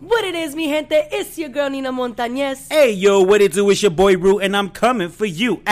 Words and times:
What 0.00 0.24
it 0.24 0.34
is, 0.34 0.54
mi 0.56 0.66
gente? 0.66 0.94
It's 1.12 1.36
your 1.36 1.50
girl 1.50 1.68
Nina 1.68 1.92
Montañez. 1.92 2.72
Hey 2.72 2.92
yo, 2.92 3.20
what 3.20 3.42
it 3.42 3.52
do? 3.52 3.68
It's 3.68 3.82
your 3.82 3.90
boy 3.90 4.16
Rue, 4.16 4.38
and 4.38 4.56
I'm 4.56 4.70
coming 4.70 5.10
for 5.10 5.26
you. 5.26 5.62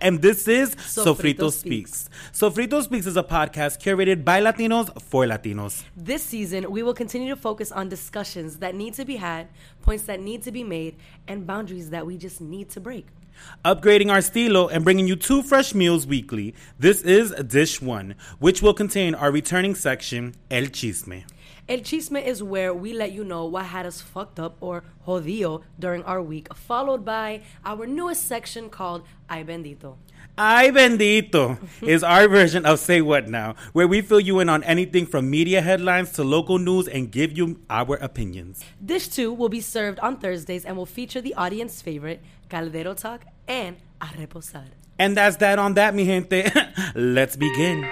and 0.00 0.22
this 0.22 0.46
is 0.46 0.76
Sofrito, 0.76 1.16
Sofrito 1.16 1.52
Speaks. 1.52 2.08
Sofrito 2.32 2.80
Speaks 2.80 3.06
is 3.06 3.16
a 3.16 3.24
podcast 3.24 3.82
curated 3.82 4.24
by 4.24 4.40
Latinos 4.40 5.02
for 5.02 5.24
Latinos. 5.24 5.82
This 5.96 6.22
season, 6.22 6.70
we 6.70 6.84
will 6.84 6.94
continue 6.94 7.34
to 7.34 7.40
focus 7.40 7.72
on 7.72 7.88
discussions 7.88 8.58
that 8.58 8.76
need 8.76 8.94
to 8.94 9.04
be 9.04 9.16
had, 9.16 9.48
points 9.82 10.04
that 10.04 10.20
need 10.20 10.42
to 10.44 10.52
be 10.52 10.62
made, 10.62 10.94
and 11.26 11.44
boundaries 11.44 11.90
that 11.90 12.06
we 12.06 12.16
just 12.16 12.40
need 12.40 12.70
to 12.70 12.80
break. 12.80 13.08
Upgrading 13.64 14.12
our 14.12 14.20
stilo 14.22 14.68
and 14.68 14.84
bringing 14.84 15.08
you 15.08 15.16
two 15.16 15.42
fresh 15.42 15.74
meals 15.74 16.06
weekly. 16.06 16.54
This 16.78 17.02
is 17.02 17.32
Dish 17.32 17.82
1, 17.82 18.14
which 18.38 18.62
will 18.62 18.74
contain 18.74 19.14
our 19.16 19.32
returning 19.32 19.74
section, 19.74 20.36
El 20.52 20.66
Chisme. 20.66 21.24
El 21.68 21.78
Chisme 21.80 22.24
is 22.24 22.44
where 22.44 22.72
we 22.72 22.92
let 22.92 23.10
you 23.10 23.24
know 23.24 23.44
what 23.44 23.66
had 23.66 23.86
us 23.86 24.00
fucked 24.00 24.38
up 24.38 24.56
or 24.60 24.84
jodido 25.04 25.62
during 25.80 26.04
our 26.04 26.22
week, 26.22 26.54
followed 26.54 27.04
by 27.04 27.42
our 27.64 27.86
newest 27.86 28.28
section 28.28 28.70
called 28.70 29.02
Ay 29.28 29.42
Bendito. 29.42 29.96
Ay 30.38 30.70
bendito 30.70 31.58
is 31.82 32.04
our 32.04 32.28
version 32.28 32.64
of 32.64 32.78
Say 32.78 33.00
What 33.00 33.26
Now, 33.26 33.56
where 33.72 33.88
we 33.88 34.00
fill 34.00 34.20
you 34.20 34.38
in 34.38 34.48
on 34.48 34.62
anything 34.62 35.06
from 35.06 35.28
media 35.28 35.60
headlines 35.60 36.12
to 36.12 36.22
local 36.22 36.58
news 36.58 36.86
and 36.86 37.10
give 37.10 37.36
you 37.36 37.58
our 37.68 37.96
opinions. 37.96 38.62
Dish 38.84 39.08
2 39.08 39.32
will 39.32 39.48
be 39.48 39.60
served 39.60 39.98
on 40.00 40.18
Thursdays 40.18 40.64
and 40.64 40.76
will 40.76 40.86
feature 40.86 41.20
the 41.20 41.34
audience 41.34 41.82
favorite, 41.82 42.22
Caldero 42.48 42.94
Talk 42.94 43.22
and 43.48 43.76
A 44.00 44.06
Reposar. 44.06 44.66
And 44.98 45.16
that's 45.16 45.36
that 45.38 45.58
on 45.58 45.74
that, 45.74 45.94
mi 45.94 46.04
gente. 46.04 46.48
Let's 46.94 47.34
begin. 47.36 47.88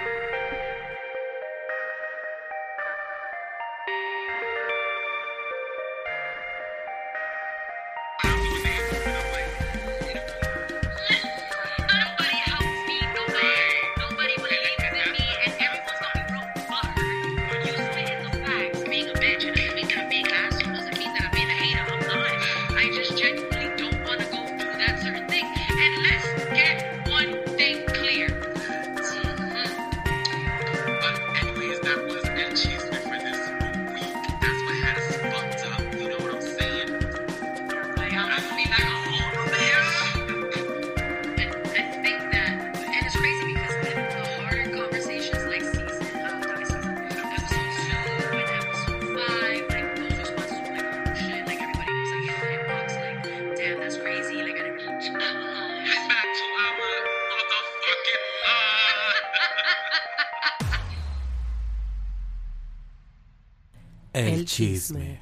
Chisme. 64.55 65.19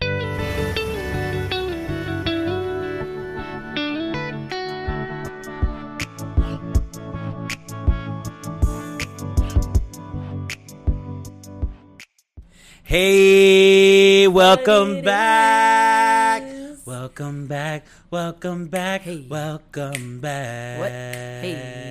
Hey, 12.83 14.27
welcome 14.27 15.01
back. 15.01 16.43
Welcome 16.85 17.47
back. 17.47 17.87
Welcome 18.11 18.67
back. 18.67 19.01
Hey. 19.01 19.25
Welcome 19.27 20.19
back. 20.19 20.79
What? 20.79 20.91
Hey. 20.91 21.82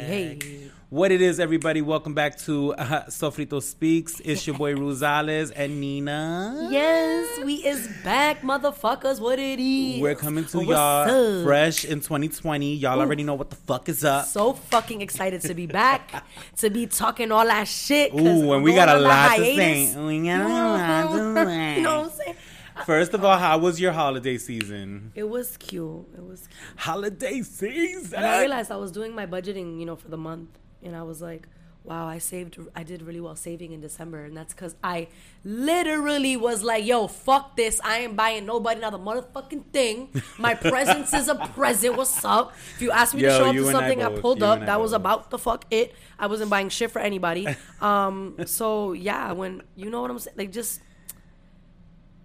What 0.93 1.11
it 1.11 1.23
is, 1.23 1.41
everybody? 1.41 1.81
Welcome 1.81 2.13
back 2.13 2.37
to 2.41 2.75
uh, 2.75 3.07
Sofrito 3.07 3.63
Speaks. 3.63 4.21
It's 4.27 4.47
your 4.47 4.59
boy 4.59 4.75
Rosales 4.75 5.51
and 5.57 5.81
Nina. 5.81 6.69
Yes, 6.71 7.43
we 7.43 7.55
is 7.55 7.89
back, 8.05 8.43
motherfuckers. 8.43 9.19
What 9.19 9.39
it 9.39 9.59
is? 9.59 10.03
We're 10.03 10.15
coming 10.15 10.45
to 10.45 10.59
What's 10.59 10.69
y'all 10.69 11.39
up? 11.39 11.47
fresh 11.47 11.87
in 11.87 12.01
2020. 12.01 12.75
Y'all 12.75 13.01
already 13.01 13.23
know 13.23 13.33
what 13.33 13.49
the 13.49 13.57
fuck 13.57 13.89
is 13.89 14.05
up. 14.05 14.27
So 14.27 14.53
fucking 14.53 15.01
excited 15.01 15.41
to 15.41 15.55
be 15.55 15.65
back, 15.65 16.27
to 16.59 16.69
be 16.69 16.87
talking 16.87 17.33
all 17.33 17.47
that 17.47 17.69
shit. 17.69 18.13
Ooh, 18.13 18.53
and 18.53 18.63
we 18.63 18.75
got 18.75 18.91
a 18.91 19.01
lot 19.01 19.37
to 19.37 19.45
say. 19.47 19.97
We 19.97 20.27
got 20.27 20.43
a 20.43 21.09
lot 21.09 21.11
to 21.11 21.45
say. 21.47 21.75
you 21.77 21.83
know 21.85 22.01
what 22.01 22.05
I'm 22.05 22.19
saying? 22.19 22.37
First 22.85 23.15
of 23.15 23.25
all, 23.25 23.39
how 23.39 23.57
was 23.57 23.81
your 23.81 23.93
holiday 23.93 24.37
season? 24.37 25.13
It 25.15 25.25
was 25.25 25.57
cute. 25.57 26.07
It 26.15 26.23
was 26.23 26.49
cute. 26.49 26.81
Holiday 26.81 27.41
season. 27.41 28.15
And 28.15 28.27
I 28.27 28.41
realized 28.41 28.71
I 28.71 28.77
was 28.77 28.93
doing 28.93 29.15
my 29.15 29.25
budgeting, 29.25 29.79
you 29.79 29.87
know, 29.87 29.97
for 29.97 30.09
the 30.09 30.17
month, 30.17 30.59
and 30.83 30.97
I 30.97 31.03
was 31.03 31.21
like, 31.23 31.49
wow, 31.85 32.07
I 32.07 32.19
saved, 32.19 32.59
I 32.77 32.85
did 32.85 33.03
really 33.03 33.21
well 33.21 33.35
saving 33.35 33.73
in 33.73 33.81
December, 33.81 34.25
and 34.25 34.37
that's 34.37 34.55
because 34.55 34.77
I 34.85 35.09
literally 35.45 36.37
was 36.37 36.63
like, 36.63 36.85
yo, 36.87 37.09
fuck 37.09 37.57
this, 37.57 37.81
I 37.83 38.01
ain't 38.01 38.17
buying 38.17 38.47
nobody 38.47 38.79
another 38.79 38.99
motherfucking 38.99 39.65
thing. 39.73 40.09
My 40.39 40.55
presence 40.73 41.13
is 41.13 41.29
a 41.29 41.35
present. 41.35 41.97
What's 41.97 42.25
up? 42.25 42.53
If 42.77 42.83
you 42.83 42.93
asked 42.93 43.15
me 43.15 43.23
Yo, 43.23 43.31
to 43.31 43.37
show 43.37 43.45
up 43.47 43.55
to 43.57 43.71
something, 43.71 44.03
I, 44.03 44.09
both. 44.11 44.21
pulled 44.21 44.39
You 44.39 44.47
up. 44.47 44.61
That 44.67 44.81
was 44.81 44.93
both. 44.93 44.97
about 44.97 45.31
the 45.31 45.39
fuck 45.39 45.65
it. 45.71 45.95
I 46.19 46.29
wasn't 46.29 46.51
buying 46.51 46.69
shit 46.69 46.91
for 46.91 47.01
anybody. 47.01 47.47
Um, 47.83 48.37
so 48.47 48.93
yeah, 48.93 49.33
when 49.33 49.63
you 49.75 49.91
know 49.91 50.03
what 50.03 50.11
I'm 50.13 50.19
saying, 50.21 50.37
like 50.37 50.53
just. 50.53 50.81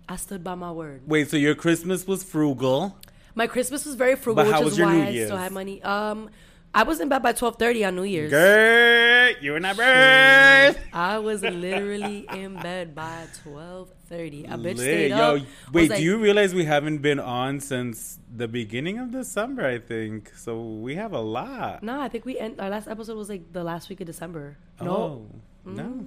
I 0.08 0.16
stood 0.16 0.44
by 0.44 0.54
my 0.56 0.72
word. 0.72 1.02
Wait, 1.08 1.30
so 1.30 1.36
your 1.36 1.56
Christmas 1.56 2.06
was 2.06 2.24
frugal. 2.24 2.96
My 3.36 3.48
Christmas 3.48 3.86
was 3.86 3.96
very 3.96 4.16
frugal, 4.16 4.46
But 4.46 4.64
which 4.64 4.74
is 4.74 4.80
why 4.80 5.08
I 5.08 5.26
still 5.26 5.36
had 5.36 5.52
money. 5.52 5.82
Um, 5.84 6.30
I 6.74 6.84
was 6.84 7.00
in 7.00 7.10
bed 7.10 7.24
by 7.24 7.32
twelve 7.32 7.56
thirty 7.58 7.84
on 7.84 7.96
New 7.96 8.04
Year's. 8.04 8.30
Girl, 8.30 9.34
you 9.42 9.52
were 9.54 9.60
not 9.60 9.78
birth. 9.78 10.78
I 10.94 11.18
was 11.18 11.42
literally 11.42 12.28
in 12.32 12.54
bed 12.56 12.94
by 12.94 13.26
twelve 13.44 13.90
thirty. 14.08 14.46
A 14.46 14.50
bitch 14.58 14.78
Lit. 14.78 14.78
stayed 14.78 15.10
Yo, 15.10 15.38
up. 15.38 15.42
wait, 15.74 15.90
like- 15.90 15.98
do 16.00 16.04
you 16.06 16.18
realize 16.18 16.54
we 16.54 16.66
haven't 16.66 17.00
been 17.00 17.20
on 17.20 17.60
since 17.62 18.20
the 18.36 18.48
beginning 18.48 19.00
of 19.00 19.12
December, 19.12 19.66
I 19.66 19.80
think. 19.80 20.32
So 20.36 20.62
we 20.62 20.96
have 20.96 21.14
a 21.14 21.20
lot. 21.22 21.82
No, 21.82 22.00
I 22.00 22.10
think 22.10 22.26
we 22.26 22.38
end. 22.38 22.60
Our 22.62 22.70
last 22.70 22.88
episode 22.88 23.18
was 23.18 23.30
like 23.30 23.54
the 23.54 23.64
last 23.64 23.90
week 23.90 24.02
of 24.02 24.08
December. 24.08 24.58
No, 24.80 24.92
Oh, 24.92 25.26
no. 25.66 25.84
Mm-hmm. 25.84 26.04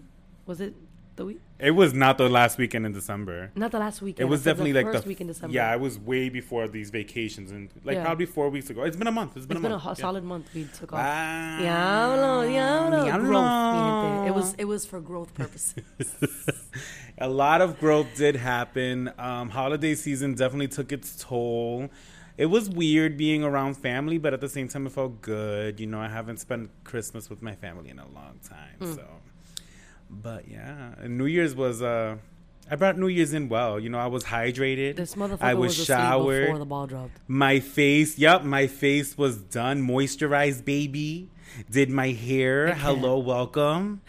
was 0.47 0.61
it 0.61 0.75
the 1.21 1.27
week? 1.31 1.41
It 1.59 1.73
was 1.83 1.91
not 2.05 2.15
the 2.19 2.29
last 2.39 2.55
weekend 2.63 2.85
in 2.89 2.93
December. 3.01 3.39
Not 3.55 3.71
the 3.71 3.79
last 3.87 3.99
weekend. 4.07 4.27
It 4.27 4.31
was 4.35 4.41
definitely 4.43 4.73
the 4.73 4.83
like 4.83 4.93
first 4.93 5.05
the 5.05 5.09
week 5.13 5.21
in 5.21 5.27
December. 5.33 5.55
Yeah, 5.55 5.75
it 5.77 5.81
was 5.87 5.95
way 6.13 6.29
before 6.41 6.65
these 6.77 6.89
vacations 7.01 7.49
and 7.55 7.69
like 7.85 7.97
Yeah. 7.97 8.05
probably 8.05 8.27
four 8.27 8.49
weeks 8.57 8.69
ago. 8.71 8.83
It's 8.89 8.97
been 9.03 9.07
a 9.15 9.19
month. 9.21 9.37
It's 9.37 9.47
been 9.47 9.59
it's 9.59 9.61
a 9.65 9.69
been 9.69 9.73
month. 9.73 9.83
ho- 9.85 9.91
Yeah. 9.97 10.07
solid 10.07 10.25
month. 10.25 10.47
We 10.55 10.65
took 10.79 10.93
off. 10.95 10.99
Wow. 10.99 11.59
Diablo. 11.61 13.21
Growth. 13.21 14.29
It 14.29 14.35
was 14.35 14.55
it 14.55 14.65
was 14.65 14.87
for 14.87 15.01
growth 15.01 15.33
purposes. 15.35 15.85
a 17.19 17.29
lot 17.29 17.61
of 17.61 17.79
growth 17.79 18.09
did 18.17 18.37
happen. 18.37 19.13
Um, 19.19 19.51
holiday 19.51 19.95
season 19.95 20.35
definitely 20.35 20.69
took 20.69 20.91
its 20.93 21.09
toll. 21.23 21.89
It 22.39 22.47
was 22.47 22.71
weird 22.71 23.19
being 23.19 23.45
around 23.45 23.75
family, 23.77 24.17
but 24.17 24.33
at 24.33 24.41
the 24.41 24.49
same 24.49 24.67
time, 24.69 24.87
it 24.87 24.93
felt 24.93 25.21
good. 25.21 25.79
You 25.79 25.87
know, 25.87 26.01
I 26.01 26.09
haven't 26.09 26.39
spent 26.41 26.71
Christmas 26.85 27.29
with 27.29 27.43
my 27.43 27.55
family 27.55 27.91
in 27.91 27.99
a 27.99 28.09
long 28.09 28.41
time, 28.49 28.77
Hmm. 28.79 28.95
so. 28.95 29.05
But 30.11 30.51
yeah, 30.51 30.95
and 30.99 31.17
New 31.17 31.27
Year's 31.27 31.55
was. 31.55 31.83
Uh, 31.83 32.17
I 32.73 32.77
brought 32.77 32.97
New 32.97 33.09
Year's 33.09 33.33
in 33.33 33.49
well. 33.49 33.81
You 33.81 33.89
know, 33.89 33.99
I 33.99 34.07
was 34.07 34.23
hydrated. 34.23 34.95
This 34.95 35.17
motherfucker 35.17 35.39
I 35.41 35.55
was, 35.55 35.77
was, 35.77 35.87
showered. 35.87 36.47
before 36.47 36.59
the 36.59 36.67
ball 36.67 36.87
dropped. 36.87 37.19
My 37.27 37.59
face, 37.59 38.17
yep, 38.17 38.45
my 38.45 38.69
face 38.69 39.19
was 39.19 39.39
done, 39.39 39.83
moisturized, 39.83 40.65
baby. 40.65 41.31
Did 41.69 41.91
my 41.91 42.11
hair, 42.11 42.75
hello, 42.75 43.19
welcome. 43.19 44.03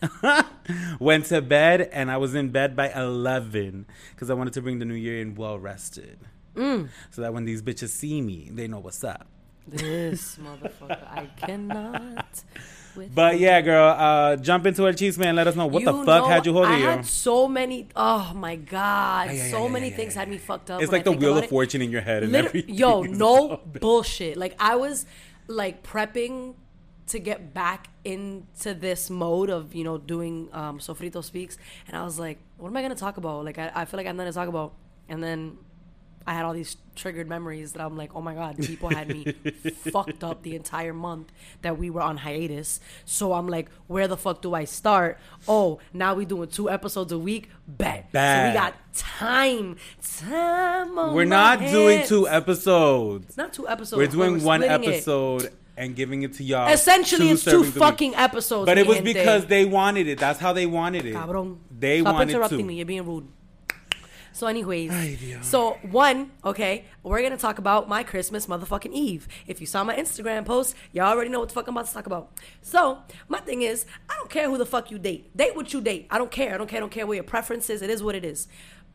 Went 1.00 1.26
to 1.26 1.42
bed, 1.42 1.82
and 1.92 2.10
I 2.10 2.16
was 2.16 2.34
in 2.34 2.48
bed 2.48 2.74
by 2.74 2.90
11 2.90 3.86
because 4.14 4.30
I 4.30 4.34
wanted 4.34 4.54
to 4.54 4.62
bring 4.62 4.78
the 4.78 4.86
new 4.86 4.94
year 4.94 5.20
in 5.20 5.34
well 5.34 5.58
rested. 5.58 6.18
Mm. 6.54 6.88
So 7.10 7.20
that 7.22 7.34
when 7.34 7.44
these 7.44 7.60
bitches 7.60 7.90
see 7.90 8.22
me, 8.22 8.48
they 8.50 8.68
know 8.68 8.78
what's 8.78 9.04
up. 9.04 9.26
This 9.66 10.38
motherfucker, 10.38 11.06
I 11.06 11.26
cannot. 11.36 12.42
With 12.98 13.14
But 13.14 13.38
yeah, 13.38 13.60
girl, 13.62 13.94
uh, 13.96 14.36
jump 14.36 14.66
into 14.66 14.86
El 14.86 14.92
Chisme. 14.92 15.34
Let 15.34 15.46
us 15.46 15.56
know 15.56 15.66
what 15.66 15.84
the 15.84 15.92
fuck 16.04 16.26
had 16.26 16.44
you 16.44 16.52
I 16.52 16.54
holding 16.54 16.78
you. 16.80 16.86
had 16.86 17.06
so 17.06 17.48
many. 17.48 17.88
Oh 17.96 18.32
my 18.34 18.56
god, 18.56 19.28
Ay, 19.30 19.36
so 19.50 19.66
ay, 19.66 19.70
many 19.70 19.86
ay, 19.86 19.96
things 19.96 20.14
had 20.14 20.28
me 20.28 20.36
fucked 20.38 20.70
up. 20.70 20.82
It's 20.82 20.92
like 20.92 21.06
I 21.06 21.10
the 21.12 21.12
wheel 21.12 21.38
of 21.38 21.44
it. 21.44 21.50
fortune 21.50 21.80
in 21.80 21.90
your 21.90 22.00
head 22.02 22.22
and 22.24 22.32
Liter- 22.32 22.48
everything. 22.48 22.74
Yo, 22.74 23.02
no 23.24 23.60
bullshit. 23.80 24.36
Like 24.36 24.54
I 24.58 24.76
was 24.76 25.06
like 25.46 25.82
prepping 25.82 26.54
to 27.06 27.18
get 27.18 27.54
back 27.54 27.88
into 28.04 28.74
this 28.74 29.08
mode 29.08 29.48
of 29.48 29.74
you 29.74 29.84
know 29.84 29.96
doing 29.96 30.48
um, 30.52 30.78
Sofrito 30.78 31.24
speaks, 31.24 31.56
and 31.86 31.96
I 31.96 32.02
was 32.04 32.18
like, 32.18 32.38
what 32.58 32.68
am 32.68 32.76
I 32.76 32.82
gonna 32.82 32.94
talk 32.94 33.16
about? 33.16 33.44
Like 33.44 33.58
I, 33.58 33.70
I 33.74 33.84
feel 33.86 33.96
like 33.98 34.06
I'm 34.06 34.16
not 34.16 34.24
gonna 34.24 34.32
talk 34.32 34.48
about 34.48 34.74
and 35.08 35.22
then 35.22 35.56
I 36.28 36.34
had 36.34 36.44
all 36.44 36.52
these 36.52 36.76
triggered 36.94 37.26
memories 37.26 37.72
that 37.72 37.80
I'm 37.82 37.96
like, 37.96 38.14
oh 38.14 38.20
my 38.20 38.34
god, 38.34 38.58
people 38.58 38.90
had 38.90 39.08
me 39.08 39.32
fucked 39.92 40.22
up 40.22 40.42
the 40.42 40.56
entire 40.56 40.92
month 40.92 41.32
that 41.62 41.78
we 41.78 41.88
were 41.88 42.02
on 42.02 42.18
hiatus. 42.18 42.80
So 43.06 43.32
I'm 43.32 43.48
like, 43.48 43.70
where 43.86 44.06
the 44.06 44.16
fuck 44.18 44.42
do 44.42 44.52
I 44.52 44.64
start? 44.64 45.18
Oh, 45.48 45.80
now 45.94 46.12
we 46.12 46.26
doing 46.26 46.50
two 46.50 46.68
episodes 46.68 47.12
a 47.12 47.18
week. 47.18 47.48
Bet. 47.66 48.10
So 48.12 48.46
we 48.46 48.52
got 48.52 48.74
time, 48.92 49.76
time. 50.02 50.98
On 50.98 51.14
We're 51.14 51.24
not 51.24 51.60
doing 51.60 52.06
two 52.06 52.28
episodes. 52.28 53.28
It's 53.28 53.38
not 53.38 53.54
two 53.54 53.66
episodes. 53.66 53.96
We're 53.96 54.08
doing 54.08 54.44
one 54.44 54.60
splitting 54.60 54.84
it. 54.84 54.96
episode 54.96 55.50
and 55.78 55.96
giving 55.96 56.24
it 56.24 56.34
to 56.34 56.44
y'all. 56.44 56.68
Essentially, 56.68 57.30
it's 57.30 57.42
two 57.42 57.62
servings 57.62 57.64
week. 57.64 57.74
fucking 57.74 58.14
episodes. 58.16 58.66
But 58.66 58.76
it 58.76 58.86
was 58.86 59.00
because 59.00 59.46
they 59.46 59.64
wanted 59.64 60.08
it. 60.08 60.18
That's 60.18 60.40
how 60.40 60.52
they 60.52 60.66
wanted 60.66 61.06
it. 61.06 61.14
Cabrón. 61.14 61.56
They 61.70 62.00
Stop 62.02 62.12
wanted 62.12 62.34
interrupting 62.34 62.58
to. 62.58 62.64
me. 62.64 62.74
You're 62.74 62.84
being 62.84 63.06
rude. 63.06 63.28
So, 64.38 64.46
anyways, 64.46 64.92
Ay, 64.92 65.18
so 65.42 65.78
one, 65.90 66.30
okay, 66.44 66.84
we're 67.02 67.22
gonna 67.22 67.36
talk 67.36 67.58
about 67.58 67.88
my 67.88 68.04
Christmas 68.04 68.46
motherfucking 68.46 68.92
Eve. 68.92 69.26
If 69.48 69.60
you 69.60 69.66
saw 69.66 69.82
my 69.82 69.96
Instagram 69.96 70.44
post, 70.44 70.76
y'all 70.92 71.06
already 71.06 71.28
know 71.28 71.40
what 71.40 71.48
the 71.48 71.56
fuck 71.56 71.66
I'm 71.66 71.76
about 71.76 71.88
to 71.88 71.92
talk 71.92 72.06
about. 72.06 72.30
So, 72.62 72.98
my 73.26 73.40
thing 73.40 73.62
is, 73.62 73.84
I 74.08 74.14
don't 74.14 74.30
care 74.30 74.48
who 74.48 74.56
the 74.56 74.64
fuck 74.64 74.92
you 74.92 74.98
date. 75.00 75.36
Date 75.36 75.56
what 75.56 75.72
you 75.72 75.80
date. 75.80 76.06
I 76.08 76.18
don't 76.18 76.30
care. 76.30 76.54
I 76.54 76.56
don't 76.56 76.68
care. 76.68 76.76
I 76.76 76.80
don't 76.80 76.92
care 76.92 77.04
what 77.04 77.14
your 77.14 77.24
preference 77.24 77.68
is. 77.68 77.82
It 77.82 77.90
is 77.90 78.00
what 78.00 78.14
it 78.14 78.24
is. 78.24 78.46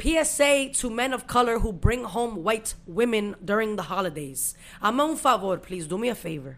PSA 0.02 0.70
to 0.76 0.90
men 0.90 1.12
of 1.12 1.28
color 1.28 1.60
who 1.60 1.74
bring 1.74 2.06
home 2.06 2.42
white 2.42 2.76
women 2.88 3.36
during 3.44 3.76
the 3.76 3.84
holidays. 3.84 4.56
I'm 4.82 5.02
un 5.02 5.18
favor, 5.18 5.58
please 5.58 5.88
do 5.88 5.98
me 5.98 6.08
a 6.08 6.16
favor 6.16 6.58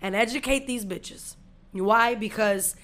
and 0.00 0.16
educate 0.16 0.66
these 0.66 0.86
bitches. 0.86 1.36
Why? 1.72 2.14
Because 2.14 2.76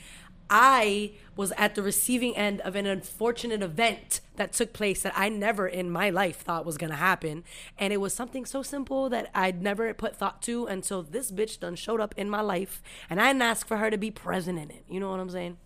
I 0.51 1.13
was 1.39 1.53
at 1.57 1.77
the 1.77 1.83
receiving 1.83 2.37
end 2.37 2.61
of 2.63 2.75
an 2.75 2.85
unfortunate 2.85 3.63
event 3.63 4.21
that 4.35 4.53
took 4.53 4.73
place 4.73 5.03
that 5.03 5.13
I 5.15 5.29
never 5.29 5.69
in 5.69 5.89
my 5.89 6.11
life 6.11 6.41
thought 6.41 6.67
was 6.67 6.77
gonna 6.77 6.97
happen. 6.97 7.45
And 7.79 7.93
it 7.93 7.99
was 7.99 8.13
something 8.13 8.45
so 8.45 8.61
simple 8.61 9.09
that 9.11 9.31
I'd 9.37 9.63
never 9.63 9.95
put 9.95 10.17
thought 10.17 10.43
to 10.43 10.67
until 10.67 11.05
this 11.05 11.31
bitch 11.31 11.61
done 11.61 11.77
showed 11.77 12.01
up 12.01 12.13
in 12.17 12.29
my 12.29 12.41
life 12.41 12.83
and 13.09 13.21
I 13.21 13.29
didn't 13.29 13.43
ask 13.43 13.69
for 13.69 13.77
her 13.77 13.89
to 13.89 13.97
be 13.97 14.11
present 14.11 14.59
in 14.59 14.69
it. 14.73 14.83
You 14.89 14.99
know 14.99 15.11
what 15.11 15.21
I'm 15.21 15.31
saying? 15.31 15.59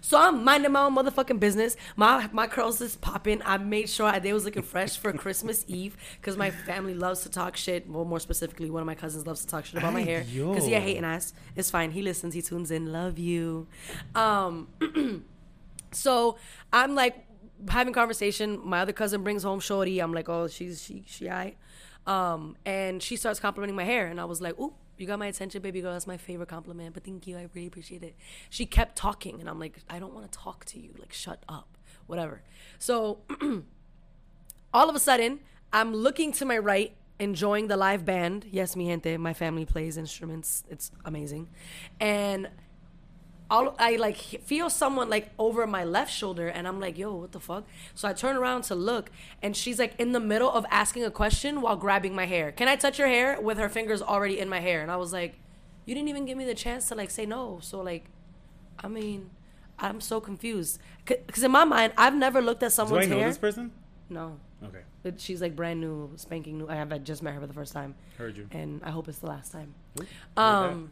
So 0.00 0.20
I'm 0.20 0.44
minding 0.44 0.72
my 0.72 0.82
own 0.82 0.94
motherfucking 0.94 1.40
business. 1.40 1.76
My 1.96 2.28
my 2.32 2.46
curls 2.46 2.80
is 2.80 2.96
popping. 2.96 3.40
I 3.44 3.56
made 3.56 3.88
sure 3.88 4.06
I, 4.06 4.18
they 4.18 4.32
was 4.32 4.44
looking 4.44 4.62
fresh 4.62 4.98
for 4.98 5.12
Christmas 5.12 5.64
Eve 5.66 5.96
because 6.20 6.36
my 6.36 6.50
family 6.50 6.92
loves 6.94 7.22
to 7.22 7.30
talk 7.30 7.56
shit. 7.56 7.88
Well, 7.88 8.04
more 8.04 8.20
specifically, 8.20 8.70
one 8.70 8.82
of 8.82 8.86
my 8.86 8.94
cousins 8.94 9.26
loves 9.26 9.40
to 9.42 9.46
talk 9.46 9.64
shit 9.64 9.78
about 9.78 9.94
my 9.94 10.02
hair 10.02 10.24
because 10.24 10.66
he 10.66 10.74
a 10.74 10.80
hating 10.80 11.04
ass. 11.04 11.32
It's 11.56 11.70
fine. 11.70 11.90
He 11.90 12.02
listens. 12.02 12.34
He 12.34 12.42
tunes 12.42 12.70
in. 12.70 12.92
Love 12.92 13.18
you. 13.18 13.66
Um, 14.14 14.68
so 15.92 16.36
I'm 16.72 16.94
like 16.94 17.26
having 17.68 17.94
conversation. 17.94 18.60
My 18.62 18.80
other 18.80 18.92
cousin 18.92 19.22
brings 19.22 19.42
home 19.42 19.60
Shorty. 19.60 20.00
I'm 20.00 20.12
like, 20.12 20.28
oh, 20.28 20.48
she's 20.48 20.82
she 20.82 21.04
she 21.06 21.30
I. 21.30 21.54
Um, 22.06 22.56
and 22.66 23.02
she 23.02 23.16
starts 23.16 23.40
complimenting 23.40 23.76
my 23.76 23.84
hair, 23.84 24.06
and 24.06 24.20
I 24.20 24.26
was 24.26 24.40
like, 24.40 24.58
ooh. 24.58 24.74
You 24.96 25.06
got 25.06 25.18
my 25.18 25.26
attention, 25.26 25.62
baby 25.62 25.80
girl. 25.80 25.92
That's 25.92 26.06
my 26.06 26.16
favorite 26.16 26.48
compliment. 26.48 26.94
But 26.94 27.04
thank 27.04 27.26
you. 27.26 27.36
I 27.36 27.48
really 27.54 27.66
appreciate 27.66 28.02
it. 28.02 28.14
She 28.50 28.66
kept 28.66 28.96
talking, 28.96 29.40
and 29.40 29.48
I'm 29.48 29.58
like, 29.58 29.78
I 29.88 29.98
don't 29.98 30.14
want 30.14 30.30
to 30.30 30.38
talk 30.38 30.64
to 30.66 30.80
you. 30.80 30.94
Like, 30.98 31.12
shut 31.12 31.42
up. 31.48 31.76
Whatever. 32.06 32.42
So, 32.78 33.18
all 34.74 34.88
of 34.88 34.94
a 34.94 35.00
sudden, 35.00 35.40
I'm 35.72 35.94
looking 35.94 36.32
to 36.32 36.44
my 36.44 36.58
right, 36.58 36.94
enjoying 37.18 37.68
the 37.68 37.76
live 37.76 38.04
band. 38.04 38.46
Yes, 38.50 38.76
mi 38.76 38.86
gente. 38.86 39.16
My 39.16 39.34
family 39.34 39.64
plays 39.64 39.96
instruments. 39.96 40.64
It's 40.68 40.90
amazing. 41.04 41.48
And 41.98 42.48
all 43.50 43.74
I 43.78 43.96
like 43.96 44.16
feel 44.16 44.70
someone 44.70 45.10
like 45.10 45.30
over 45.38 45.66
my 45.66 45.84
left 45.84 46.12
shoulder, 46.12 46.48
and 46.48 46.66
I'm 46.66 46.80
like, 46.80 46.96
yo, 46.98 47.14
what 47.14 47.32
the 47.32 47.40
fuck? 47.40 47.64
So 47.94 48.08
I 48.08 48.12
turn 48.14 48.36
around 48.36 48.62
to 48.64 48.74
look, 48.74 49.10
and 49.42 49.56
she's 49.56 49.78
like 49.78 49.94
in 50.00 50.12
the 50.12 50.20
middle 50.20 50.50
of 50.50 50.64
asking 50.70 51.04
a 51.04 51.10
question 51.10 51.60
while 51.60 51.76
grabbing 51.76 52.14
my 52.14 52.24
hair. 52.26 52.52
Can 52.52 52.68
I 52.68 52.76
touch 52.76 52.98
your 52.98 53.08
hair? 53.08 53.40
With 53.40 53.58
her 53.58 53.68
fingers 53.68 54.00
already 54.02 54.38
in 54.40 54.48
my 54.48 54.60
hair, 54.60 54.80
and 54.82 54.90
I 54.90 54.96
was 54.96 55.12
like, 55.12 55.34
you 55.84 55.94
didn't 55.94 56.08
even 56.08 56.24
give 56.24 56.38
me 56.38 56.44
the 56.46 56.54
chance 56.54 56.88
to 56.88 56.94
like 56.94 57.10
say 57.10 57.26
no. 57.26 57.58
So 57.60 57.80
like, 57.82 58.06
I 58.82 58.88
mean, 58.88 59.30
I'm 59.78 60.00
so 60.00 60.20
confused 60.20 60.78
because 61.04 61.42
in 61.42 61.50
my 61.50 61.64
mind, 61.64 61.92
I've 61.98 62.14
never 62.14 62.40
looked 62.40 62.62
at 62.62 62.72
someone's 62.72 63.04
Do 63.06 63.10
someone's 63.10 63.12
I 63.12 63.14
know 63.16 63.20
hair. 63.20 63.28
this 63.30 63.38
person? 63.38 63.72
No, 64.08 64.38
Okay, 64.64 64.80
but 65.02 65.20
she's 65.20 65.42
like 65.42 65.54
brand 65.54 65.80
new, 65.80 66.10
spanking 66.16 66.56
new. 66.58 66.68
I 66.68 66.76
have 66.76 66.90
I 66.92 66.98
just 66.98 67.22
met 67.22 67.34
her 67.34 67.40
for 67.40 67.46
the 67.46 67.52
first 67.52 67.72
time, 67.74 67.94
heard 68.16 68.36
you. 68.38 68.48
and 68.52 68.80
I 68.82 68.90
hope 68.90 69.08
it's 69.08 69.18
the 69.18 69.26
last 69.26 69.52
time. 69.52 69.74
Ooh, 70.00 70.06
Um, 70.40 70.90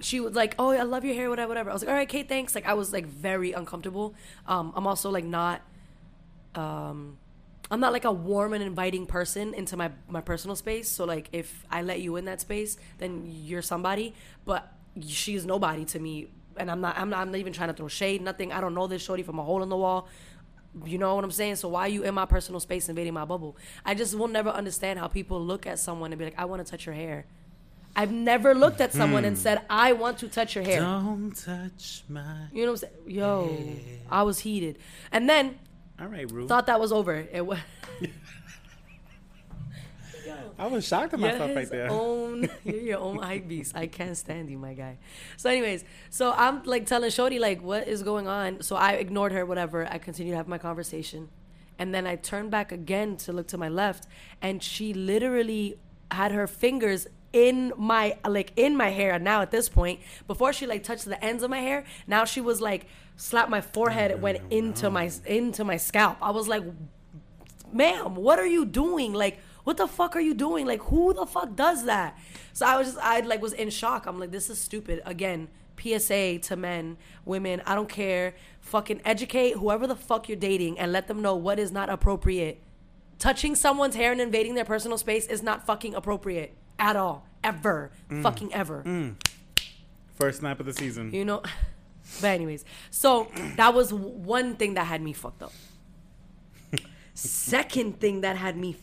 she 0.00 0.20
was 0.20 0.34
like, 0.34 0.54
"Oh, 0.58 0.70
I 0.70 0.82
love 0.82 1.04
your 1.04 1.14
hair, 1.14 1.28
whatever, 1.28 1.48
whatever." 1.48 1.70
I 1.70 1.72
was 1.72 1.82
like, 1.82 1.90
"All 1.90 1.94
right, 1.94 2.08
Kate, 2.08 2.28
thanks." 2.28 2.54
Like, 2.54 2.66
I 2.66 2.74
was 2.74 2.92
like 2.92 3.06
very 3.06 3.52
uncomfortable. 3.52 4.14
Um, 4.46 4.72
I'm 4.74 4.86
also 4.86 5.10
like 5.10 5.24
not, 5.24 5.62
um, 6.54 7.18
I'm 7.70 7.80
not 7.80 7.92
like 7.92 8.04
a 8.04 8.12
warm 8.12 8.52
and 8.52 8.62
inviting 8.62 9.06
person 9.06 9.54
into 9.54 9.76
my 9.76 9.90
my 10.08 10.20
personal 10.20 10.56
space. 10.56 10.88
So 10.88 11.04
like, 11.04 11.28
if 11.32 11.64
I 11.70 11.82
let 11.82 12.00
you 12.00 12.16
in 12.16 12.24
that 12.24 12.40
space, 12.40 12.76
then 12.98 13.24
you're 13.26 13.62
somebody. 13.62 14.14
But 14.44 14.72
she's 15.00 15.44
nobody 15.44 15.84
to 15.86 15.98
me, 15.98 16.28
and 16.56 16.70
I'm 16.70 16.80
not. 16.80 16.98
I'm 16.98 17.10
not. 17.10 17.20
I'm 17.20 17.30
not 17.30 17.38
even 17.38 17.52
trying 17.52 17.68
to 17.68 17.74
throw 17.74 17.88
shade. 17.88 18.22
Nothing. 18.22 18.52
I 18.52 18.60
don't 18.60 18.74
know 18.74 18.86
this 18.86 19.02
shorty 19.02 19.22
from 19.22 19.38
a 19.38 19.42
hole 19.42 19.62
in 19.62 19.68
the 19.68 19.76
wall. 19.76 20.08
You 20.86 20.96
know 20.96 21.14
what 21.14 21.24
I'm 21.24 21.30
saying? 21.30 21.56
So 21.56 21.68
why 21.68 21.82
are 21.82 21.88
you 21.88 22.02
in 22.02 22.14
my 22.14 22.24
personal 22.24 22.58
space 22.58 22.88
invading 22.88 23.12
my 23.12 23.26
bubble? 23.26 23.58
I 23.84 23.94
just 23.94 24.14
will 24.16 24.28
never 24.28 24.48
understand 24.48 24.98
how 24.98 25.06
people 25.06 25.38
look 25.38 25.66
at 25.66 25.78
someone 25.78 26.12
and 26.12 26.18
be 26.18 26.24
like, 26.24 26.38
"I 26.38 26.46
want 26.46 26.64
to 26.64 26.70
touch 26.70 26.86
your 26.86 26.94
hair." 26.94 27.26
I've 27.94 28.12
never 28.12 28.54
looked 28.54 28.80
at 28.80 28.92
someone 28.92 29.24
and 29.24 29.36
hmm. 29.36 29.42
said, 29.42 29.62
"I 29.68 29.92
want 29.92 30.18
to 30.18 30.28
touch 30.28 30.54
your 30.54 30.64
hair." 30.64 30.80
Don't 30.80 31.36
touch 31.36 32.04
my. 32.08 32.46
You 32.52 32.64
know 32.64 32.72
what 32.72 32.82
I'm 32.84 32.88
saying? 32.88 33.16
Yo, 33.16 33.76
I 34.10 34.22
was 34.22 34.40
heated, 34.40 34.78
and 35.10 35.28
then 35.28 35.58
All 36.00 36.06
right, 36.06 36.30
Rue. 36.30 36.48
thought 36.48 36.66
that 36.66 36.80
was 36.80 36.92
over. 36.92 37.26
It 37.32 37.44
was 37.44 37.58
I 40.58 40.66
was 40.66 40.86
shocked 40.86 41.12
at 41.14 41.20
myself 41.20 41.54
right 41.54 41.68
there. 41.68 41.90
own. 41.90 42.48
You're 42.64 42.80
your 42.80 42.98
own 42.98 43.18
hype 43.18 43.48
beast. 43.48 43.76
I 43.76 43.86
can't 43.86 44.16
stand 44.16 44.50
you, 44.50 44.58
my 44.58 44.74
guy. 44.74 44.98
So, 45.36 45.50
anyways, 45.50 45.84
so 46.10 46.32
I'm 46.36 46.62
like 46.64 46.86
telling 46.86 47.10
Shorty 47.10 47.38
like, 47.38 47.62
what 47.62 47.88
is 47.88 48.02
going 48.02 48.28
on? 48.28 48.62
So 48.62 48.76
I 48.76 48.92
ignored 48.92 49.32
her. 49.32 49.44
Whatever. 49.44 49.86
I 49.90 49.98
continued 49.98 50.32
to 50.32 50.36
have 50.36 50.48
my 50.48 50.58
conversation, 50.58 51.28
and 51.78 51.94
then 51.94 52.06
I 52.06 52.16
turned 52.16 52.50
back 52.50 52.72
again 52.72 53.16
to 53.18 53.32
look 53.32 53.48
to 53.48 53.58
my 53.58 53.68
left, 53.68 54.06
and 54.40 54.62
she 54.62 54.94
literally 54.94 55.78
had 56.10 56.32
her 56.32 56.46
fingers 56.46 57.06
in 57.32 57.72
my 57.76 58.16
like 58.26 58.52
in 58.56 58.76
my 58.76 58.90
hair 58.90 59.18
now 59.18 59.40
at 59.40 59.50
this 59.50 59.68
point 59.68 60.00
before 60.26 60.52
she 60.52 60.66
like 60.66 60.82
touched 60.82 61.06
the 61.06 61.24
ends 61.24 61.42
of 61.42 61.50
my 61.50 61.60
hair 61.60 61.84
now 62.06 62.24
she 62.24 62.40
was 62.40 62.60
like 62.60 62.86
slapped 63.16 63.50
my 63.50 63.60
forehead 63.60 64.10
it 64.10 64.18
went 64.20 64.38
mm-hmm. 64.38 64.52
into 64.52 64.90
my 64.90 65.10
into 65.26 65.64
my 65.64 65.76
scalp 65.76 66.16
i 66.20 66.30
was 66.30 66.46
like 66.46 66.62
ma'am, 67.72 68.14
what 68.14 68.38
are 68.38 68.46
you 68.46 68.64
doing? 68.64 69.12
Like, 69.12 69.38
what 69.64 69.76
the 69.76 69.86
fuck 69.86 70.16
are 70.16 70.20
you 70.20 70.34
doing? 70.34 70.66
Like, 70.66 70.82
who 70.82 71.14
the 71.14 71.26
fuck 71.26 71.56
does 71.56 71.84
that? 71.84 72.18
So 72.52 72.66
I 72.66 72.76
was 72.76 72.88
just, 72.88 72.98
I 72.98 73.20
like 73.20 73.40
was 73.40 73.52
in 73.52 73.70
shock. 73.70 74.06
I'm 74.06 74.18
like, 74.18 74.30
this 74.30 74.50
is 74.50 74.58
stupid. 74.58 75.02
Again, 75.04 75.48
PSA 75.80 76.38
to 76.38 76.56
men, 76.56 76.96
women, 77.24 77.62
I 77.66 77.74
don't 77.74 77.88
care. 77.88 78.34
Fucking 78.60 79.00
educate 79.04 79.56
whoever 79.56 79.86
the 79.86 79.96
fuck 79.96 80.28
you're 80.28 80.36
dating 80.36 80.78
and 80.78 80.92
let 80.92 81.08
them 81.08 81.22
know 81.22 81.34
what 81.34 81.58
is 81.58 81.72
not 81.72 81.88
appropriate. 81.88 82.62
Touching 83.18 83.54
someone's 83.54 83.94
hair 83.94 84.12
and 84.12 84.20
invading 84.20 84.54
their 84.54 84.64
personal 84.64 84.98
space 84.98 85.26
is 85.26 85.42
not 85.42 85.64
fucking 85.64 85.94
appropriate 85.94 86.56
at 86.78 86.96
all. 86.96 87.26
Ever. 87.44 87.90
Fucking 88.22 88.52
ever. 88.54 89.14
First 90.14 90.40
snap 90.40 90.60
of 90.60 90.66
the 90.66 90.72
season. 90.72 91.12
You 91.12 91.24
know? 91.24 91.42
But 92.20 92.28
anyways, 92.30 92.64
so 92.90 93.30
that 93.56 93.72
was 93.74 93.92
one 93.94 94.56
thing 94.56 94.74
that 94.74 94.84
had 94.86 95.00
me 95.00 95.12
fucked 95.14 95.42
up. 95.42 95.52
Second 97.14 98.00
thing 98.00 98.22
that 98.22 98.36
had 98.36 98.56
me 98.56 98.76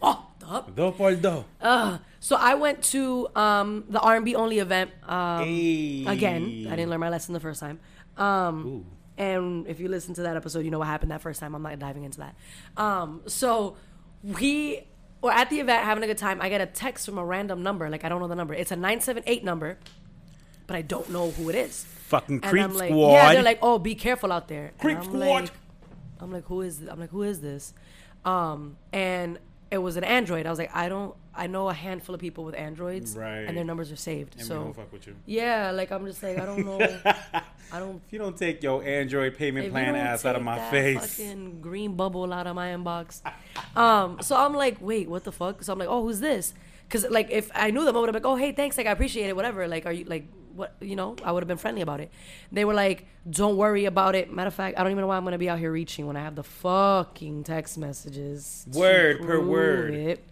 fucked 0.00 0.42
up. 0.44 0.74
Do 0.74 0.90
por 0.90 1.14
do. 1.14 1.44
Uh, 1.60 1.98
so 2.18 2.34
I 2.36 2.54
went 2.54 2.82
to 2.84 3.28
um, 3.36 3.84
the 3.88 4.00
R&B 4.00 4.34
only 4.34 4.58
event 4.58 4.90
um, 5.06 5.44
Hey. 5.44 6.04
again. 6.06 6.66
I 6.68 6.76
didn't 6.76 6.90
learn 6.90 7.00
my 7.00 7.08
lesson 7.10 7.34
the 7.34 7.40
first 7.40 7.60
time. 7.60 7.78
Um, 8.16 8.86
and 9.18 9.66
if 9.66 9.78
you 9.78 9.88
listen 9.88 10.14
to 10.14 10.22
that 10.22 10.36
episode, 10.36 10.64
you 10.64 10.70
know 10.70 10.78
what 10.78 10.88
happened 10.88 11.10
that 11.12 11.20
first 11.20 11.40
time. 11.40 11.54
I'm 11.54 11.62
not 11.62 11.78
diving 11.78 12.04
into 12.04 12.18
that. 12.18 12.34
Um, 12.76 13.20
so 13.26 13.76
we 14.22 14.86
were 15.22 15.32
at 15.32 15.48
the 15.50 15.60
event 15.60 15.84
having 15.84 16.04
a 16.04 16.06
good 16.06 16.18
time. 16.18 16.42
I 16.42 16.48
get 16.50 16.60
a 16.60 16.66
text 16.66 17.06
from 17.06 17.16
a 17.16 17.24
random 17.24 17.62
number. 17.62 17.88
Like 17.88 18.04
I 18.04 18.08
don't 18.10 18.20
know 18.20 18.28
the 18.28 18.34
number. 18.34 18.52
It's 18.54 18.70
a 18.72 18.76
978 18.76 19.44
number, 19.44 19.78
but 20.66 20.76
I 20.76 20.82
don't 20.82 21.08
know 21.10 21.30
who 21.30 21.48
it 21.48 21.54
is. 21.54 21.84
Fucking 22.08 22.34
And 22.36 22.42
creep 22.44 22.62
I'm 22.64 22.74
like, 22.74 22.90
squad. 22.90 23.12
yeah, 23.12 23.32
they're 23.32 23.42
like, 23.42 23.60
oh, 23.62 23.78
be 23.78 23.94
careful 23.94 24.30
out 24.32 24.48
there. 24.48 24.72
Creep 24.80 24.98
I'm 24.98 25.04
squad. 25.04 25.18
Like, 25.20 25.50
I'm 26.20 26.30
like, 26.32 26.44
who 26.44 26.60
is? 26.60 26.82
I'm 26.88 27.00
like, 27.00 27.10
who 27.10 27.22
is 27.22 27.40
this? 27.40 27.72
Um, 28.24 28.76
and 28.92 29.38
it 29.70 29.78
was 29.78 29.96
an 29.96 30.04
Android. 30.04 30.44
I 30.46 30.50
was 30.50 30.58
like, 30.58 30.74
I 30.76 30.88
don't. 30.88 31.14
I 31.34 31.46
know 31.46 31.70
a 31.70 31.74
handful 31.74 32.14
of 32.14 32.20
people 32.20 32.44
with 32.44 32.54
Androids, 32.54 33.16
Right. 33.16 33.38
And 33.38 33.56
their 33.56 33.64
numbers 33.64 33.90
are 33.90 33.96
saved. 33.96 34.36
and 34.36 34.46
so 34.46 34.54
don't 34.64 34.76
fuck 34.76 34.92
with 34.92 35.06
you. 35.06 35.16
yeah, 35.24 35.70
like 35.70 35.90
I'm 35.90 36.04
just 36.04 36.22
like, 36.22 36.38
I 36.38 36.44
don't 36.44 36.66
know. 36.66 36.78
I 37.72 37.78
don't. 37.78 38.02
If 38.06 38.12
you 38.12 38.18
don't 38.18 38.36
take 38.36 38.62
your 38.62 38.84
Android 38.84 39.36
payment 39.36 39.70
plan 39.70 39.94
ass 39.94 40.24
out 40.24 40.36
of 40.36 40.42
my 40.42 40.56
that 40.56 40.70
face. 40.70 41.16
fucking 41.16 41.60
green 41.62 41.96
bubble 41.96 42.30
out 42.32 42.46
of 42.46 42.54
my 42.54 42.68
inbox. 42.68 43.22
Um, 43.74 44.18
so 44.20 44.36
I'm 44.36 44.54
like, 44.54 44.76
wait, 44.80 45.08
what 45.08 45.24
the 45.24 45.32
fuck? 45.32 45.62
So 45.62 45.72
I'm 45.72 45.78
like, 45.78 45.88
oh, 45.88 46.02
who's 46.02 46.20
this? 46.20 46.52
Because 46.86 47.08
like, 47.08 47.30
if 47.30 47.50
I 47.54 47.70
knew 47.70 47.84
them, 47.84 47.96
I 47.96 48.00
would 48.00 48.08
have 48.08 48.12
been 48.12 48.22
like, 48.22 48.30
oh, 48.30 48.36
hey, 48.36 48.52
thanks, 48.52 48.76
like 48.76 48.86
I 48.86 48.90
appreciate 48.90 49.28
it, 49.28 49.36
whatever. 49.36 49.66
Like, 49.66 49.86
are 49.86 49.92
you 49.92 50.04
like, 50.04 50.26
what 50.54 50.76
you 50.80 50.96
know, 50.96 51.16
I 51.24 51.32
would 51.32 51.42
have 51.42 51.48
been 51.48 51.56
friendly 51.56 51.82
about 51.82 52.00
it. 52.00 52.10
They 52.50 52.64
were 52.64 52.74
like, 52.74 53.06
"Don't 53.28 53.56
worry 53.56 53.86
about 53.86 54.14
it." 54.14 54.32
Matter 54.32 54.48
of 54.48 54.54
fact, 54.54 54.78
I 54.78 54.82
don't 54.82 54.92
even 54.92 55.00
know 55.02 55.06
why 55.08 55.16
I'm 55.16 55.24
gonna 55.24 55.38
be 55.38 55.48
out 55.48 55.58
here 55.58 55.72
reaching 55.72 56.06
when 56.06 56.16
I 56.16 56.20
have 56.20 56.34
the 56.34 56.42
fucking 56.42 57.44
text 57.44 57.78
messages. 57.78 58.66
Word 58.72 59.22
per 59.22 59.40
word. 59.40 59.94
it. 59.94 60.24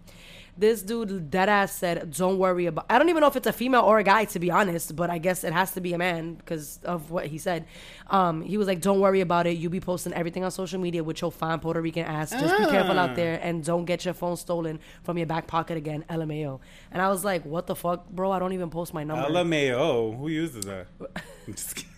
This 0.59 0.83
dude 0.83 1.30
dead 1.30 1.49
ass 1.49 1.73
said, 1.73 2.12
"Don't 2.14 2.38
worry 2.38 2.66
about." 2.66 2.85
I 2.90 2.99
don't 2.99 3.09
even 3.09 3.21
know 3.23 3.28
if 3.28 3.37
it's 3.37 3.47
a 3.47 3.52
female 3.52 3.83
or 3.83 3.99
a 3.99 4.02
guy, 4.04 4.25
to 4.26 4.38
be 4.38 4.50
honest. 4.50 4.95
But 4.95 5.09
I 5.09 5.19
guess 5.19 5.42
it 5.45 5.52
has 5.52 5.73
to 5.73 5.80
be 5.80 5.92
a 5.95 5.99
man 5.99 6.35
because 6.35 6.78
of 6.85 7.11
what 7.11 7.26
he 7.26 7.38
said. 7.38 7.64
Um, 8.09 8.42
he 8.42 8.59
was 8.59 8.66
like, 8.66 8.80
"Don't 8.80 9.00
worry 9.00 9.21
about 9.23 9.47
it. 9.47 9.57
You'll 9.57 9.71
be 9.71 9.80
posting 9.80 10.12
everything 10.12 10.45
on 10.45 10.50
social 10.50 10.78
media 10.80 11.02
with 11.02 11.21
your 11.23 11.33
fine 11.33 11.61
Puerto 11.61 11.80
Rican 11.80 12.04
ass. 12.04 12.30
Just 12.30 12.59
be 12.59 12.66
careful 12.66 12.99
Ah. 12.99 13.04
out 13.04 13.16
there 13.16 13.40
and 13.42 13.64
don't 13.64 13.85
get 13.87 14.04
your 14.04 14.14
phone 14.14 14.37
stolen 14.37 14.80
from 15.02 15.16
your 15.16 15.26
back 15.26 15.47
pocket 15.47 15.76
again." 15.76 16.04
LMAO. 16.11 16.61
And 16.92 17.00
I 17.00 17.09
was 17.09 17.25
like, 17.25 17.45
"What 17.47 17.66
the 17.66 17.75
fuck, 17.76 18.09
bro? 18.11 18.30
I 18.33 18.38
don't 18.38 18.52
even 18.52 18.71
post 18.71 18.92
my 18.92 19.04
number." 19.04 19.28
LMAO. 19.28 20.19
Who 20.19 20.28
uses 20.28 20.64
that? 20.66 20.87
I'm 21.47 21.54
just 21.54 21.76
kidding. 21.76 21.88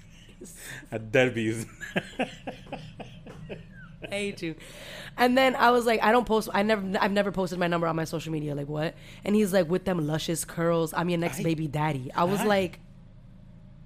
I 0.90 0.98
dead 0.98 1.34
be 1.34 1.42
using 1.42 1.70
that. 2.18 2.28
I 4.04 4.06
hate 4.14 4.42
you. 4.42 4.54
And 5.16 5.36
then 5.36 5.54
I 5.56 5.70
was 5.70 5.84
like, 5.86 6.02
I 6.02 6.12
don't 6.12 6.26
post. 6.26 6.48
I 6.52 6.62
never. 6.62 6.82
I've 7.00 7.12
never 7.12 7.30
posted 7.32 7.58
my 7.58 7.66
number 7.66 7.86
on 7.86 7.96
my 7.96 8.04
social 8.04 8.32
media. 8.32 8.54
Like 8.54 8.68
what? 8.68 8.94
And 9.24 9.34
he's 9.36 9.52
like, 9.52 9.68
with 9.68 9.84
them 9.84 10.06
luscious 10.06 10.44
curls, 10.44 10.92
I'm 10.94 11.08
your 11.08 11.18
next 11.18 11.40
I- 11.40 11.42
baby 11.44 11.66
daddy. 11.68 12.10
I 12.14 12.24
was 12.24 12.40
I- 12.40 12.44
like, 12.46 12.80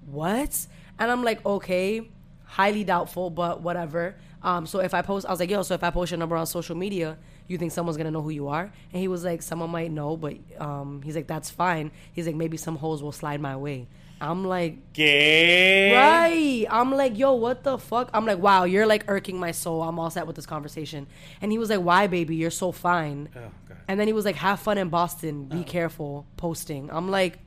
what? 0.05 0.67
And 0.99 1.11
I'm 1.11 1.23
like, 1.23 1.45
okay, 1.45 2.09
highly 2.45 2.83
doubtful, 2.83 3.29
but 3.29 3.61
whatever. 3.61 4.15
Um, 4.41 4.65
so 4.65 4.79
if 4.79 4.93
I 4.93 5.01
post, 5.01 5.25
I 5.25 5.31
was 5.31 5.39
like, 5.39 5.49
yo, 5.49 5.61
so 5.63 5.73
if 5.73 5.83
I 5.83 5.89
post 5.89 6.11
your 6.11 6.17
number 6.17 6.35
on 6.35 6.45
social 6.45 6.75
media, 6.75 7.17
you 7.47 7.57
think 7.57 7.71
someone's 7.71 7.97
gonna 7.97 8.11
know 8.11 8.21
who 8.21 8.29
you 8.29 8.47
are? 8.47 8.71
And 8.93 9.01
he 9.01 9.07
was 9.07 9.23
like, 9.23 9.41
someone 9.41 9.69
might 9.69 9.91
know, 9.91 10.15
but 10.15 10.35
um, 10.59 11.01
he's 11.03 11.15
like, 11.15 11.27
that's 11.27 11.49
fine. 11.49 11.91
He's 12.13 12.25
like, 12.27 12.35
maybe 12.35 12.57
some 12.57 12.75
hoes 12.77 13.01
will 13.03 13.11
slide 13.11 13.41
my 13.41 13.55
way. 13.57 13.87
I'm 14.19 14.45
like, 14.45 14.93
Gay. 14.93 15.93
Right. 15.95 16.65
I'm 16.69 16.91
like, 16.91 17.17
yo, 17.17 17.33
what 17.33 17.63
the 17.63 17.77
fuck? 17.77 18.09
I'm 18.13 18.25
like, 18.25 18.39
wow, 18.39 18.63
you're 18.63 18.87
like 18.87 19.05
irking 19.07 19.39
my 19.39 19.51
soul. 19.51 19.83
I'm 19.83 19.99
all 19.99 20.09
set 20.09 20.25
with 20.25 20.35
this 20.35 20.45
conversation. 20.45 21.07
And 21.41 21.51
he 21.51 21.57
was 21.57 21.69
like, 21.69 21.81
why, 21.81 22.07
baby? 22.07 22.35
You're 22.35 22.49
so 22.49 22.71
fine. 22.71 23.29
Oh, 23.35 23.39
God. 23.67 23.77
And 23.87 23.99
then 23.99 24.07
he 24.07 24.13
was 24.13 24.25
like, 24.25 24.35
have 24.37 24.59
fun 24.59 24.77
in 24.77 24.89
Boston. 24.89 25.45
Be 25.45 25.63
careful 25.63 26.25
posting. 26.35 26.89
I'm 26.91 27.09
like, 27.09 27.39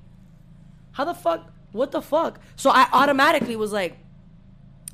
how 0.93 1.05
the 1.05 1.15
fuck? 1.15 1.51
What 1.73 1.91
the 1.93 2.03
fuck? 2.03 2.41
So 2.57 2.71
I 2.71 2.89
automatically 2.93 3.57
was 3.57 3.73
like, 3.73 3.97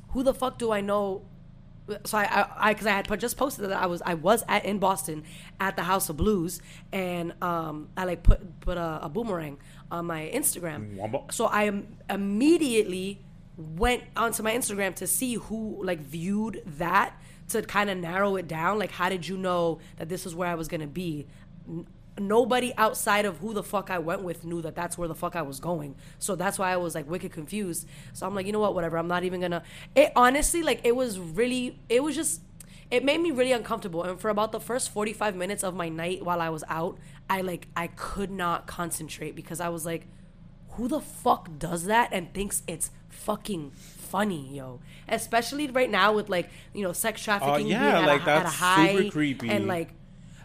who 0.09 0.23
the 0.23 0.33
fuck 0.33 0.57
do 0.57 0.71
I 0.71 0.81
know? 0.81 1.23
So 2.05 2.17
I, 2.17 2.47
I, 2.57 2.73
because 2.73 2.85
I, 2.85 2.91
had 2.91 3.07
put- 3.07 3.19
just 3.19 3.37
posted 3.37 3.65
that 3.69 3.81
I 3.81 3.85
was, 3.85 4.01
I 4.05 4.15
was 4.15 4.43
at 4.49 4.65
in 4.65 4.77
Boston 4.77 5.23
at 5.59 5.75
the 5.75 5.83
House 5.83 6.09
of 6.09 6.17
Blues, 6.17 6.61
and 6.91 7.33
um, 7.41 7.89
I 7.95 8.03
like 8.03 8.23
put 8.23 8.59
put 8.59 8.77
a, 8.77 8.99
a 9.03 9.09
boomerang 9.09 9.57
on 9.91 10.05
my 10.05 10.31
Instagram. 10.33 10.93
Mm, 10.93 10.97
wombo. 10.97 11.25
So 11.31 11.45
I 11.45 11.83
immediately 12.09 13.23
went 13.57 14.03
onto 14.15 14.43
my 14.43 14.53
Instagram 14.53 14.95
to 14.95 15.07
see 15.07 15.35
who 15.35 15.83
like 15.83 15.99
viewed 15.99 16.61
that 16.65 17.13
to 17.49 17.61
kind 17.61 17.89
of 17.89 17.97
narrow 17.97 18.35
it 18.35 18.47
down. 18.47 18.77
Like, 18.77 18.91
how 18.91 19.09
did 19.09 19.27
you 19.27 19.37
know 19.37 19.79
that 19.97 20.09
this 20.09 20.25
is 20.25 20.35
where 20.35 20.47
I 20.47 20.55
was 20.55 20.67
gonna 20.67 20.87
be? 20.87 21.27
N- 21.67 21.87
nobody 22.19 22.73
outside 22.77 23.25
of 23.25 23.37
who 23.37 23.53
the 23.53 23.63
fuck 23.63 23.89
I 23.91 23.99
went 23.99 24.23
with 24.23 24.43
knew 24.43 24.61
that 24.63 24.75
that's 24.75 24.97
where 24.97 25.07
the 25.07 25.15
fuck 25.15 25.35
I 25.35 25.43
was 25.43 25.59
going. 25.59 25.95
So 26.19 26.35
that's 26.35 26.57
why 26.59 26.71
I 26.71 26.77
was 26.77 26.95
like 26.95 27.09
wicked 27.09 27.31
confused. 27.31 27.87
So 28.13 28.25
I'm 28.25 28.35
like, 28.35 28.45
you 28.45 28.51
know 28.51 28.59
what, 28.59 28.75
whatever. 28.75 28.97
I'm 28.97 29.07
not 29.07 29.23
even 29.23 29.41
gonna. 29.41 29.63
It 29.95 30.11
honestly, 30.15 30.63
like, 30.63 30.81
it 30.83 30.95
was 30.95 31.19
really, 31.19 31.79
it 31.89 32.03
was 32.03 32.15
just. 32.15 32.41
It 32.89 33.03
made 33.03 33.19
me 33.19 33.31
really 33.31 33.51
uncomfortable, 33.51 34.03
and 34.03 34.19
for 34.19 34.29
about 34.29 34.51
the 34.51 34.59
first 34.59 34.91
45 34.91 35.35
minutes 35.35 35.63
of 35.63 35.75
my 35.75 35.89
night 35.89 36.23
while 36.23 36.39
I 36.39 36.49
was 36.49 36.63
out, 36.69 36.97
I 37.29 37.41
like 37.41 37.67
I 37.75 37.87
could 37.87 38.31
not 38.31 38.65
concentrate 38.65 39.35
because 39.35 39.59
I 39.59 39.69
was 39.69 39.85
like, 39.85 40.07
who 40.71 40.87
the 40.87 41.01
fuck 41.01 41.49
does 41.59 41.85
that 41.85 42.09
and 42.13 42.33
thinks 42.33 42.63
it's 42.67 42.91
fucking 43.09 43.71
funny, 43.71 44.55
yo? 44.55 44.79
Especially 45.09 45.67
right 45.67 45.89
now 45.89 46.13
with 46.13 46.29
like 46.29 46.49
you 46.73 46.83
know 46.83 46.93
sex 46.93 47.21
oh, 47.21 47.25
trafficking 47.25 47.67
yeah, 47.67 47.79
being 47.79 48.03
at, 48.03 48.07
like, 48.07 48.21
a 48.21 48.25
that's 48.25 48.55
high 48.55 48.95
super 48.95 49.11
creepy. 49.11 49.49
and 49.49 49.67
like 49.67 49.89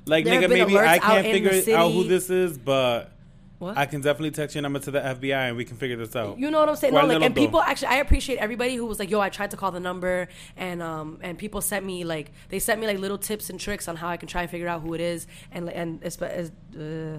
Like, 0.06 0.24
nigga, 0.24 0.48
maybe 0.48 0.76
I 0.76 0.98
can't 0.98 1.24
figure 1.24 1.76
out 1.76 1.92
who 1.92 2.04
this 2.04 2.28
is, 2.28 2.58
but 2.58 3.12
what 3.62 3.78
I 3.78 3.86
can 3.86 4.00
definitely 4.00 4.32
text 4.32 4.54
your 4.54 4.62
number 4.62 4.78
to 4.80 4.90
the 4.90 5.00
FBI 5.00 5.48
and 5.48 5.56
we 5.56 5.64
can 5.64 5.76
figure 5.76 5.96
this 5.96 6.14
out. 6.16 6.38
You 6.38 6.50
know 6.50 6.60
what 6.60 6.68
I'm 6.68 6.76
saying? 6.76 6.94
No, 6.94 7.06
like, 7.06 7.22
and 7.22 7.34
people 7.34 7.60
actually, 7.60 7.88
I 7.88 7.96
appreciate 7.96 8.38
everybody 8.38 8.74
who 8.74 8.84
was 8.86 8.98
like, 8.98 9.10
"Yo, 9.10 9.20
I 9.20 9.28
tried 9.28 9.52
to 9.52 9.56
call 9.56 9.70
the 9.70 9.80
number," 9.80 10.28
and 10.56 10.82
um, 10.82 11.18
and 11.22 11.38
people 11.38 11.60
sent 11.60 11.86
me 11.86 12.04
like, 12.04 12.32
they 12.48 12.58
sent 12.58 12.80
me 12.80 12.86
like 12.86 12.98
little 12.98 13.18
tips 13.18 13.50
and 13.50 13.58
tricks 13.58 13.88
on 13.88 13.96
how 13.96 14.08
I 14.08 14.16
can 14.16 14.28
try 14.28 14.42
and 14.42 14.50
figure 14.50 14.68
out 14.68 14.82
who 14.82 14.94
it 14.94 15.00
is, 15.00 15.26
and 15.52 15.70
and 15.70 16.04
uh, 16.04 17.18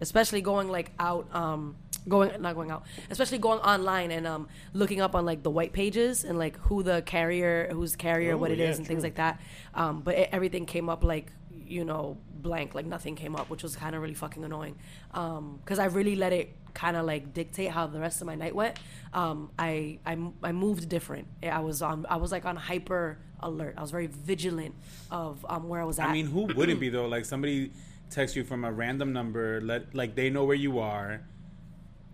especially 0.00 0.42
going 0.42 0.68
like 0.68 0.92
out, 0.98 1.34
um, 1.34 1.76
going 2.08 2.40
not 2.40 2.54
going 2.54 2.70
out, 2.70 2.84
especially 3.10 3.38
going 3.38 3.60
online 3.60 4.10
and 4.10 4.26
um, 4.26 4.48
looking 4.72 5.00
up 5.00 5.14
on 5.14 5.24
like 5.24 5.42
the 5.42 5.50
white 5.50 5.72
pages 5.72 6.24
and 6.24 6.38
like 6.38 6.56
who 6.58 6.82
the 6.82 7.02
carrier, 7.02 7.68
who's 7.72 7.92
the 7.92 7.98
carrier, 7.98 8.34
Oh, 8.34 8.36
what 8.36 8.50
it 8.50 8.60
is, 8.60 8.76
yeah, 8.76 8.76
and 8.76 8.86
things 8.86 9.02
like 9.02 9.16
that. 9.16 9.40
Um, 9.74 10.00
but 10.00 10.14
it, 10.14 10.28
everything 10.32 10.66
came 10.66 10.88
up 10.88 11.02
like 11.02 11.32
you 11.50 11.84
know 11.84 12.16
blank 12.42 12.74
like 12.74 12.86
nothing 12.86 13.14
came 13.14 13.34
up 13.36 13.50
which 13.50 13.62
was 13.62 13.76
kind 13.76 13.94
of 13.94 14.02
really 14.02 14.14
fucking 14.14 14.44
annoying 14.44 14.76
because 15.12 15.78
i 15.78 15.86
really 15.86 16.16
let 16.16 16.32
it 16.32 16.54
kind 16.74 16.96
of 16.96 17.04
like 17.04 17.34
dictate 17.34 17.70
how 17.70 17.86
the 17.86 17.98
rest 17.98 18.20
of 18.20 18.26
my 18.26 18.34
night 18.34 18.54
went 18.54 18.78
um, 19.14 19.50
I, 19.58 19.98
I 20.06 20.18
i 20.42 20.52
moved 20.52 20.88
different 20.88 21.26
i 21.42 21.60
was 21.60 21.82
on 21.82 22.06
i 22.08 22.16
was 22.16 22.30
like 22.30 22.44
on 22.44 22.56
hyper 22.56 23.18
alert 23.40 23.74
i 23.76 23.80
was 23.80 23.90
very 23.90 24.06
vigilant 24.06 24.74
of 25.10 25.44
um, 25.48 25.68
where 25.68 25.80
i 25.80 25.84
was 25.84 25.98
at 25.98 26.08
I 26.08 26.12
mean, 26.12 26.26
who 26.26 26.46
wouldn't 26.46 26.80
be 26.80 26.88
though? 26.88 27.06
Like 27.06 27.24
somebody 27.24 27.70
texts 28.10 28.36
you 28.36 28.44
from 28.44 28.64
a 28.64 28.72
random 28.72 29.12
number, 29.12 29.60
let 29.60 29.94
like 29.94 30.14
they 30.14 30.30
know 30.30 30.44
where 30.44 30.56
you 30.56 30.78
are, 30.78 31.20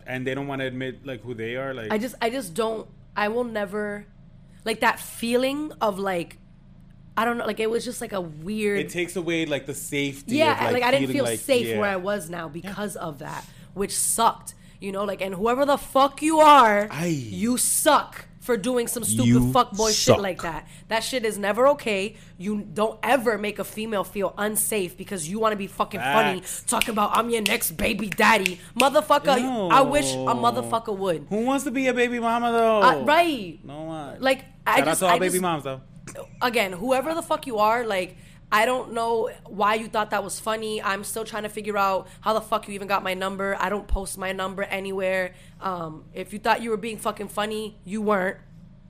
and 0.07 0.27
they 0.27 0.35
don't 0.35 0.47
want 0.47 0.61
to 0.61 0.67
admit 0.67 1.07
like 1.07 1.23
who 1.23 1.35
they 1.35 1.57
are. 1.57 1.73
Like 1.75 1.93
I 1.93 1.99
just 1.99 2.15
I 2.21 2.31
just 2.31 2.55
don't 2.55 2.89
I 3.17 3.29
will 3.29 3.45
never 3.45 4.07
like 4.65 4.81
that 4.81 4.99
feeling 4.99 5.73
of 5.81 5.99
like 5.99 6.39
I 7.17 7.25
don't 7.25 7.39
know 7.39 7.47
like 7.47 7.61
it 7.61 7.71
was 7.71 7.85
just 7.85 8.01
like 8.01 8.13
a 8.13 8.21
weird 8.21 8.79
it 8.81 8.89
takes 8.91 9.15
away 9.17 9.47
like 9.47 9.67
the 9.67 9.75
safety. 9.75 10.37
yeah 10.37 10.67
of, 10.67 10.73
like, 10.73 10.83
I 10.83 10.91
didn't 10.91 11.13
feel 11.13 11.25
like, 11.25 11.39
safe 11.41 11.67
yeah. 11.69 11.79
where 11.79 11.91
I 11.91 11.97
was 11.97 12.29
now 12.29 12.49
because 12.49 12.97
of 12.97 13.19
that 13.21 13.45
which 13.75 13.95
sucked 13.97 14.55
you 14.81 14.91
know 14.93 15.05
like 15.05 15.21
and 15.21 15.35
whoever 15.35 15.65
the 15.65 15.77
fuck 15.79 16.23
you 16.23 16.41
are 16.41 16.89
Aye. 16.91 17.07
you 17.07 17.57
suck 17.57 18.27
for 18.41 18.57
doing 18.59 18.89
some 18.89 19.05
stupid 19.05 19.27
You 19.29 19.41
fuckboy 19.41 19.89
shit 19.89 19.97
suck. 20.17 20.19
like 20.19 20.43
that 20.43 20.69
that 20.89 21.01
shit 21.01 21.25
is 21.25 21.39
never 21.39 21.69
okay 21.69 22.17
you 22.37 22.61
don't 22.61 22.99
ever 23.03 23.39
make 23.39 23.59
a 23.59 23.65
female 23.65 24.05
feel 24.05 24.35
unsafe 24.37 24.97
because 24.99 25.27
you 25.29 25.39
want 25.39 25.53
to 25.53 25.57
be 25.57 25.67
fucking 25.67 26.01
funny 26.01 26.41
Facts. 26.41 26.65
talking 26.67 26.91
about 26.91 27.17
I'm 27.17 27.31
your 27.31 27.41
next 27.43 27.71
baby 27.79 28.09
daddy 28.11 28.61
motherfucker 28.77 29.71
I 29.71 29.81
wish 29.83 30.13
a 30.13 30.17
motherfucker 30.35 30.95
would 30.97 31.27
Who 31.31 31.45
wants 31.47 31.65
to 31.65 31.71
be 31.71 31.87
a 31.87 31.95
baby 31.95 32.19
mama 32.19 32.53
though? 32.53 32.83
uh, 32.83 33.05
right 33.05 33.59
No 33.65 33.85
one. 33.85 34.21
like 34.21 34.45
I 34.67 34.79
Shout 34.79 34.85
just 34.87 35.03
out 35.03 35.07
to 35.07 35.11
all 35.13 35.17
I 35.17 35.19
baby 35.21 35.33
just- 35.33 35.43
moms 35.43 35.65
though. 35.65 35.81
Again, 36.43 36.73
whoever 36.73 37.15
the 37.15 37.23
fuck 37.23 37.47
you 37.47 37.59
are, 37.59 37.85
like, 37.85 38.17
I 38.53 38.67
don't 38.67 38.93
know 38.93 39.31
why 39.47 39.75
you 39.75 39.89
thought 39.89 40.11
that 40.11 40.23
was 40.23 40.39
funny. 40.39 40.81
I'm 40.81 41.03
still 41.03 41.25
trying 41.25 41.43
to 41.43 41.49
figure 41.49 41.77
out 41.77 42.07
how 42.21 42.35
the 42.35 42.41
fuck 42.41 42.69
you 42.69 42.75
even 42.75 42.87
got 42.87 43.03
my 43.03 43.15
number. 43.15 43.57
I 43.59 43.69
don't 43.69 43.89
post 43.89 44.17
my 44.17 44.33
number 44.33 44.63
anywhere. 44.63 45.35
Um, 45.61 46.05
if 46.15 46.33
you 46.33 46.39
thought 46.39 46.63
you 46.63 46.71
were 46.71 46.77
being 46.77 46.99
fucking 46.99 47.29
funny, 47.29 47.77
you 47.85 48.01
weren't. 48.01 48.37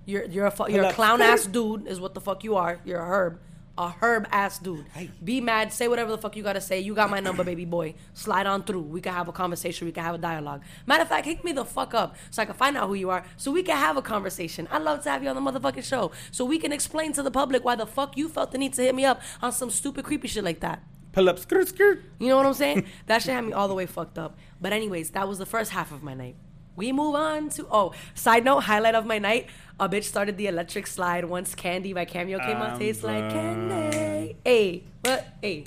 You're 0.06 0.24
you're 0.24 0.46
a 0.46 0.50
fu- 0.50 0.68
you're 0.68 0.84
a 0.84 0.92
clown 0.92 1.22
ass 1.22 1.46
dude 1.56 1.86
is 1.86 1.98
what 1.98 2.12
the 2.12 2.20
fuck 2.20 2.44
you 2.44 2.56
are. 2.56 2.78
You're 2.84 3.00
a 3.00 3.06
herb. 3.06 3.40
A 3.76 3.92
herb 4.00 4.28
ass 4.30 4.60
dude. 4.60 4.86
Hey. 4.94 5.10
Be 5.22 5.40
mad. 5.40 5.72
Say 5.72 5.88
whatever 5.88 6.12
the 6.12 6.18
fuck 6.18 6.36
you 6.36 6.44
gotta 6.44 6.60
say. 6.60 6.78
You 6.78 6.94
got 6.94 7.10
my 7.10 7.18
number, 7.18 7.42
baby 7.42 7.64
boy. 7.64 7.94
Slide 8.12 8.46
on 8.46 8.62
through. 8.62 8.82
We 8.82 9.00
can 9.00 9.12
have 9.12 9.26
a 9.26 9.32
conversation. 9.32 9.86
We 9.86 9.92
can 9.92 10.04
have 10.04 10.14
a 10.14 10.18
dialogue. 10.18 10.62
Matter 10.86 11.02
of 11.02 11.08
fact, 11.08 11.26
hit 11.26 11.42
me 11.42 11.52
the 11.52 11.64
fuck 11.64 11.92
up 11.92 12.14
so 12.30 12.42
I 12.42 12.44
can 12.44 12.54
find 12.54 12.76
out 12.76 12.86
who 12.86 12.94
you 12.94 13.10
are. 13.10 13.24
So 13.36 13.50
we 13.50 13.64
can 13.64 13.76
have 13.76 13.96
a 13.96 14.02
conversation. 14.02 14.68
I'd 14.70 14.82
love 14.82 15.02
to 15.02 15.10
have 15.10 15.24
you 15.24 15.28
on 15.28 15.34
the 15.34 15.50
motherfucking 15.52 15.82
show. 15.82 16.12
So 16.30 16.44
we 16.44 16.58
can 16.58 16.72
explain 16.72 17.12
to 17.14 17.22
the 17.22 17.32
public 17.32 17.64
why 17.64 17.74
the 17.74 17.86
fuck 17.86 18.16
you 18.16 18.28
felt 18.28 18.52
the 18.52 18.58
need 18.58 18.74
to 18.74 18.82
hit 18.82 18.94
me 18.94 19.04
up 19.04 19.20
on 19.42 19.50
some 19.50 19.70
stupid 19.70 20.04
creepy 20.04 20.28
shit 20.28 20.44
like 20.44 20.60
that. 20.60 20.82
Pull 21.10 21.28
up 21.28 21.40
skirt 21.40 21.68
skirt. 21.68 22.04
You 22.20 22.28
know 22.28 22.36
what 22.36 22.46
I'm 22.46 22.54
saying? 22.54 22.86
that 23.06 23.22
shit 23.22 23.34
had 23.34 23.44
me 23.44 23.52
all 23.52 23.66
the 23.66 23.74
way 23.74 23.86
fucked 23.86 24.18
up. 24.18 24.36
But 24.60 24.72
anyways, 24.72 25.10
that 25.10 25.26
was 25.26 25.38
the 25.38 25.46
first 25.46 25.72
half 25.72 25.90
of 25.90 26.02
my 26.02 26.14
night. 26.14 26.36
We 26.76 26.90
move 26.90 27.14
on 27.14 27.50
to 27.50 27.66
oh, 27.70 27.92
side 28.14 28.44
note, 28.44 28.60
highlight 28.60 28.94
of 28.94 29.06
my 29.06 29.18
night. 29.18 29.48
A 29.80 29.88
bitch 29.88 30.04
started 30.04 30.36
the 30.36 30.46
electric 30.46 30.86
slide 30.86 31.24
once 31.24 31.54
Candy 31.54 31.92
by 31.92 32.04
Cameo 32.04 32.38
came. 32.38 32.58
I'm 32.58 32.78
Tastes 32.78 33.02
like 33.02 33.28
candy. 33.30 34.36
Hey, 34.44 34.84
what? 35.02 35.26
Hey, 35.42 35.64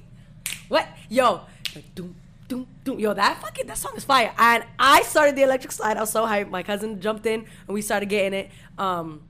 what? 0.70 0.88
Yo, 1.10 1.42
like 1.76 1.94
doom, 1.94 2.16
doom, 2.48 2.68
doom. 2.86 3.00
Yo, 3.00 3.14
that 3.14 3.42
fucking 3.42 3.68
that 3.68 3.78
song 3.78 3.92
is 3.98 4.06
fire. 4.06 4.34
And 4.38 4.64
I 4.80 5.02
started 5.02 5.36
the 5.36 5.44
electric 5.44 5.74
slide. 5.74 5.98
I 5.98 6.02
was 6.02 6.10
so 6.10 6.26
hyped. 6.26 6.50
My 6.50 6.64
cousin 6.64 7.02
jumped 7.02 7.26
in 7.26 7.42
and 7.42 7.68
we 7.68 7.82
started 7.82 8.08
getting 8.08 8.40
it. 8.40 8.52
Um, 8.78 9.24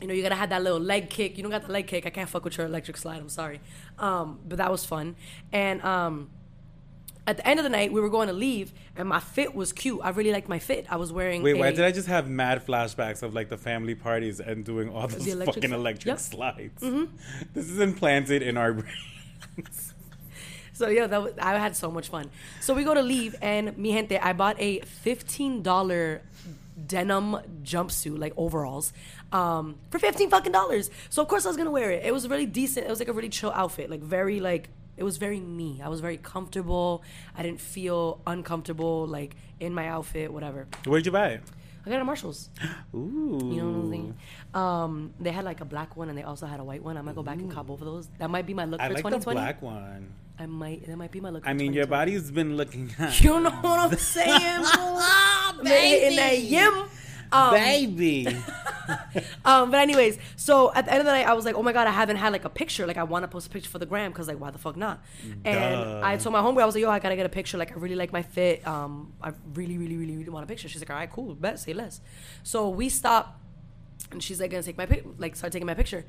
you 0.00 0.08
know, 0.08 0.14
you 0.14 0.22
gotta 0.22 0.34
have 0.34 0.50
that 0.50 0.62
little 0.62 0.80
leg 0.80 1.08
kick. 1.08 1.36
You 1.36 1.44
don't 1.44 1.52
got 1.52 1.64
the 1.64 1.72
leg 1.72 1.86
kick. 1.86 2.04
I 2.04 2.10
can't 2.10 2.28
fuck 2.28 2.44
with 2.44 2.58
your 2.58 2.66
electric 2.66 2.96
slide. 2.96 3.18
I'm 3.18 3.28
sorry. 3.28 3.60
Um, 3.96 4.40
but 4.44 4.58
that 4.58 4.72
was 4.72 4.84
fun. 4.84 5.14
And 5.52 5.80
um, 5.84 6.30
at 7.26 7.38
the 7.38 7.46
end 7.48 7.58
of 7.58 7.64
the 7.64 7.70
night, 7.70 7.92
we 7.92 8.00
were 8.00 8.08
going 8.10 8.28
to 8.28 8.32
leave, 8.34 8.72
and 8.96 9.08
my 9.08 9.20
fit 9.20 9.54
was 9.54 9.72
cute. 9.72 10.00
I 10.02 10.10
really 10.10 10.32
liked 10.32 10.48
my 10.48 10.58
fit. 10.58 10.86
I 10.88 10.96
was 10.96 11.12
wearing. 11.12 11.42
Wait, 11.42 11.52
a, 11.56 11.58
why 11.58 11.70
did 11.72 11.84
I 11.84 11.90
just 11.92 12.08
have 12.08 12.28
mad 12.28 12.64
flashbacks 12.66 13.22
of 13.22 13.34
like 13.34 13.48
the 13.48 13.56
family 13.58 13.94
parties 13.94 14.38
and 14.40 14.64
doing 14.64 14.88
all 14.90 15.08
those 15.08 15.26
electric 15.26 15.54
fucking 15.56 15.70
sli- 15.70 15.74
electric 15.74 16.06
Yep. 16.06 16.18
slides? 16.20 16.82
This 17.54 17.68
is 17.70 17.80
implanted 17.80 18.42
in 18.42 18.56
our 18.56 18.72
brains. 18.78 19.92
So 20.72 20.88
yeah, 20.88 21.06
that 21.06 21.22
was, 21.22 21.32
I 21.40 21.56
had 21.56 21.74
so 21.74 21.90
much 21.90 22.10
fun. 22.10 22.28
So 22.60 22.74
we 22.74 22.84
go 22.84 22.92
to 22.92 23.00
leave, 23.00 23.34
and 23.40 23.78
mi 23.78 23.92
gente, 23.94 24.18
I 24.18 24.34
bought 24.34 24.56
a 24.60 24.80
fifteen 24.80 25.62
dollar 25.62 26.20
denim 26.86 27.38
jumpsuit, 27.62 28.18
like 28.18 28.34
overalls, 28.36 28.92
um, 29.32 29.76
for 29.90 29.98
fifteen 29.98 30.28
fucking 30.28 30.52
dollars. 30.52 30.90
So 31.08 31.22
of 31.22 31.28
course 31.28 31.46
I 31.46 31.48
was 31.48 31.56
gonna 31.56 31.70
wear 31.70 31.90
it. 31.92 32.04
It 32.04 32.12
was 32.12 32.28
really 32.28 32.44
decent. 32.44 32.84
It 32.86 32.90
was 32.90 32.98
like 32.98 33.08
a 33.08 33.14
really 33.14 33.30
chill 33.30 33.52
outfit, 33.52 33.88
like 33.88 34.00
very 34.02 34.38
like 34.38 34.68
it 34.96 35.04
was 35.04 35.16
very 35.16 35.40
me. 35.40 35.80
I 35.82 35.88
was 35.88 36.00
very 36.00 36.16
comfortable. 36.16 37.02
I 37.36 37.42
didn't 37.42 37.60
feel 37.60 38.20
uncomfortable 38.26 39.06
like 39.06 39.36
in 39.60 39.74
my 39.74 39.88
outfit, 39.88 40.32
whatever. 40.32 40.66
Where'd 40.84 41.06
you 41.06 41.12
buy 41.12 41.28
it? 41.30 41.42
I 41.84 41.90
got 41.90 41.96
it 41.96 42.00
at 42.00 42.06
Marshalls. 42.06 42.50
Ooh. 42.94 43.40
You 43.56 43.62
know 43.62 43.68
what 43.68 43.84
I'm 43.84 43.90
saying? 43.90 44.16
Um, 44.54 45.14
they 45.20 45.30
had 45.30 45.44
like 45.44 45.60
a 45.60 45.64
black 45.64 45.96
one 45.96 46.08
and 46.08 46.18
they 46.18 46.22
also 46.22 46.46
had 46.46 46.60
a 46.60 46.64
white 46.64 46.82
one. 46.82 46.96
I 46.96 47.02
might 47.02 47.14
go 47.14 47.22
back 47.22 47.38
and 47.38 47.50
cop 47.50 47.66
both 47.66 47.80
of 47.80 47.86
those. 47.86 48.08
That 48.18 48.28
might 48.28 48.46
be 48.46 48.54
my 48.54 48.64
look 48.64 48.80
I 48.80 48.88
for 48.88 48.94
like 49.10 49.20
the 49.20 49.30
black 49.30 49.62
one. 49.62 50.12
I 50.38 50.46
might. 50.46 50.86
That 50.86 50.96
might 50.96 51.10
be 51.12 51.20
my 51.20 51.30
look. 51.30 51.44
For 51.44 51.48
I 51.48 51.54
mean, 51.54 51.72
your 51.72 51.86
body's 51.86 52.30
been 52.30 52.56
looking 52.56 52.90
You 53.20 53.40
know 53.40 53.50
what 53.50 53.92
I'm 53.92 53.96
saying? 53.96 54.62
boo? 55.62 55.64
Hitting 55.64 56.16
that 56.16 56.38
yim. 56.38 56.88
Um, 57.32 57.54
baby. 57.54 58.26
um, 59.44 59.70
but 59.70 59.80
anyways, 59.80 60.18
so 60.36 60.72
at 60.74 60.84
the 60.84 60.92
end 60.92 61.00
of 61.00 61.06
the 61.06 61.12
night, 61.12 61.26
I 61.26 61.32
was 61.34 61.44
like, 61.44 61.54
oh 61.54 61.62
my 61.62 61.72
god, 61.72 61.86
I 61.86 61.90
haven't 61.90 62.16
had 62.16 62.32
like 62.32 62.44
a 62.44 62.50
picture. 62.50 62.86
Like 62.86 62.96
I 62.96 63.02
want 63.02 63.24
to 63.24 63.28
post 63.28 63.46
a 63.46 63.50
picture 63.50 63.70
for 63.70 63.78
the 63.78 63.86
gram 63.86 64.12
because 64.12 64.28
like 64.28 64.40
why 64.40 64.50
the 64.50 64.58
fuck 64.58 64.76
not? 64.76 65.02
And 65.44 66.04
I 66.04 66.16
told 66.16 66.32
my 66.32 66.40
homeboy, 66.40 66.62
I 66.62 66.66
was 66.66 66.74
like, 66.74 66.82
yo, 66.82 66.90
I 66.90 66.98
gotta 66.98 67.16
get 67.16 67.26
a 67.26 67.30
picture. 67.30 67.58
Like 67.58 67.72
I 67.72 67.74
really 67.74 67.96
like 67.96 68.12
my 68.12 68.22
fit. 68.22 68.66
Um, 68.66 69.12
I 69.22 69.32
really, 69.54 69.78
really, 69.78 69.96
really, 69.96 70.16
really 70.16 70.30
want 70.30 70.44
a 70.44 70.46
picture. 70.46 70.68
She's 70.68 70.80
like, 70.80 70.90
all 70.90 70.96
right, 70.96 71.10
cool, 71.10 71.34
bet, 71.34 71.58
say 71.58 71.72
less. 71.72 72.00
So 72.42 72.68
we 72.68 72.88
stopped. 72.88 73.42
And 74.12 74.22
she's 74.22 74.40
like 74.40 74.50
gonna 74.50 74.62
take 74.62 74.78
my 74.78 74.86
pic, 74.86 75.04
like 75.18 75.34
start 75.34 75.52
taking 75.52 75.66
my 75.66 75.74
picture, 75.74 76.04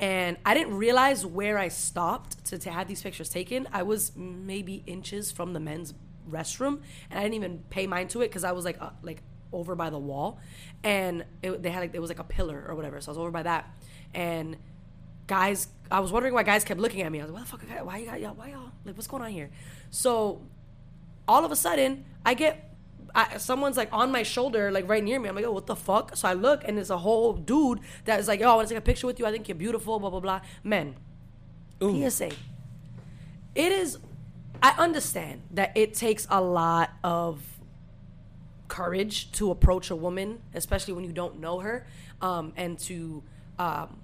and 0.00 0.38
I 0.46 0.54
didn't 0.54 0.74
realize 0.74 1.26
where 1.26 1.58
I 1.58 1.68
stopped 1.68 2.42
to, 2.46 2.58
to 2.58 2.70
have 2.70 2.88
these 2.88 3.02
pictures 3.02 3.28
taken. 3.28 3.68
I 3.72 3.82
was 3.82 4.12
maybe 4.16 4.82
inches 4.86 5.30
from 5.30 5.52
the 5.52 5.60
men's 5.60 5.92
restroom, 6.30 6.80
and 7.10 7.18
I 7.18 7.22
didn't 7.22 7.34
even 7.34 7.58
pay 7.68 7.86
mind 7.86 8.10
to 8.10 8.22
it 8.22 8.28
because 8.28 8.44
I 8.44 8.52
was 8.52 8.64
like 8.64 8.80
uh, 8.80 8.90
like 9.02 9.22
over 9.52 9.74
by 9.74 9.90
the 9.90 9.98
wall, 9.98 10.38
and 10.82 11.24
it, 11.42 11.62
they 11.62 11.70
had 11.70 11.80
like 11.80 11.94
it 11.94 12.00
was 12.00 12.10
like 12.10 12.18
a 12.18 12.24
pillar 12.24 12.64
or 12.68 12.74
whatever. 12.74 13.00
So 13.00 13.10
I 13.10 13.12
was 13.12 13.18
over 13.18 13.30
by 13.30 13.42
that, 13.44 13.70
and 14.14 14.56
guys, 15.26 15.68
I 15.90 16.00
was 16.00 16.12
wondering 16.12 16.34
why 16.34 16.42
guys 16.42 16.64
kept 16.64 16.80
looking 16.80 17.02
at 17.02 17.12
me. 17.12 17.20
I 17.20 17.24
was 17.24 17.32
like, 17.32 17.42
what 17.50 17.60
the 17.60 17.66
fuck? 17.66 17.86
Why 17.86 17.98
you 17.98 18.06
got 18.06 18.20
y'all? 18.20 18.34
Why 18.34 18.50
y'all? 18.50 18.70
Like, 18.84 18.96
what's 18.96 19.06
going 19.06 19.22
on 19.22 19.30
here? 19.30 19.50
So 19.90 20.42
all 21.28 21.44
of 21.44 21.52
a 21.52 21.56
sudden, 21.56 22.04
I 22.24 22.34
get 22.34 22.72
I, 23.14 23.36
someone's 23.36 23.76
like 23.76 23.88
on 23.92 24.10
my 24.10 24.22
shoulder, 24.22 24.70
like 24.70 24.88
right 24.88 25.02
near 25.02 25.20
me. 25.20 25.28
I'm 25.28 25.34
like, 25.34 25.44
oh, 25.44 25.52
what 25.52 25.66
the 25.66 25.76
fuck? 25.76 26.16
So 26.16 26.28
I 26.28 26.32
look, 26.32 26.62
and 26.64 26.76
there's 26.76 26.90
a 26.90 26.98
whole 26.98 27.34
dude 27.34 27.80
that 28.04 28.18
is 28.20 28.28
like, 28.28 28.40
yo, 28.40 28.50
I 28.50 28.54
want 28.54 28.68
to 28.68 28.74
take 28.74 28.82
a 28.82 28.84
picture 28.84 29.06
with 29.06 29.18
you. 29.18 29.26
I 29.26 29.32
think 29.32 29.48
you're 29.48 29.56
beautiful. 29.56 29.98
Blah 29.98 30.10
blah 30.10 30.20
blah. 30.20 30.40
Men, 30.64 30.96
Ooh. 31.82 32.08
PSA. 32.08 32.30
It 33.54 33.72
is. 33.72 33.98
I 34.62 34.74
understand 34.78 35.42
that 35.50 35.76
it 35.76 35.94
takes 35.94 36.26
a 36.30 36.40
lot 36.40 36.90
of 37.02 37.42
courage 38.72 39.30
to 39.32 39.50
approach 39.50 39.90
a 39.90 39.96
woman, 40.06 40.40
especially 40.54 40.94
when 40.94 41.04
you 41.04 41.12
don't 41.12 41.38
know 41.38 41.60
her, 41.60 41.86
um, 42.22 42.54
and 42.56 42.78
to 42.78 43.22
um, 43.58 44.00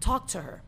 talk 0.00 0.26
to 0.28 0.40
her. 0.40 0.62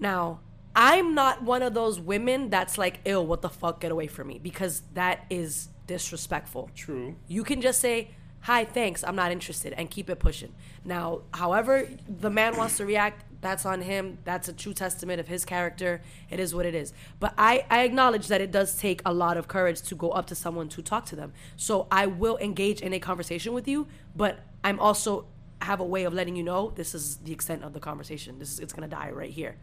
Now, 0.00 0.40
I'm 0.74 1.14
not 1.14 1.42
one 1.42 1.62
of 1.62 1.72
those 1.72 2.00
women 2.00 2.50
that's 2.50 2.76
like, 2.76 2.98
ill, 3.04 3.24
what 3.24 3.42
the 3.42 3.48
fuck, 3.48 3.80
get 3.80 3.92
away 3.92 4.08
from 4.08 4.26
me, 4.26 4.40
because 4.42 4.82
that 4.94 5.24
is 5.30 5.68
disrespectful. 5.86 6.68
True. 6.74 7.14
You 7.28 7.44
can 7.44 7.60
just 7.60 7.78
say, 7.80 8.10
hi, 8.40 8.64
thanks, 8.64 9.04
I'm 9.04 9.14
not 9.14 9.30
interested, 9.30 9.72
and 9.74 9.88
keep 9.88 10.10
it 10.10 10.18
pushing. 10.18 10.52
Now, 10.84 11.22
however 11.32 11.88
the 12.08 12.30
man 12.30 12.56
wants 12.56 12.76
to 12.78 12.84
react, 12.84 13.24
that's 13.42 13.66
on 13.66 13.82
him. 13.82 14.18
That's 14.24 14.48
a 14.48 14.52
true 14.52 14.72
testament 14.72 15.20
of 15.20 15.28
his 15.28 15.44
character. 15.44 16.00
It 16.30 16.40
is 16.40 16.54
what 16.54 16.64
it 16.64 16.74
is. 16.74 16.94
But 17.20 17.34
I, 17.36 17.66
I 17.68 17.82
acknowledge 17.82 18.28
that 18.28 18.40
it 18.40 18.50
does 18.50 18.76
take 18.76 19.02
a 19.04 19.12
lot 19.12 19.36
of 19.36 19.48
courage 19.48 19.82
to 19.82 19.94
go 19.94 20.10
up 20.10 20.26
to 20.28 20.34
someone 20.34 20.70
to 20.70 20.80
talk 20.80 21.04
to 21.06 21.16
them. 21.16 21.34
So 21.56 21.88
I 21.90 22.06
will 22.06 22.38
engage 22.38 22.80
in 22.80 22.94
a 22.94 22.98
conversation 22.98 23.52
with 23.52 23.68
you, 23.68 23.88
but 24.16 24.40
I'm 24.64 24.80
also 24.80 25.26
have 25.60 25.80
a 25.80 25.84
way 25.84 26.04
of 26.04 26.14
letting 26.14 26.36
you 26.36 26.42
know 26.42 26.72
this 26.74 26.94
is 26.94 27.16
the 27.18 27.32
extent 27.32 27.62
of 27.62 27.72
the 27.72 27.80
conversation. 27.80 28.38
This 28.38 28.52
is 28.52 28.60
it's 28.60 28.72
gonna 28.72 28.88
die 28.88 29.10
right 29.10 29.30
here. 29.30 29.56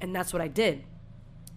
And 0.00 0.14
that's 0.14 0.32
what 0.32 0.40
I 0.40 0.48
did. 0.48 0.84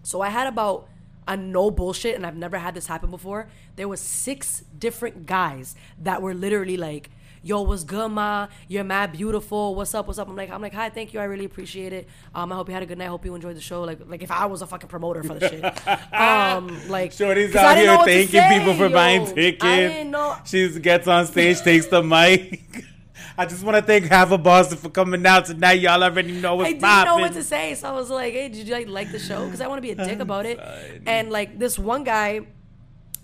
So 0.04 0.22
I 0.22 0.30
had 0.30 0.48
about 0.48 0.90
a 1.28 1.36
no 1.36 1.70
bullshit, 1.70 2.16
and 2.16 2.26
I've 2.26 2.38
never 2.38 2.58
had 2.58 2.74
this 2.74 2.88
happen 2.88 3.12
before. 3.12 3.50
There 3.76 3.88
was 3.88 4.00
six 4.00 4.64
different 4.80 5.26
guys 5.26 5.76
that 6.02 6.22
were 6.22 6.34
literally 6.34 6.78
like, 6.78 7.10
"Yo, 7.44 7.62
what's 7.62 7.84
good, 7.84 8.10
ma? 8.10 8.48
You're 8.68 8.84
mad 8.84 9.12
beautiful. 9.12 9.76
What's 9.76 9.94
up? 9.96 10.08
What's 10.08 10.20
up?" 10.20 10.28
I'm 10.30 10.36
like, 10.36 10.50
I'm 10.50 10.62
like, 10.62 10.74
"Hi, 10.74 10.90
thank 10.90 11.14
you. 11.14 11.20
I 11.20 11.26
really 11.26 11.46
appreciate 11.46 11.94
it. 11.94 12.08
Um, 12.34 12.52
I 12.52 12.56
hope 12.56 12.68
you 12.68 12.74
had 12.74 12.84
a 12.84 12.86
good 12.86 12.98
night. 12.98 13.08
Hope 13.08 13.26
you 13.26 13.36
enjoyed 13.36 13.56
the 13.56 13.62
show. 13.62 13.84
Like, 13.84 14.00
like 14.08 14.24
if 14.24 14.32
I 14.32 14.46
was 14.46 14.62
a 14.62 14.68
fucking 14.68 14.90
promoter 14.90 15.24
for 15.24 15.36
the 15.36 15.50
shit, 15.50 15.88
um, 16.14 16.90
like 16.90 17.12
Shorty's 17.12 17.56
out 17.56 17.78
here 17.78 17.98
thanking 17.98 18.28
say, 18.28 18.60
people 18.60 18.74
for 18.76 18.88
yo. 18.88 18.94
buying 18.94 19.26
tickets. 19.26 19.64
I 19.64 19.80
didn't 19.80 20.12
know. 20.12 20.38
She 20.46 20.80
gets 20.80 21.08
on 21.08 21.26
stage, 21.26 21.62
takes 21.62 21.88
the 21.88 22.04
mic. 22.04 22.86
I 23.40 23.46
just 23.46 23.64
want 23.64 23.78
to 23.78 23.84
thank 23.84 24.06
half 24.06 24.32
of 24.32 24.42
Boston 24.42 24.80
for 24.80 24.90
coming 24.90 25.24
out 25.26 25.46
tonight. 25.46 25.80
Y'all 25.80 26.04
already 26.04 26.32
know 26.32 26.56
what's 26.56 26.70
I 26.70 26.72
didn't 26.72 26.82
know 26.82 27.18
what 27.18 27.28
popping. 27.28 27.34
to 27.34 27.44
say, 27.44 27.76
so 27.76 27.88
I 27.88 27.92
was 27.92 28.10
like, 28.10 28.34
"Hey, 28.34 28.50
did 28.50 28.68
you 28.68 28.74
like, 28.74 28.88
like 28.88 29.12
the 29.12 29.20
show?" 29.20 29.46
Because 29.46 29.62
I 29.62 29.68
want 29.68 29.78
to 29.78 29.82
be 29.82 29.92
a 29.92 29.96
dick 29.96 30.20
about 30.20 30.48
it. 30.48 30.60
And 31.06 31.30
like 31.30 31.60
this 31.60 31.78
one 31.78 32.04
guy, 32.04 32.48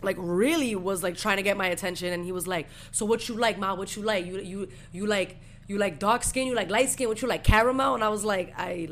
like 0.03 0.17
really 0.19 0.75
was 0.75 1.03
like 1.03 1.17
trying 1.17 1.37
to 1.37 1.43
get 1.43 1.57
my 1.57 1.67
attention, 1.67 2.13
and 2.13 2.23
he 2.25 2.31
was 2.31 2.47
like, 2.47 2.67
"So 2.91 3.05
what 3.05 3.27
you 3.27 3.35
like, 3.35 3.57
ma? 3.57 3.73
What 3.75 3.95
you 3.95 4.03
like? 4.03 4.25
You 4.25 4.39
you 4.39 4.67
you 4.91 5.05
like 5.07 5.37
you 5.67 5.77
like 5.77 5.99
dark 5.99 6.23
skin? 6.23 6.47
You 6.47 6.55
like 6.55 6.69
light 6.69 6.89
skin? 6.89 7.07
What 7.07 7.21
you 7.21 7.27
like 7.27 7.43
caramel?" 7.43 7.95
And 7.95 8.03
I 8.03 8.09
was 8.09 8.23
like, 8.23 8.53
"I 8.57 8.87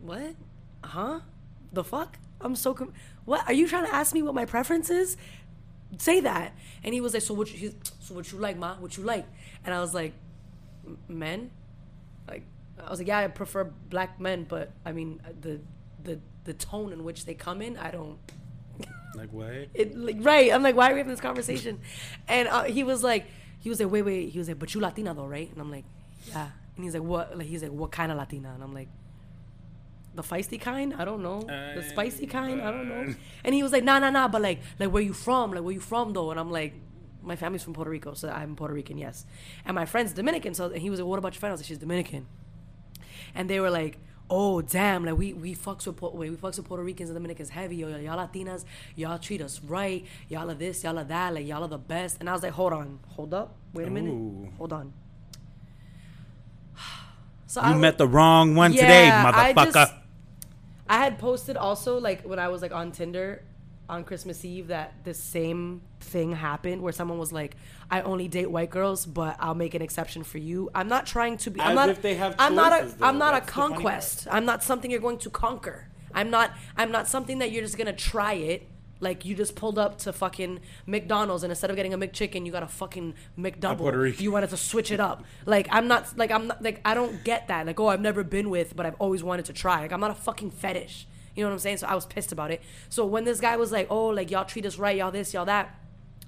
what? 0.00 0.34
Huh? 0.84 1.20
The 1.72 1.84
fuck? 1.84 2.18
I'm 2.40 2.54
so 2.56 2.74
com- 2.74 2.92
what? 3.24 3.46
Are 3.46 3.52
you 3.52 3.66
trying 3.68 3.86
to 3.86 3.94
ask 3.94 4.14
me 4.14 4.22
what 4.22 4.34
my 4.34 4.44
preference 4.44 4.90
is? 4.90 5.16
Say 5.98 6.20
that." 6.20 6.52
And 6.84 6.94
he 6.94 7.00
was 7.00 7.14
like, 7.14 7.22
"So 7.22 7.34
what? 7.34 7.52
You, 7.52 7.74
so 8.00 8.14
what 8.14 8.30
you 8.32 8.38
like, 8.38 8.56
ma? 8.58 8.74
What 8.76 8.96
you 8.96 9.04
like?" 9.04 9.26
And 9.64 9.74
I 9.74 9.80
was 9.80 9.94
like, 9.94 10.12
"Men." 11.08 11.50
like 12.28 12.42
I 12.84 12.90
was 12.90 12.98
like, 12.98 13.08
yeah, 13.08 13.18
I 13.18 13.28
prefer 13.28 13.64
black 13.64 14.20
men, 14.20 14.44
but 14.48 14.70
I 14.84 14.92
mean 14.92 15.20
the 15.40 15.60
the 16.02 16.18
the 16.44 16.54
tone 16.54 16.92
in 16.92 17.04
which 17.04 17.24
they 17.24 17.34
come 17.34 17.62
in, 17.62 17.76
I 17.76 17.90
don't. 17.90 18.18
Like 19.16 19.32
what? 19.32 19.68
It 19.74 19.96
like 19.96 20.16
right. 20.20 20.52
I'm 20.52 20.62
like, 20.62 20.76
why 20.76 20.90
are 20.90 20.92
we 20.92 20.98
having 20.98 21.12
this 21.12 21.20
conversation? 21.20 21.80
And 22.28 22.48
uh, 22.48 22.64
he 22.64 22.84
was 22.84 23.02
like, 23.02 23.26
he 23.60 23.68
was 23.68 23.80
like, 23.80 23.90
wait, 23.90 24.02
wait. 24.02 24.28
He 24.30 24.38
was 24.38 24.48
like, 24.48 24.58
but 24.58 24.74
you 24.74 24.80
Latina 24.80 25.14
though, 25.14 25.26
right? 25.26 25.50
And 25.50 25.60
I'm 25.60 25.70
like, 25.70 25.84
yeah. 26.28 26.48
And 26.76 26.84
he's 26.84 26.94
like, 26.94 27.02
what? 27.02 27.36
Like 27.36 27.46
he's 27.46 27.62
like, 27.62 27.72
what 27.72 27.90
kind 27.92 28.12
of 28.12 28.18
Latina? 28.18 28.52
And 28.54 28.62
I'm 28.62 28.74
like, 28.74 28.88
the 30.14 30.22
feisty 30.22 30.60
kind? 30.60 30.94
I 30.94 31.04
don't 31.04 31.22
know. 31.22 31.40
The 31.40 31.82
spicy 31.88 32.26
kind? 32.26 32.60
I 32.62 32.70
don't 32.70 32.88
know. 32.88 33.14
And 33.44 33.54
he 33.54 33.62
was 33.62 33.72
like, 33.72 33.84
nah, 33.84 33.98
nah, 33.98 34.10
nah. 34.10 34.28
But 34.28 34.42
like, 34.42 34.60
like 34.78 34.90
where 34.90 35.02
you 35.02 35.12
from? 35.12 35.52
Like 35.52 35.62
where 35.62 35.74
you 35.74 35.80
from 35.80 36.12
though? 36.12 36.30
And 36.30 36.40
I'm 36.40 36.50
like. 36.50 36.74
My 37.22 37.34
family's 37.34 37.64
from 37.64 37.72
Puerto 37.74 37.90
Rico, 37.90 38.14
so 38.14 38.28
I'm 38.28 38.54
Puerto 38.54 38.72
Rican, 38.72 38.98
yes. 38.98 39.26
And 39.64 39.74
my 39.74 39.84
friend's 39.84 40.12
Dominican, 40.12 40.54
so 40.54 40.70
he 40.70 40.90
was 40.90 41.00
like, 41.00 41.08
"What 41.08 41.18
about 41.18 41.34
your 41.34 41.40
friend?" 41.40 41.50
I 41.50 41.54
was 41.54 41.60
like, 41.60 41.66
"She's 41.66 41.78
Dominican." 41.78 42.28
and 43.36 43.48
they 43.50 43.60
were 43.60 43.70
like, 43.70 43.98
"Oh 44.28 44.60
damn, 44.62 45.04
like 45.04 45.16
we 45.16 45.32
we 45.32 45.54
fucks 45.54 45.86
with 45.86 46.00
we 46.14 46.30
fucks 46.30 46.56
with 46.56 46.66
Puerto 46.66 46.82
Ricans 46.82 47.10
and 47.10 47.16
Dominicans 47.16 47.50
heavy, 47.50 47.76
yo, 47.76 47.88
y'all 47.88 48.18
Latinas, 48.18 48.64
y'all 48.94 49.18
treat 49.18 49.40
us 49.40 49.60
right, 49.62 50.04
y'all 50.28 50.50
are 50.50 50.54
this, 50.54 50.82
y'all 50.84 50.98
are 50.98 51.04
that, 51.04 51.34
like 51.34 51.46
y'all 51.46 51.62
are 51.62 51.68
the 51.68 51.78
best." 51.78 52.18
And 52.20 52.28
I 52.28 52.32
was 52.32 52.42
like, 52.42 52.52
"Hold 52.52 52.72
on, 52.72 52.98
hold 53.08 53.32
up, 53.34 53.54
wait 53.72 53.86
a 53.86 53.90
minute, 53.90 54.12
Ooh. 54.12 54.48
hold 54.58 54.72
on." 54.72 54.92
So 57.48 57.60
You 57.62 57.68
I 57.68 57.76
met 57.76 57.96
the 57.96 58.08
wrong 58.08 58.56
one 58.56 58.72
today, 58.72 59.06
Yeah, 59.06 59.32
I 59.34 59.52
motherfucker. 59.54 59.72
just- 59.72 59.94
I 60.88 60.98
had 60.98 61.18
posted 61.18 61.56
also 61.56 61.98
like 62.00 62.22
when 62.22 62.38
I 62.38 62.48
was 62.48 62.60
like 62.62 62.72
on 62.72 62.90
Tinder 62.92 63.42
on 63.88 64.02
Christmas 64.04 64.44
Eve 64.44 64.66
that 64.68 64.94
the 65.04 65.14
same 65.14 65.80
thing 66.06 66.32
happened 66.32 66.82
where 66.82 66.92
someone 66.92 67.18
was 67.18 67.32
like, 67.32 67.56
"I 67.90 68.00
only 68.02 68.28
date 68.28 68.50
white 68.50 68.70
girls, 68.70 69.04
but 69.06 69.36
I'll 69.38 69.54
make 69.54 69.74
an 69.74 69.82
exception 69.82 70.22
for 70.24 70.38
you." 70.38 70.70
I'm 70.74 70.88
not 70.88 71.06
trying 71.06 71.36
to 71.38 71.50
be. 71.50 71.60
I'm 71.60 71.70
As 71.70 71.76
not. 71.76 71.88
if 71.90 72.02
they 72.02 72.14
have 72.14 72.34
I'm 72.38 72.54
not 72.54 72.72
a. 72.72 72.94
I'm 73.02 73.18
not 73.18 73.34
a 73.34 73.40
conquest. 73.40 74.26
I'm 74.30 74.44
not 74.44 74.62
something 74.62 74.90
you're 74.90 75.00
going 75.00 75.18
to 75.18 75.30
conquer. 75.30 75.88
I'm 76.14 76.30
not. 76.30 76.52
I'm 76.76 76.90
not 76.90 77.08
something 77.08 77.38
that 77.40 77.50
you're 77.52 77.62
just 77.62 77.76
gonna 77.76 77.92
try 77.92 78.32
it. 78.34 78.68
Like 78.98 79.26
you 79.26 79.34
just 79.34 79.54
pulled 79.56 79.78
up 79.78 79.98
to 79.98 80.12
fucking 80.12 80.60
McDonald's 80.86 81.42
and 81.42 81.50
instead 81.50 81.68
of 81.68 81.76
getting 81.76 81.92
a 81.92 81.98
McChicken, 81.98 82.46
you 82.46 82.52
got 82.52 82.62
a 82.62 82.66
fucking 82.66 83.12
McDouble. 83.38 83.76
You 84.20 84.32
wanted 84.32 84.48
to 84.50 84.56
switch 84.56 84.90
it 84.90 85.00
up. 85.00 85.24
Like 85.44 85.68
I'm 85.70 85.86
not. 85.86 86.16
Like 86.16 86.30
I'm 86.30 86.46
not. 86.46 86.62
Like 86.62 86.80
I 86.84 86.94
don't 86.94 87.22
get 87.22 87.48
that. 87.48 87.66
Like 87.66 87.78
oh, 87.78 87.88
I've 87.88 88.00
never 88.00 88.24
been 88.24 88.48
with, 88.48 88.74
but 88.74 88.86
I've 88.86 88.96
always 88.98 89.22
wanted 89.22 89.44
to 89.46 89.52
try. 89.52 89.80
Like 89.80 89.92
I'm 89.92 90.00
not 90.00 90.12
a 90.12 90.14
fucking 90.14 90.52
fetish. 90.52 91.06
You 91.34 91.42
know 91.42 91.50
what 91.50 91.54
I'm 91.54 91.58
saying? 91.58 91.76
So 91.76 91.86
I 91.86 91.94
was 91.94 92.06
pissed 92.06 92.32
about 92.32 92.50
it. 92.50 92.62
So 92.88 93.04
when 93.04 93.24
this 93.24 93.40
guy 93.40 93.58
was 93.58 93.70
like, 93.70 93.88
"Oh, 93.90 94.06
like 94.06 94.30
y'all 94.30 94.46
treat 94.46 94.64
us 94.64 94.78
right, 94.78 94.96
y'all 94.96 95.10
this, 95.10 95.34
y'all 95.34 95.44
that," 95.44 95.78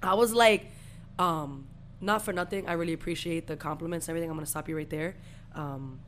I 0.03 0.15
was 0.15 0.33
like, 0.33 0.71
um, 1.19 1.67
not 2.01 2.23
for 2.23 2.33
nothing. 2.33 2.69
I 2.69 2.75
really 2.75 2.93
appreciate 2.93 3.47
the 3.47 3.57
compliments 3.57 4.07
and 4.07 4.13
everything. 4.13 4.31
I'm 4.31 4.37
gonna 4.37 4.47
stop 4.47 4.69
you 4.69 4.77
right 4.77 4.89
there. 4.89 5.17
Um, 5.55 6.01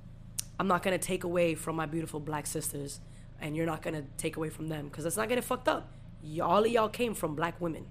I'm 0.59 0.69
not 0.69 0.83
gonna 0.83 0.99
take 0.99 1.25
away 1.25 1.55
from 1.55 1.77
my 1.77 1.87
beautiful 1.87 2.21
black 2.21 2.47
sisters, 2.47 3.01
and 3.41 3.57
you're 3.57 3.67
not 3.67 3.83
gonna 3.83 4.05
take 4.17 4.37
away 4.37 4.51
from 4.51 4.69
them 4.69 4.89
because 4.89 5.05
let's 5.05 5.17
not 5.17 5.29
get 5.29 5.39
it 5.39 5.45
fucked 5.45 5.69
up. 5.69 5.89
Y- 6.23 6.39
all 6.41 6.65
of 6.65 6.71
y'all 6.71 6.89
came 6.89 7.15
from 7.15 7.35
black 7.35 7.61
women, 7.61 7.87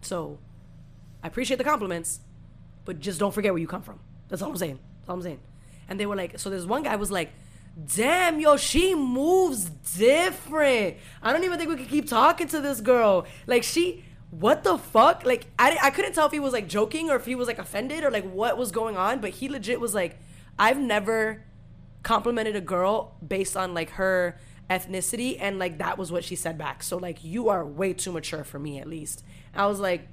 so 0.00 0.38
I 1.22 1.28
appreciate 1.28 1.56
the 1.56 1.64
compliments, 1.64 2.20
but 2.84 2.98
just 3.00 3.18
don't 3.20 3.32
forget 3.32 3.52
where 3.52 3.60
you 3.60 3.68
come 3.68 3.82
from. 3.82 4.00
That's 4.28 4.42
all 4.42 4.50
I'm 4.50 4.56
saying. 4.56 4.78
That's 5.00 5.08
all 5.08 5.16
I'm 5.16 5.22
saying. 5.22 5.40
And 5.88 5.98
they 6.00 6.06
were 6.06 6.16
like, 6.16 6.38
so 6.38 6.50
there's 6.50 6.66
one 6.66 6.82
guy 6.82 6.96
was 6.96 7.10
like, 7.10 7.30
damn, 7.94 8.40
yo, 8.40 8.56
she 8.56 8.94
moves 8.94 9.70
different. 9.96 10.96
I 11.22 11.32
don't 11.32 11.44
even 11.44 11.58
think 11.58 11.70
we 11.70 11.76
could 11.76 11.88
keep 11.88 12.08
talking 12.08 12.48
to 12.48 12.60
this 12.60 12.80
girl. 12.80 13.26
Like 13.46 13.62
she 13.62 14.04
what 14.32 14.64
the 14.64 14.76
fuck? 14.78 15.24
Like, 15.26 15.46
I, 15.58 15.78
I 15.82 15.90
couldn't 15.90 16.14
tell 16.14 16.26
if 16.26 16.32
he 16.32 16.40
was 16.40 16.52
like 16.52 16.66
joking 16.66 17.10
or 17.10 17.16
if 17.16 17.26
he 17.26 17.34
was 17.34 17.46
like 17.46 17.58
offended 17.58 18.02
or 18.02 18.10
like 18.10 18.24
what 18.24 18.56
was 18.58 18.72
going 18.72 18.96
on, 18.96 19.20
but 19.20 19.30
he 19.30 19.48
legit 19.48 19.78
was 19.78 19.94
like, 19.94 20.18
I've 20.58 20.78
never 20.80 21.44
complimented 22.02 22.56
a 22.56 22.60
girl 22.60 23.14
based 23.26 23.56
on 23.56 23.74
like 23.74 23.90
her 23.90 24.38
ethnicity, 24.70 25.36
and 25.38 25.58
like 25.58 25.78
that 25.78 25.98
was 25.98 26.10
what 26.10 26.24
she 26.24 26.34
said 26.34 26.56
back. 26.56 26.82
So, 26.82 26.96
like, 26.96 27.22
you 27.22 27.50
are 27.50 27.64
way 27.64 27.92
too 27.92 28.10
mature 28.10 28.42
for 28.42 28.58
me, 28.58 28.78
at 28.78 28.88
least. 28.88 29.22
I 29.54 29.66
was 29.66 29.78
like, 29.80 30.08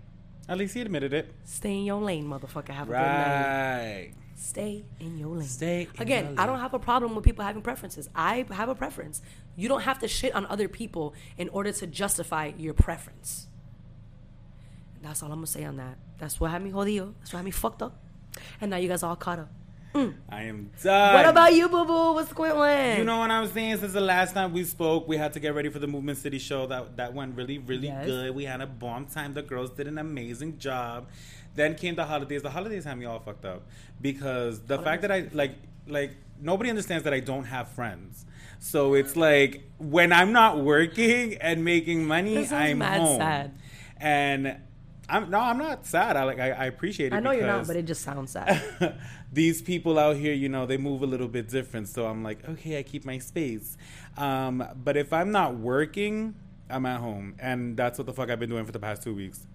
At 0.50 0.58
least 0.58 0.74
he 0.74 0.82
admitted 0.82 1.14
it. 1.14 1.34
stay 1.46 1.78
in 1.78 1.86
your 1.86 2.02
lane, 2.02 2.26
motherfucker. 2.28 2.70
Have 2.70 2.90
a 2.90 2.92
good 2.92 2.98
night. 2.98 4.12
Stay 4.36 4.84
in 5.00 5.18
your 5.18 5.36
lane. 5.36 5.48
Stay 5.48 5.88
in 5.96 6.02
Again, 6.02 6.26
I 6.26 6.28
lane. 6.28 6.48
don't 6.48 6.60
have 6.60 6.74
a 6.74 6.80
problem 6.80 7.16
with 7.16 7.24
people 7.26 7.44
having 7.46 7.62
preferences. 7.62 8.10
I 8.16 8.46
have 8.52 8.70
a 8.70 8.76
preference. 8.76 9.22
You 9.56 9.68
don't 9.70 9.82
have 9.82 10.00
to 10.00 10.08
shit 10.08 10.34
on 10.36 10.46
other 10.48 10.68
people 10.68 11.14
in 11.38 11.50
order 11.50 11.72
to 11.74 11.88
justify 11.88 12.52
your 12.58 12.74
preference. 12.74 13.48
That's 15.02 15.24
all 15.24 15.30
I'm 15.32 15.38
gonna 15.38 15.48
say 15.48 15.64
on 15.64 15.78
that. 15.78 15.98
That's 16.18 16.40
what 16.40 16.52
had 16.52 16.62
me 16.64 16.72
jodido. 16.72 17.14
That's 17.20 17.32
what 17.34 17.38
had 17.40 17.46
me 17.46 17.52
fucked 17.52 17.82
up. 17.82 18.00
And 18.62 18.72
now 18.72 18.78
you 18.78 18.88
guys 18.88 19.04
all 19.04 19.16
caught 19.16 19.40
up. 19.40 19.50
Mm. 19.96 20.14
I 20.30 20.44
am 20.44 20.70
done. 20.84 21.14
What 21.16 21.26
about 21.26 21.54
you, 21.56 21.68
boo 21.68 21.84
boo? 21.84 22.14
What's 22.14 22.32
going 22.32 22.52
on? 22.52 22.98
You 23.00 23.04
know 23.06 23.18
what 23.18 23.32
I'm 23.32 23.48
saying? 23.48 23.78
Since 23.78 23.94
the 23.94 24.02
last 24.02 24.34
time 24.36 24.54
we 24.54 24.64
spoke, 24.64 25.08
we 25.08 25.18
had 25.18 25.34
to 25.34 25.40
get 25.40 25.56
ready 25.56 25.70
for 25.70 25.80
the 25.80 25.88
Movement 25.88 26.20
City 26.20 26.38
show. 26.38 26.68
That 26.68 26.98
that 26.98 27.14
went 27.14 27.36
really, 27.36 27.58
really 27.58 27.88
Yes. 27.88 28.06
good. 28.06 28.36
We 28.36 28.44
had 28.46 28.62
a 28.62 28.68
bomb 28.68 29.06
time. 29.08 29.34
The 29.34 29.42
girls 29.42 29.72
did 29.72 29.88
an 29.88 29.98
amazing 29.98 30.60
job. 30.60 31.08
Then 31.56 31.74
came 31.76 31.96
the 31.96 32.06
holidays. 32.06 32.44
The 32.44 32.52
holidays 32.52 32.84
had 32.86 33.00
me 33.00 33.06
all 33.06 33.20
fucked 33.20 33.46
up 33.46 33.64
because 34.00 34.60
the 34.62 34.78
fact 34.80 35.02
that 35.02 35.12
I 35.12 35.28
like 35.34 35.56
like 35.88 36.12
nobody 36.40 36.70
understands 36.70 37.04
that 37.06 37.14
I 37.14 37.20
don't 37.20 37.46
have 37.46 37.70
friends. 37.70 38.26
So 38.60 38.94
it's 38.94 39.16
like 39.16 39.64
when 39.80 40.14
I'm 40.14 40.32
not 40.32 40.60
working 40.64 41.36
and 41.42 41.66
making 41.66 42.06
money, 42.06 42.48
I'm 42.48 42.78
mad 42.78 43.02
home. 43.02 43.18
sad. 43.18 43.54
And 43.98 44.58
I'm 45.10 45.30
no, 45.30 45.40
I'm 45.40 45.58
not 45.58 45.86
sad. 45.86 46.16
I 46.16 46.24
like 46.24 46.40
I, 46.40 46.52
I 46.52 46.66
appreciate 46.66 47.14
it. 47.14 47.16
I 47.16 47.20
know 47.20 47.32
you're 47.32 47.48
not, 47.48 47.68
but 47.68 47.76
it 47.76 47.86
just 47.86 48.02
sounds 48.02 48.32
sad. 48.32 48.96
these 49.34 49.62
people 49.62 49.98
out 49.98 50.16
here, 50.16 50.34
you 50.34 50.50
know, 50.50 50.66
they 50.66 50.78
move 50.78 51.02
a 51.02 51.06
little 51.06 51.28
bit 51.28 51.50
different. 51.50 51.88
So 51.88 52.06
I'm 52.06 52.24
like, 52.24 52.48
okay, 52.48 52.80
I 52.80 52.84
keep 52.84 53.06
my 53.06 53.18
space. 53.18 53.78
Um, 54.18 54.64
but 54.84 54.98
if 54.98 55.14
I'm 55.14 55.32
not 55.32 55.56
working, 55.56 56.36
I'm 56.70 56.86
at 56.86 57.00
home. 57.00 57.36
And 57.40 57.76
that's 57.76 57.98
what 57.98 58.08
the 58.08 58.14
fuck 58.14 58.30
I've 58.30 58.40
been 58.40 58.50
doing 58.50 58.66
for 58.66 58.72
the 58.72 58.80
past 58.80 59.04
two 59.04 59.16
weeks 59.16 59.46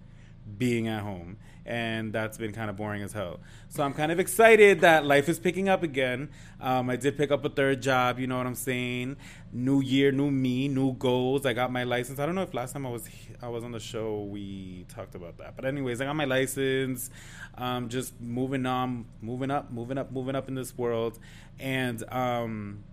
being 0.57 0.87
at 0.87 1.01
home. 1.01 1.37
And 1.65 2.13
that's 2.13 2.37
been 2.37 2.51
kind 2.53 2.69
of 2.69 2.75
boring 2.75 3.01
as 3.01 3.11
hell. 3.11 3.39
So 3.69 3.83
I'm 3.83 3.93
kind 3.93 4.11
of 4.11 4.19
excited 4.19 4.81
that 4.81 5.03
life 5.03 5.27
is 5.27 5.39
picking 5.39 5.67
up 5.67 5.81
again. 5.81 6.29
Um, 6.61 6.89
I 6.91 6.95
did 6.95 7.17
pick 7.17 7.31
up 7.31 7.43
a 7.43 7.49
third 7.49 7.81
job, 7.81 8.19
you 8.19 8.27
know 8.27 8.37
what 8.37 8.45
I'm 8.45 8.53
saying? 8.53 9.17
New 9.51 9.81
year, 9.81 10.11
new 10.11 10.29
me, 10.29 10.67
new 10.67 10.93
goals. 10.93 11.43
I 11.45 11.53
got 11.53 11.71
my 11.71 11.83
license. 11.83 12.19
I 12.19 12.27
don't 12.27 12.35
know 12.35 12.43
if 12.43 12.53
last 12.53 12.73
time 12.73 12.85
I 12.85 12.89
was 12.89 13.09
I 13.41 13.47
was 13.47 13.63
on 13.63 13.71
the 13.71 13.79
show 13.79 14.23
we 14.23 14.85
talked 14.89 15.15
about 15.15 15.39
that. 15.39 15.55
But 15.55 15.65
anyways, 15.65 16.01
I 16.01 16.05
got 16.05 16.15
my 16.15 16.25
license. 16.25 17.09
Um, 17.57 17.89
just 17.89 18.19
moving 18.21 18.65
on, 18.67 19.05
moving 19.21 19.49
up, 19.49 19.71
moving 19.71 19.97
up, 19.97 20.11
moving 20.11 20.35
up 20.35 20.47
in 20.47 20.53
this 20.55 20.77
world. 20.77 21.17
And 21.59 22.03
um 22.11 22.83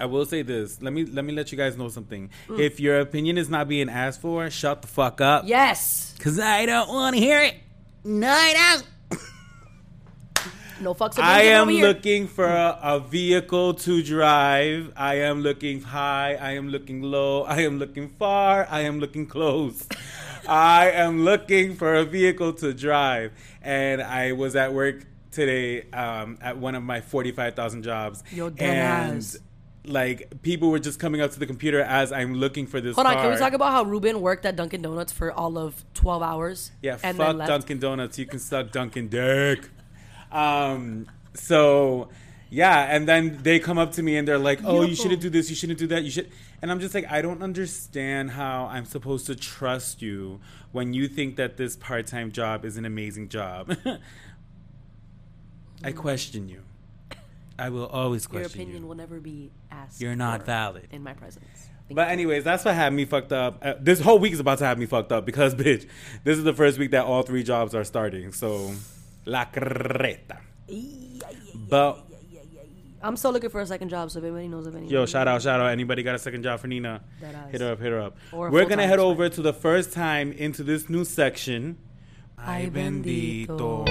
I 0.00 0.06
will 0.06 0.26
say 0.26 0.42
this. 0.42 0.82
Let 0.82 0.92
me 0.92 1.04
let 1.04 1.24
me 1.24 1.32
let 1.32 1.52
you 1.52 1.58
guys 1.58 1.76
know 1.76 1.88
something. 1.88 2.30
If 2.50 2.80
your 2.80 2.98
opinion 2.98 3.38
is 3.38 3.48
not 3.48 3.68
being 3.68 3.88
asked 3.88 4.20
for, 4.20 4.50
shut 4.50 4.82
the 4.82 4.88
fuck 4.88 5.20
up. 5.20 5.44
yes. 5.46 6.14
Cause 6.18 6.40
I 6.40 6.66
don't 6.66 6.88
want 6.88 7.14
to 7.14 7.20
hear 7.20 7.40
it. 7.40 7.54
Night 8.04 8.54
out. 8.58 8.82
No 10.80 10.92
fucks. 10.92 11.18
are 11.18 11.22
I 11.22 11.42
am 11.42 11.68
looking 11.70 12.26
for 12.28 12.44
a, 12.44 12.78
a 12.82 13.00
vehicle 13.00 13.72
to 13.74 14.02
drive. 14.02 14.92
I 14.94 15.14
am 15.20 15.40
looking 15.40 15.80
high. 15.80 16.34
I 16.34 16.52
am 16.52 16.68
looking 16.68 17.00
low. 17.00 17.44
I 17.44 17.62
am 17.62 17.78
looking 17.78 18.10
far. 18.10 18.66
I 18.68 18.80
am 18.80 19.00
looking 19.00 19.26
close. 19.26 19.88
I 20.46 20.90
am 20.90 21.24
looking 21.24 21.76
for 21.76 21.94
a 21.94 22.04
vehicle 22.04 22.52
to 22.54 22.74
drive. 22.74 23.32
And 23.62 24.02
I 24.02 24.32
was 24.32 24.54
at 24.56 24.74
work 24.74 25.06
today 25.30 25.88
um, 25.92 26.36
at 26.42 26.58
one 26.58 26.74
of 26.74 26.82
my 26.82 27.00
45,000 27.00 27.82
jobs. 27.82 28.22
Yo, 28.30 28.50
dead 28.50 28.68
and 28.68 29.16
ass. 29.16 29.38
Like 29.86 30.42
people 30.42 30.70
were 30.70 30.78
just 30.78 30.98
coming 30.98 31.20
up 31.20 31.32
to 31.32 31.38
the 31.38 31.46
computer 31.46 31.80
as 31.80 32.12
I'm 32.12 32.34
looking 32.34 32.66
for 32.66 32.80
this 32.80 32.94
Hold 32.94 33.06
on, 33.06 33.14
can 33.14 33.30
we 33.30 33.36
talk 33.36 33.52
about 33.52 33.72
how 33.72 33.82
Ruben 33.82 34.20
worked 34.20 34.46
at 34.46 34.56
Dunkin' 34.56 34.82
Donuts 34.82 35.12
for 35.12 35.32
all 35.32 35.58
of 35.58 35.84
12 35.94 36.22
hours? 36.22 36.72
Yeah, 36.82 36.98
and 37.02 37.16
fuck? 37.16 37.46
Dunkin' 37.46 37.78
Donuts. 37.78 38.18
You 38.18 38.26
can 38.26 38.38
suck 38.38 38.72
Dunkin' 38.72 39.08
Dick. 39.08 39.68
Um, 40.32 41.06
so 41.34 42.08
yeah, 42.50 42.94
and 42.94 43.08
then 43.08 43.40
they 43.42 43.58
come 43.58 43.78
up 43.78 43.92
to 43.92 44.02
me 44.02 44.16
and 44.16 44.28
they're 44.28 44.38
like, 44.38 44.60
"Oh, 44.64 44.82
you 44.82 44.94
shouldn't 44.94 45.20
do 45.20 45.28
this. 45.28 45.50
You 45.50 45.56
shouldn't 45.56 45.78
do 45.78 45.86
that. 45.88 46.04
You 46.04 46.10
should." 46.10 46.30
And 46.62 46.70
I'm 46.70 46.80
just 46.80 46.94
like, 46.94 47.10
I 47.10 47.20
don't 47.20 47.42
understand 47.42 48.30
how 48.30 48.66
I'm 48.66 48.84
supposed 48.84 49.26
to 49.26 49.34
trust 49.34 50.00
you 50.00 50.40
when 50.72 50.94
you 50.94 51.08
think 51.08 51.36
that 51.36 51.56
this 51.56 51.76
part-time 51.76 52.32
job 52.32 52.64
is 52.64 52.76
an 52.76 52.84
amazing 52.84 53.28
job. 53.28 53.76
I 55.84 55.92
question 55.92 56.48
you. 56.48 56.62
I 57.58 57.68
will 57.70 57.86
always 57.86 58.26
question 58.26 58.40
Your 58.60 58.64
opinion 58.64 58.82
you. 58.82 58.88
will 58.88 58.96
never 58.96 59.20
be 59.20 59.50
asked. 59.70 60.00
You're 60.00 60.16
not 60.16 60.40
for 60.40 60.46
valid. 60.46 60.88
in 60.90 61.02
my 61.02 61.14
presence. 61.14 61.44
Thank 61.86 61.96
But 61.96 62.06
you. 62.08 62.12
anyways, 62.12 62.44
that's 62.44 62.64
what 62.64 62.74
had 62.74 62.92
me 62.92 63.04
fucked 63.04 63.32
up. 63.32 63.58
Uh, 63.62 63.74
this 63.80 64.00
whole 64.00 64.18
week 64.18 64.32
is 64.32 64.40
about 64.40 64.58
to 64.58 64.64
have 64.64 64.78
me 64.78 64.86
fucked 64.86 65.12
up 65.12 65.24
because, 65.26 65.54
bitch, 65.56 65.88
this 66.24 66.38
is 66.38 66.44
the 66.44 66.52
first 66.54 66.78
week 66.78 66.90
that 66.92 67.04
all 67.04 67.22
three 67.22 67.42
jobs 67.42 67.74
are 67.74 67.84
starting. 67.84 68.32
So, 68.32 68.72
la 69.26 69.44
creta. 69.44 70.38
But 71.68 71.98
I'm 73.02 73.16
still 73.16 73.32
looking 73.32 73.50
for 73.50 73.60
a 73.60 73.66
second 73.66 73.90
job, 73.90 74.10
so 74.10 74.18
if 74.18 74.24
anybody 74.24 74.48
knows 74.48 74.66
of 74.66 74.74
any. 74.74 74.88
yo, 74.88 75.04
shout 75.04 75.28
out, 75.28 75.42
shout 75.42 75.60
out! 75.60 75.66
Anybody 75.70 76.02
got 76.02 76.14
a 76.14 76.18
second 76.18 76.42
job 76.42 76.58
for 76.60 76.68
Nina? 76.68 77.02
That 77.20 77.34
ass. 77.34 77.50
Hit 77.50 77.60
her 77.60 77.72
up, 77.72 77.78
hit 77.80 77.92
her 77.92 78.00
up. 78.00 78.16
Or 78.32 78.48
a 78.48 78.50
We're 78.50 78.60
full-time, 78.60 78.78
gonna 78.78 78.88
head 78.88 78.94
it's 78.98 79.02
over 79.04 79.28
to 79.28 79.42
the 79.42 79.52
first 79.52 79.92
time 79.92 80.32
into 80.32 80.62
this 80.64 80.88
new 80.88 81.04
section. 81.04 81.76
Ay, 82.38 82.70
bendito. 82.72 83.84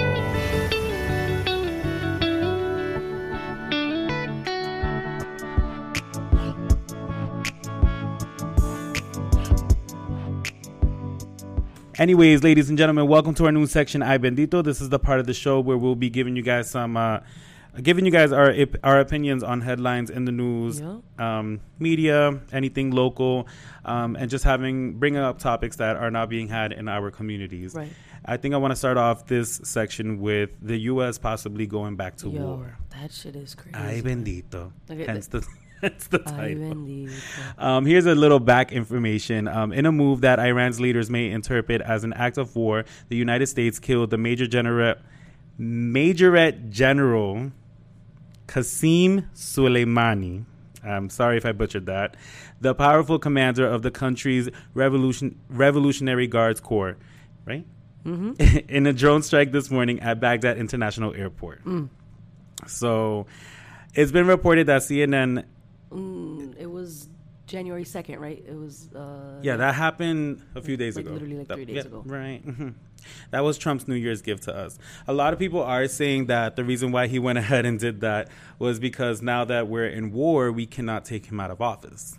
Anyways, 11.96 12.42
ladies 12.42 12.68
and 12.68 12.76
gentlemen, 12.76 13.06
welcome 13.06 13.34
to 13.34 13.46
our 13.46 13.52
new 13.52 13.66
section, 13.66 14.02
Ay 14.02 14.18
Bendito. 14.18 14.64
This 14.64 14.80
is 14.80 14.88
the 14.88 14.98
part 14.98 15.20
of 15.20 15.26
the 15.26 15.34
show 15.34 15.60
where 15.60 15.76
we'll 15.78 15.94
be 15.94 16.10
giving 16.10 16.34
you 16.34 16.42
guys 16.42 16.68
some, 16.68 16.96
uh, 16.96 17.20
giving 17.82 18.04
you 18.04 18.10
guys 18.10 18.32
our 18.32 18.52
our 18.82 18.98
opinions 18.98 19.44
on 19.44 19.60
headlines 19.60 20.10
in 20.10 20.24
the 20.24 20.32
news, 20.32 20.80
Yeah. 20.80 20.98
um, 21.18 21.60
media, 21.78 22.40
anything 22.52 22.90
local, 22.90 23.46
um, 23.84 24.16
and 24.16 24.28
just 24.28 24.42
having 24.44 24.94
bringing 24.98 25.20
up 25.20 25.38
topics 25.38 25.76
that 25.76 25.94
are 25.96 26.10
not 26.10 26.28
being 26.28 26.48
had 26.48 26.72
in 26.72 26.88
our 26.88 27.12
communities. 27.12 27.74
Right. 27.76 27.90
I 28.24 28.38
think 28.38 28.54
I 28.54 28.56
want 28.56 28.72
to 28.72 28.76
start 28.76 28.96
off 28.96 29.26
this 29.26 29.60
section 29.62 30.18
with 30.20 30.50
the 30.62 30.78
U.S. 30.92 31.18
possibly 31.18 31.66
going 31.66 31.94
back 31.94 32.16
to 32.18 32.28
Yo, 32.28 32.40
war. 32.40 32.78
that 33.00 33.12
shit 33.12 33.36
is 33.36 33.54
crazy. 33.54 33.76
Ay 33.76 34.00
bendito. 34.02 34.72
Okay, 34.90 35.04
Hence 35.04 35.28
the, 35.28 35.46
hence 35.84 36.06
the 36.06 36.18
title. 36.18 37.08
Um, 37.58 37.84
here's 37.86 38.06
a 38.06 38.14
little 38.14 38.40
back 38.40 38.72
information. 38.72 39.46
Um, 39.48 39.72
in 39.72 39.86
a 39.86 39.92
move 39.92 40.22
that 40.22 40.38
Iran's 40.38 40.80
leaders 40.80 41.10
may 41.10 41.30
interpret 41.30 41.82
as 41.82 42.04
an 42.04 42.12
act 42.14 42.38
of 42.38 42.56
war, 42.56 42.84
the 43.08 43.16
United 43.16 43.46
States 43.46 43.78
killed 43.78 44.10
the 44.10 44.18
Major 44.18 44.46
General, 44.46 44.96
Majorette 45.60 46.70
General 46.70 47.52
Qasim 48.46 49.26
Soleimani. 49.34 50.44
I'm 50.82 51.08
sorry 51.08 51.36
if 51.38 51.46
I 51.46 51.52
butchered 51.52 51.86
that. 51.86 52.16
The 52.60 52.74
powerful 52.74 53.18
commander 53.18 53.66
of 53.66 53.82
the 53.82 53.90
country's 53.90 54.48
revolution, 54.74 55.38
Revolutionary 55.48 56.26
Guards 56.26 56.60
Corps, 56.60 56.96
right? 57.46 57.66
Mm-hmm. 58.04 58.58
in 58.68 58.86
a 58.86 58.92
drone 58.92 59.22
strike 59.22 59.50
this 59.52 59.70
morning 59.70 60.00
at 60.00 60.20
Baghdad 60.20 60.58
International 60.58 61.14
Airport. 61.14 61.62
So 62.66 63.26
it's 63.94 64.12
been 64.12 64.26
reported 64.26 64.66
that 64.66 64.82
CNN 64.82 65.44
Mm, 65.94 66.54
it 66.58 66.70
was 66.70 67.08
January 67.46 67.84
2nd, 67.84 68.18
right? 68.20 68.42
It 68.46 68.54
was. 68.56 68.88
Uh, 68.94 69.38
Yeah, 69.42 69.56
that 69.56 69.74
happened 69.74 70.42
a 70.54 70.60
few 70.62 70.76
days 70.76 70.96
Like 70.96 71.04
ago. 71.04 71.14
literally 71.14 71.36
like 71.38 71.48
That- 71.48 71.54
three 71.56 71.64
days 71.66 71.76
yeah, 71.76 71.82
ago. 71.82 72.02
Right. 72.04 72.42
That 73.32 73.40
was 73.44 73.58
Trump's 73.58 73.86
New 73.86 73.96
Year's 73.96 74.22
gift 74.22 74.44
to 74.44 74.56
us. 74.56 74.78
A 75.06 75.12
lot 75.12 75.34
of 75.34 75.38
people 75.38 75.62
are 75.62 75.86
saying 75.88 76.24
that 76.26 76.56
the 76.56 76.64
reason 76.64 76.90
why 76.90 77.06
he 77.06 77.18
went 77.18 77.36
ahead 77.44 77.66
and 77.66 77.78
did 77.78 78.00
that 78.00 78.28
was 78.58 78.78
because 78.80 79.20
now 79.20 79.44
that 79.44 79.68
we're 79.68 79.86
in 79.88 80.10
war, 80.10 80.50
we 80.50 80.64
cannot 80.64 81.04
take 81.04 81.26
him 81.26 81.38
out 81.38 81.50
of 81.50 81.60
office. 81.60 82.16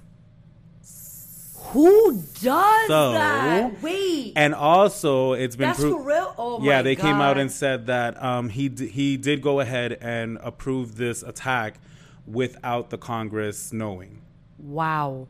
Who 1.71 2.21
does 2.41 2.87
So- 2.87 3.13
that? 3.13 3.81
Wait. 3.81 4.33
And 4.35 4.53
also, 4.53 5.33
it's 5.33 5.55
been 5.55 5.69
That's 5.69 5.79
pro- 5.79 5.97
for 5.97 6.03
real? 6.03 6.33
Oh 6.37 6.59
my 6.59 6.65
god. 6.65 6.69
yeah, 6.69 6.81
they 6.83 6.95
came 6.95 7.15
out 7.19 7.37
and 7.39 7.51
said 7.51 7.87
that 7.87 8.21
um, 8.23 8.49
he 8.49 8.69
d- 8.69 8.87
he 8.87 9.17
did 9.17 9.41
go 9.41 9.59
ahead 9.59 9.97
and 9.99 10.37
approve 10.43 10.95
this 10.95 11.23
attack 11.23 11.79
without 12.25 12.89
the 12.89 12.97
Congress 12.97 13.71
knowing. 13.71 14.21
Wow. 14.57 15.27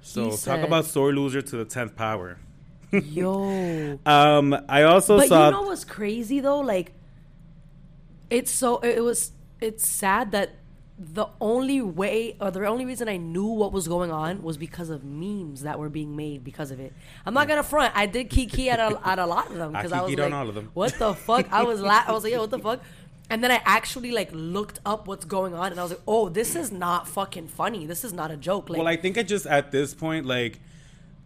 So 0.00 0.36
talk 0.36 0.60
about 0.60 0.86
sore 0.86 1.12
loser 1.12 1.42
to 1.42 1.56
the 1.56 1.64
tenth 1.64 1.94
power. 1.96 2.38
Yo. 2.92 3.98
Um, 4.06 4.56
I 4.68 4.82
also 4.84 5.18
but 5.18 5.28
saw. 5.28 5.46
you 5.46 5.50
know 5.52 5.62
what's 5.62 5.84
crazy 5.84 6.40
though? 6.40 6.60
Like, 6.60 6.92
it's 8.30 8.50
so 8.50 8.78
it 8.78 9.00
was 9.00 9.32
it's 9.60 9.86
sad 9.86 10.32
that 10.32 10.56
the 10.98 11.26
only 11.40 11.80
way 11.80 12.36
or 12.40 12.50
the 12.50 12.66
only 12.66 12.84
reason 12.84 13.08
I 13.08 13.18
knew 13.18 13.46
what 13.46 13.72
was 13.72 13.86
going 13.86 14.10
on 14.10 14.42
was 14.42 14.56
because 14.56 14.90
of 14.90 15.04
memes 15.04 15.62
that 15.62 15.78
were 15.78 15.88
being 15.88 16.16
made 16.16 16.42
because 16.42 16.70
of 16.70 16.80
it. 16.80 16.92
I'm 17.24 17.34
not 17.34 17.46
gonna 17.46 17.62
front. 17.62 17.94
I 17.94 18.06
did 18.06 18.30
kiki 18.30 18.68
at 18.70 18.80
a, 18.80 18.98
at 19.06 19.18
a 19.18 19.26
lot 19.26 19.48
of 19.48 19.54
them 19.54 19.76
I 19.76 19.82
because 19.82 19.92
I, 19.92 20.02
was 20.02 20.10
kikied 20.10 20.18
like, 20.18 20.26
on 20.26 20.32
all 20.32 20.48
of 20.48 20.54
them. 20.54 20.70
"What 20.74 20.94
the 20.94 21.14
fuck?" 21.14 21.52
I 21.52 21.62
was 21.62 21.80
la- 21.80 22.04
I 22.06 22.12
was 22.12 22.24
like, 22.24 22.32
"Yo, 22.32 22.40
what 22.40 22.50
the 22.50 22.58
fuck?" 22.58 22.80
And 23.30 23.44
then 23.44 23.50
I 23.50 23.60
actually 23.64 24.10
like 24.10 24.30
looked 24.32 24.80
up 24.86 25.06
what's 25.06 25.24
going 25.24 25.54
on, 25.54 25.70
and 25.70 25.78
I 25.78 25.82
was 25.82 25.92
like, 25.92 26.02
"Oh, 26.06 26.28
this 26.28 26.56
is 26.56 26.72
not 26.72 27.06
fucking 27.06 27.48
funny. 27.48 27.86
This 27.86 28.04
is 28.04 28.12
not 28.12 28.30
a 28.30 28.36
joke." 28.36 28.70
Like, 28.70 28.78
Well, 28.78 28.88
I 28.88 28.96
think 28.96 29.18
I 29.18 29.22
just 29.22 29.46
at 29.46 29.70
this 29.70 29.94
point, 29.94 30.24
like 30.24 30.60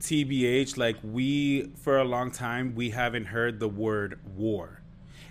TBH, 0.01 0.77
like 0.77 0.97
we 1.03 1.71
for 1.77 1.99
a 1.99 2.05
long 2.05 2.31
time 2.31 2.75
we 2.75 2.91
haven't 2.91 3.27
heard 3.27 3.61
the 3.61 3.69
word 3.69 4.19
war. 4.37 4.83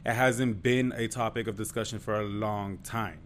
It 0.06 0.14
hasn't 0.14 0.64
been 0.64 0.94
a 0.96 1.08
topic 1.08 1.48
of 1.48 1.58
discussion 1.58 2.00
for 2.00 2.20
a 2.20 2.24
long 2.24 2.78
time. 2.80 3.20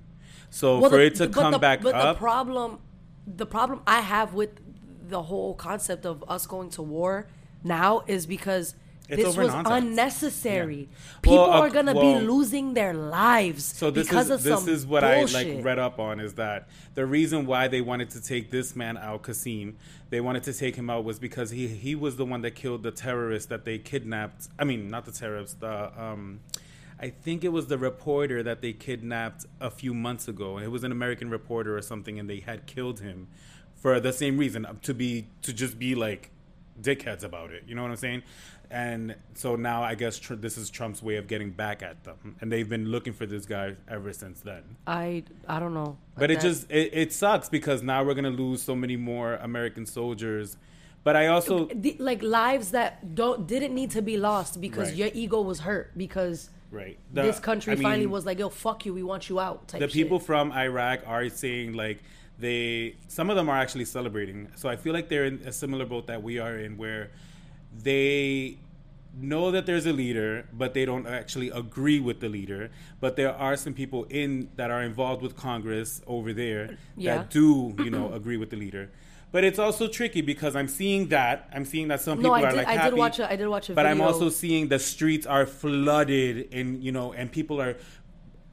So 0.50 0.80
Well, 0.80 0.90
for 0.90 0.98
the- 0.98 1.06
it 1.06 1.16
to 1.16 1.28
come 1.28 1.52
the, 1.52 1.60
back 1.60 1.82
but 1.82 1.94
up, 1.94 2.16
the 2.16 2.20
problem, 2.20 2.80
the 3.28 3.46
problem 3.46 3.82
I 3.86 4.02
have 4.02 4.34
with 4.34 4.60
the 5.08 5.24
whole 5.24 5.54
concept 5.54 6.06
of 6.06 6.24
us 6.28 6.48
going 6.48 6.70
to 6.72 6.82
war 6.82 7.28
now 7.64 8.04
is 8.08 8.26
because 8.26 8.76
It's 9.08 9.18
this 9.18 9.26
over 9.28 9.44
was 9.44 9.54
nonsense. 9.54 9.84
unnecessary. 9.84 10.90
Yeah. 10.90 11.18
People 11.22 11.38
Well, 11.38 11.52
uh, 11.52 11.60
are 11.62 11.70
gonna 11.70 11.94
well- 11.94 12.20
be 12.20 12.26
losing 12.26 12.74
their 12.74 12.94
lives 12.94 13.64
So 13.64 13.92
this 13.92 14.08
because 14.08 14.26
is 14.26 14.32
of 14.32 14.44
this 14.44 14.68
is 14.68 14.86
what 14.88 15.02
bullshit. 15.04 15.48
I 15.48 15.54
like 15.56 15.64
read 15.66 15.80
up 15.80 16.00
on 16.00 16.20
is 16.20 16.34
that 16.34 16.68
the 16.96 17.06
reason 17.06 17.46
why 17.46 17.68
they 17.68 17.82
wanted 17.82 18.10
to 18.12 18.22
take 18.22 18.52
this 18.52 18.76
man 18.76 18.98
out, 18.98 19.22
Kasim, 19.24 19.76
they 20.10 20.22
wanted 20.22 20.44
to 20.44 20.54
take 20.54 20.76
him 20.76 20.90
out 20.90 21.04
was 21.04 21.20
because 21.20 21.52
he 21.52 21.68
he 21.68 21.94
was 21.96 22.16
the 22.16 22.26
one 22.26 22.42
that 22.42 22.52
killed 22.56 22.84
the 22.84 22.92
terrorist 22.92 23.50
that 23.50 23.64
they 23.66 23.78
kidnapped. 23.78 24.48
I 24.58 24.64
mean, 24.64 24.90
not 24.90 25.06
the 25.06 25.12
terrorist. 25.12 25.60
The 25.60 25.92
um, 26.02 26.40
I 27.00 27.10
think 27.10 27.44
it 27.44 27.50
was 27.50 27.68
the 27.68 27.78
reporter 27.78 28.42
that 28.42 28.62
they 28.62 28.72
kidnapped 28.74 29.46
a 29.60 29.70
few 29.70 29.94
months 29.94 30.28
ago. 30.28 30.58
It 30.58 30.68
was 30.72 30.84
an 30.84 30.92
American 30.94 31.30
reporter 31.30 31.78
or 31.78 31.82
something, 31.82 32.18
and 32.20 32.30
they 32.30 32.40
had 32.40 32.66
killed 32.66 33.02
him 33.02 33.28
for 33.76 34.00
the 34.00 34.14
same 34.14 34.38
reason 34.38 34.66
to 34.82 34.94
be 34.94 35.28
to 35.42 35.52
just 35.54 35.78
be 35.78 35.94
like 35.94 36.32
dickheads 36.82 37.24
about 37.24 37.52
it. 37.52 37.64
You 37.68 37.76
know 37.76 37.82
what 37.84 37.92
I'm 37.92 37.98
saying? 37.98 38.24
And 38.76 39.16
so 39.36 39.56
now 39.56 39.84
I 39.84 39.96
guess 39.96 40.20
tr- 40.20 40.34
this 40.36 40.58
is 40.58 40.70
Trump's 40.70 41.02
way 41.02 41.16
of 41.16 41.28
getting 41.28 41.50
back 41.52 41.82
at 41.82 42.04
them, 42.04 42.36
and 42.42 42.52
they've 42.52 42.68
been 42.68 42.90
looking 42.90 43.14
for 43.14 43.26
this 43.26 43.46
guy 43.46 43.76
ever 43.88 44.12
since 44.12 44.42
then. 44.42 44.64
I 44.86 45.24
I 45.48 45.62
don't 45.62 45.74
know. 45.74 45.98
But 46.16 46.24
Like 46.24 46.30
it 46.32 46.34
that- 46.42 46.48
just 46.50 46.70
it, 46.70 46.90
it 46.94 47.14
sucks 47.14 47.48
because 47.48 47.82
now 47.82 48.04
we're 48.04 48.16
gonna 48.16 48.38
lose 48.46 48.62
so 48.62 48.76
many 48.76 48.98
more 48.98 49.36
American 49.36 49.86
soldiers. 49.86 50.58
But 51.06 51.16
I 51.16 51.28
also 51.28 51.68
the, 51.68 51.96
like 52.00 52.22
lives 52.22 52.72
that 52.72 53.16
don't 53.16 53.48
didn't 53.48 53.74
need 53.74 53.92
to 53.92 54.02
be 54.02 54.18
lost 54.18 54.60
because 54.60 54.90
Right. 54.90 54.98
your 54.98 55.10
ego 55.14 55.40
was 55.42 55.60
hurt 55.62 55.98
because 55.98 56.50
right 56.70 56.98
this 57.14 57.40
country 57.40 57.72
I 57.74 57.76
finally 57.78 58.08
mean, 58.08 58.12
was 58.18 58.26
like, 58.26 58.40
"Yo, 58.40 58.50
fuck 58.50 58.86
you, 58.86 58.94
we 58.94 59.04
want 59.04 59.30
you 59.30 59.40
out." 59.40 59.70
The 59.70 59.80
shit. 59.80 59.92
people 59.94 60.20
from 60.20 60.52
Iraq 60.52 61.00
are 61.08 61.30
saying 61.30 61.72
like 61.84 62.00
they 62.40 62.96
some 63.08 63.30
of 63.30 63.38
them 63.38 63.48
are 63.48 63.58
actually 63.58 63.86
celebrating. 63.86 64.50
So 64.56 64.68
I 64.68 64.76
feel 64.76 64.92
like 64.92 65.08
they're 65.08 65.24
in 65.32 65.40
a 65.46 65.54
similar 65.54 65.86
boat 65.86 66.08
that 66.08 66.22
we 66.22 66.40
are 66.40 66.58
in 66.58 66.76
where 66.76 67.12
they 67.84 68.58
know 69.18 69.52
that 69.52 69.66
there's 69.66 69.86
a 69.86 69.94
leader, 69.94 70.48
but 70.54 70.74
they 70.74 70.86
don't 70.86 71.08
actually 71.08 71.50
agree 71.50 72.00
with 72.00 72.20
the 72.20 72.30
leader. 72.30 72.70
But 73.00 73.16
there 73.16 73.34
are 73.34 73.56
some 73.56 73.74
people 73.74 74.04
in 74.06 74.50
that 74.56 74.72
are 74.72 74.84
involved 74.84 75.22
with 75.22 75.36
Congress 75.36 76.02
over 76.08 76.34
there 76.34 76.78
Yeah. 76.98 77.18
that 77.18 77.30
do, 77.30 77.76
you 77.80 77.90
know, 77.90 78.14
agree 78.22 78.38
with 78.38 78.50
the 78.50 78.58
leader. 78.58 78.90
But 79.32 79.44
it's 79.44 79.60
also 79.60 79.88
tricky 79.88 80.22
because 80.22 80.56
I'm 80.56 80.68
seeing 80.70 81.10
that 81.10 81.50
I'm 81.54 81.66
seeing 81.66 81.90
that 81.90 82.00
some 82.00 82.22
No, 82.22 82.30
people 82.30 82.34
I 82.36 82.42
are 82.44 82.50
did- 82.52 82.58
like 82.58 82.68
I 82.68 82.72
did 82.74 82.82
happy, 82.82 82.96
watch 82.96 83.20
a- 83.20 83.32
I 83.32 83.36
did 83.36 83.48
watch 83.50 83.70
a 83.70 83.74
but 83.74 83.86
I'm 83.86 84.00
also 84.02 84.30
seeing 84.30 84.70
the 84.70 84.80
streets 84.80 85.26
are 85.26 85.46
flooded 85.46 86.54
and 86.54 86.82
you 86.82 86.94
know 86.94 87.12
and 87.12 87.30
people 87.30 87.60
are 87.62 87.76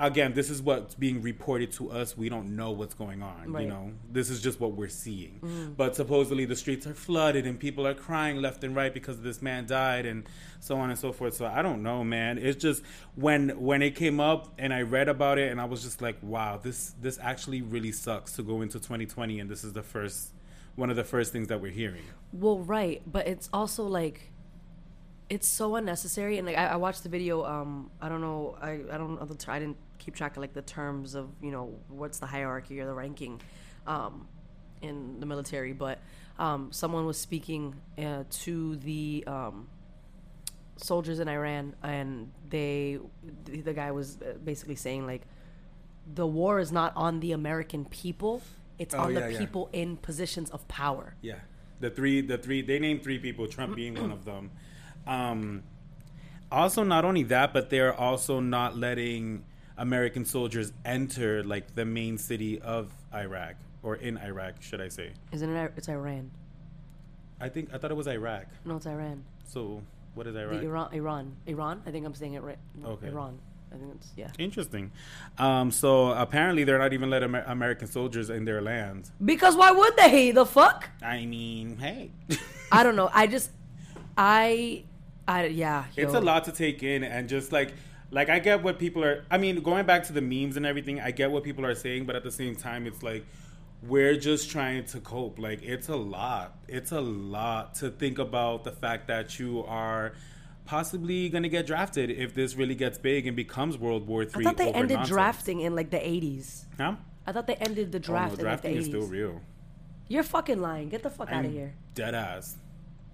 again 0.01 0.33
this 0.35 0.51
is 0.51 0.61
what's 0.61 0.97
being 0.97 1.23
reported 1.23 1.71
to 1.71 1.93
us 1.93 2.17
we 2.17 2.29
don't 2.29 2.57
know 2.57 2.73
what's 2.73 2.95
going 2.95 3.23
on 3.23 3.53
Right. 3.53 3.63
you 3.63 3.69
know 3.69 3.93
this 4.11 4.29
is 4.31 4.43
just 4.43 4.59
what 4.59 4.73
we're 4.73 4.89
seeing 4.89 5.39
mm. 5.41 5.77
but 5.77 5.95
supposedly 5.95 6.45
the 6.47 6.57
streets 6.57 6.85
are 6.87 6.95
flooded 6.95 7.47
and 7.47 7.61
people 7.61 7.87
are 7.87 7.95
crying 7.95 8.39
left 8.39 8.65
and 8.65 8.75
right 8.75 8.93
because 8.93 9.21
this 9.21 9.41
man 9.41 9.67
died 9.67 10.05
and 10.05 10.25
so 10.63 10.77
on 10.77 10.91
and 10.91 10.99
so 10.99 11.11
forth 11.11 11.35
so 11.35 11.45
i 11.45 11.61
don't 11.61 11.83
know 11.83 12.05
man 12.05 12.39
it's 12.39 12.63
just 12.63 12.83
when 13.17 13.49
when 13.61 13.83
it 13.83 13.97
came 13.97 14.21
up 14.21 14.53
and 14.59 14.73
i 14.73 14.81
read 14.81 15.09
about 15.09 15.37
it 15.37 15.51
and 15.51 15.61
i 15.61 15.65
was 15.65 15.83
just 15.83 16.01
like 16.01 16.17
wow 16.23 16.57
this 16.63 16.95
this 17.01 17.19
actually 17.21 17.61
really 17.61 17.91
sucks 17.91 18.33
to 18.33 18.43
go 18.45 18.63
into 18.63 18.79
2020 18.79 19.41
and 19.41 19.51
this 19.51 19.65
is 19.65 19.73
the 19.73 19.83
first 19.83 20.33
one 20.77 20.89
of 20.89 20.97
the 20.97 21.05
first 21.05 21.33
things 21.33 21.49
that 21.49 21.61
we're 21.61 21.73
hearing 21.73 22.05
Well, 22.33 22.61
right, 22.61 23.03
but 23.05 23.27
it's 23.27 23.51
also 23.53 23.87
like 23.87 24.33
it's 25.33 25.49
so 25.49 25.77
unnecessary. 25.77 26.37
And 26.37 26.47
like 26.47 26.59
I, 26.59 26.67
I 26.67 26.77
watched 26.77 27.03
the 27.03 27.09
video. 27.09 27.45
Um, 27.45 27.91
I 28.01 28.09
don't 28.09 28.21
know. 28.21 28.57
I 28.61 28.81
I 28.91 28.99
don't 28.99 29.19
know 29.19 29.25
the. 29.25 29.51
I 29.51 29.59
didn't 29.59 29.79
keep 29.99 30.15
track 30.15 30.37
of 30.37 30.43
like 30.43 30.53
the 30.53 30.63
terms 30.63 31.15
of 31.15 31.31
you 31.43 31.51
know 31.51 31.75
what's 31.89 32.19
the 32.19 32.27
hierarchy 32.27 32.81
or 32.81 32.87
the 32.87 32.93
ranking, 32.93 33.41
um, 33.87 34.27
in 34.83 35.21
the 35.21 35.27
military. 35.27 35.73
But 35.73 36.01
um, 36.39 36.71
someone 36.71 37.07
was 37.07 37.19
speaking 37.19 37.75
uh, 37.99 38.25
to 38.31 38.77
the 38.77 39.25
um, 39.27 39.69
soldiers 40.77 41.21
in 41.21 41.29
Iran, 41.29 41.75
and 41.83 42.31
they 42.49 42.99
the, 43.45 43.73
guy 43.73 43.91
was 43.93 44.19
uh, 44.23 44.35
basically 44.45 44.77
saying 44.77 45.07
like 45.07 45.23
the 46.15 46.27
war 46.27 46.59
is 46.59 46.73
not 46.73 46.93
on 46.97 47.21
the 47.21 47.33
American 47.33 47.85
people. 47.85 48.43
It's 48.79 48.95
Oh, 48.95 49.01
on 49.01 49.15
yeah, 49.15 49.21
the 49.21 49.33
yeah. 49.35 49.39
people 49.39 49.69
in 49.73 49.97
positions 49.97 50.51
of 50.51 50.67
power. 50.67 51.15
Yeah, 51.21 51.37
the 51.81 51.91
three, 51.91 52.21
the 52.21 52.39
three, 52.39 52.63
they 52.63 52.79
named 52.79 53.03
three 53.03 53.19
people, 53.19 53.47
Trump 53.47 53.77
being 53.83 53.95
one 53.95 54.11
of 54.11 54.25
them. 54.25 54.51
Um, 55.07 55.63
also, 56.51 56.83
not 56.83 57.05
only 57.05 57.23
that, 57.25 57.53
but 57.53 57.71
they're 57.71 57.95
also 57.95 58.41
not 58.41 58.77
letting 58.77 59.45
American 59.77 60.25
soldiers 60.25 60.73
enter 60.85 61.43
like 61.45 61.75
the 61.75 61.85
main 61.85 62.19
city 62.19 62.61
of 62.61 62.93
Iraq 63.15 63.55
or 63.83 63.97
in 63.97 64.17
Iraq, 64.19 64.61
should 64.63 64.81
I 64.81 64.89
say? 64.89 65.13
Isn't 65.33 65.55
it? 65.55 65.73
It's 65.77 65.89
Iran. 65.89 66.31
I 67.41 67.49
think 67.49 67.71
I 67.75 67.79
thought 67.79 67.91
it 67.91 67.97
was 67.97 68.07
Iraq. 68.07 68.47
No, 68.65 68.77
it's 68.77 68.87
Iran. 68.87 69.25
So 69.45 69.83
what 70.15 70.27
is 70.27 70.35
The 70.35 70.41
Iraq? 70.41 70.63
Iran, 70.63 70.89
Iran, 70.93 71.37
Iran. 71.47 71.83
I 71.87 71.91
think 71.91 72.07
I'm 72.07 72.15
saying 72.15 72.35
it 72.35 72.43
right. 72.43 72.59
Okay. 72.85 73.09
Iran. 73.09 73.39
I 73.73 73.79
think 73.79 73.95
it's 73.95 74.13
yeah. 74.17 74.31
Interesting. 74.39 74.93
Um, 75.39 75.71
so 75.71 76.13
apparently, 76.13 76.65
they're 76.65 76.79
not 76.79 76.93
even 76.93 77.09
letting 77.09 77.31
Amer- 77.31 77.45
American 77.47 77.87
soldiers 77.87 78.29
in 78.29 78.45
their 78.45 78.61
land. 78.61 79.11
Because 79.25 79.57
why 79.57 79.71
would 79.71 79.97
they? 79.97 80.31
The 80.31 80.45
fuck? 80.45 80.91
I 81.03 81.25
mean, 81.25 81.79
hey. 81.79 82.11
I 82.71 82.83
don't 82.83 82.97
know. 82.97 83.11
I 83.15 83.27
just, 83.27 83.51
I, 84.17 84.85
I 85.27 85.47
yeah. 85.47 85.85
it's 85.97 86.15
a 86.15 86.21
lot 86.21 86.45
to 86.45 86.53
take 86.53 86.83
in 86.83 87.03
and 87.03 87.29
just 87.29 87.53
like 87.53 87.73
like 88.11 88.29
i 88.29 88.39
get 88.39 88.63
what 88.63 88.79
people 88.79 89.03
are 89.03 89.25
i 89.31 89.39
mean 89.39 89.61
going 89.63 89.87
back 89.87 90.05
to 90.05 90.13
the 90.13 90.21
memes 90.21 90.57
and 90.57 90.67
everything 90.67 91.01
i 91.01 91.11
get 91.11 91.31
what 91.31 91.43
people 91.43 91.65
are 91.65 91.75
saying 91.75 92.05
but 92.05 92.15
at 92.15 92.23
the 92.23 92.31
same 92.31 92.55
time 92.55 92.87
it's 92.87 93.03
like 93.03 93.25
we're 93.83 94.17
just 94.17 94.51
trying 94.51 94.85
to 94.85 95.01
cope 95.01 95.39
like 95.39 95.61
it's 95.63 95.89
a 95.89 95.97
lot 95.97 96.57
it's 96.69 96.93
a 96.93 97.01
lot 97.01 97.75
to 97.75 97.91
think 97.91 98.19
about 98.19 98.63
the 98.65 98.71
fact 98.71 99.09
that 99.09 99.39
you 99.41 99.65
are 99.65 100.13
possibly 100.65 101.29
going 101.29 101.43
to 101.43 101.49
get 101.49 101.67
drafted 101.67 102.09
if 102.11 102.33
this 102.35 102.55
really 102.55 102.77
gets 102.77 102.97
big 102.97 103.27
and 103.27 103.35
becomes 103.37 103.77
world 103.77 104.07
war 104.07 104.23
III. 104.23 104.29
I 104.29 104.33
three 104.33 104.45
thought 104.45 104.57
they 104.57 104.73
ended 104.73 104.91
nonsense. 104.99 105.09
drafting 105.09 105.61
in 105.61 105.75
like 105.75 105.91
the 105.91 105.97
80s. 105.99 106.65
huh? 106.79 106.95
I 107.27 107.33
thought 107.33 107.47
they 107.49 107.57
ended 107.57 107.91
the 107.93 107.99
Oh, 107.99 108.01
no, 108.01 108.07
draft 108.07 108.25
in 108.25 108.31
like 108.31 108.39
the 108.39 108.43
drafting 108.45 108.75
80s. 108.77 108.79
is 108.79 108.87
still 108.87 109.07
real 109.07 109.41
You're 110.09 110.23
fucking 110.23 110.61
lying. 110.61 110.89
Get 110.89 111.03
the 111.03 111.11
fuck 111.11 111.33
out 111.33 111.45
of 111.45 111.51
here. 111.53 111.75
dead 111.95 112.15
ass 112.15 112.57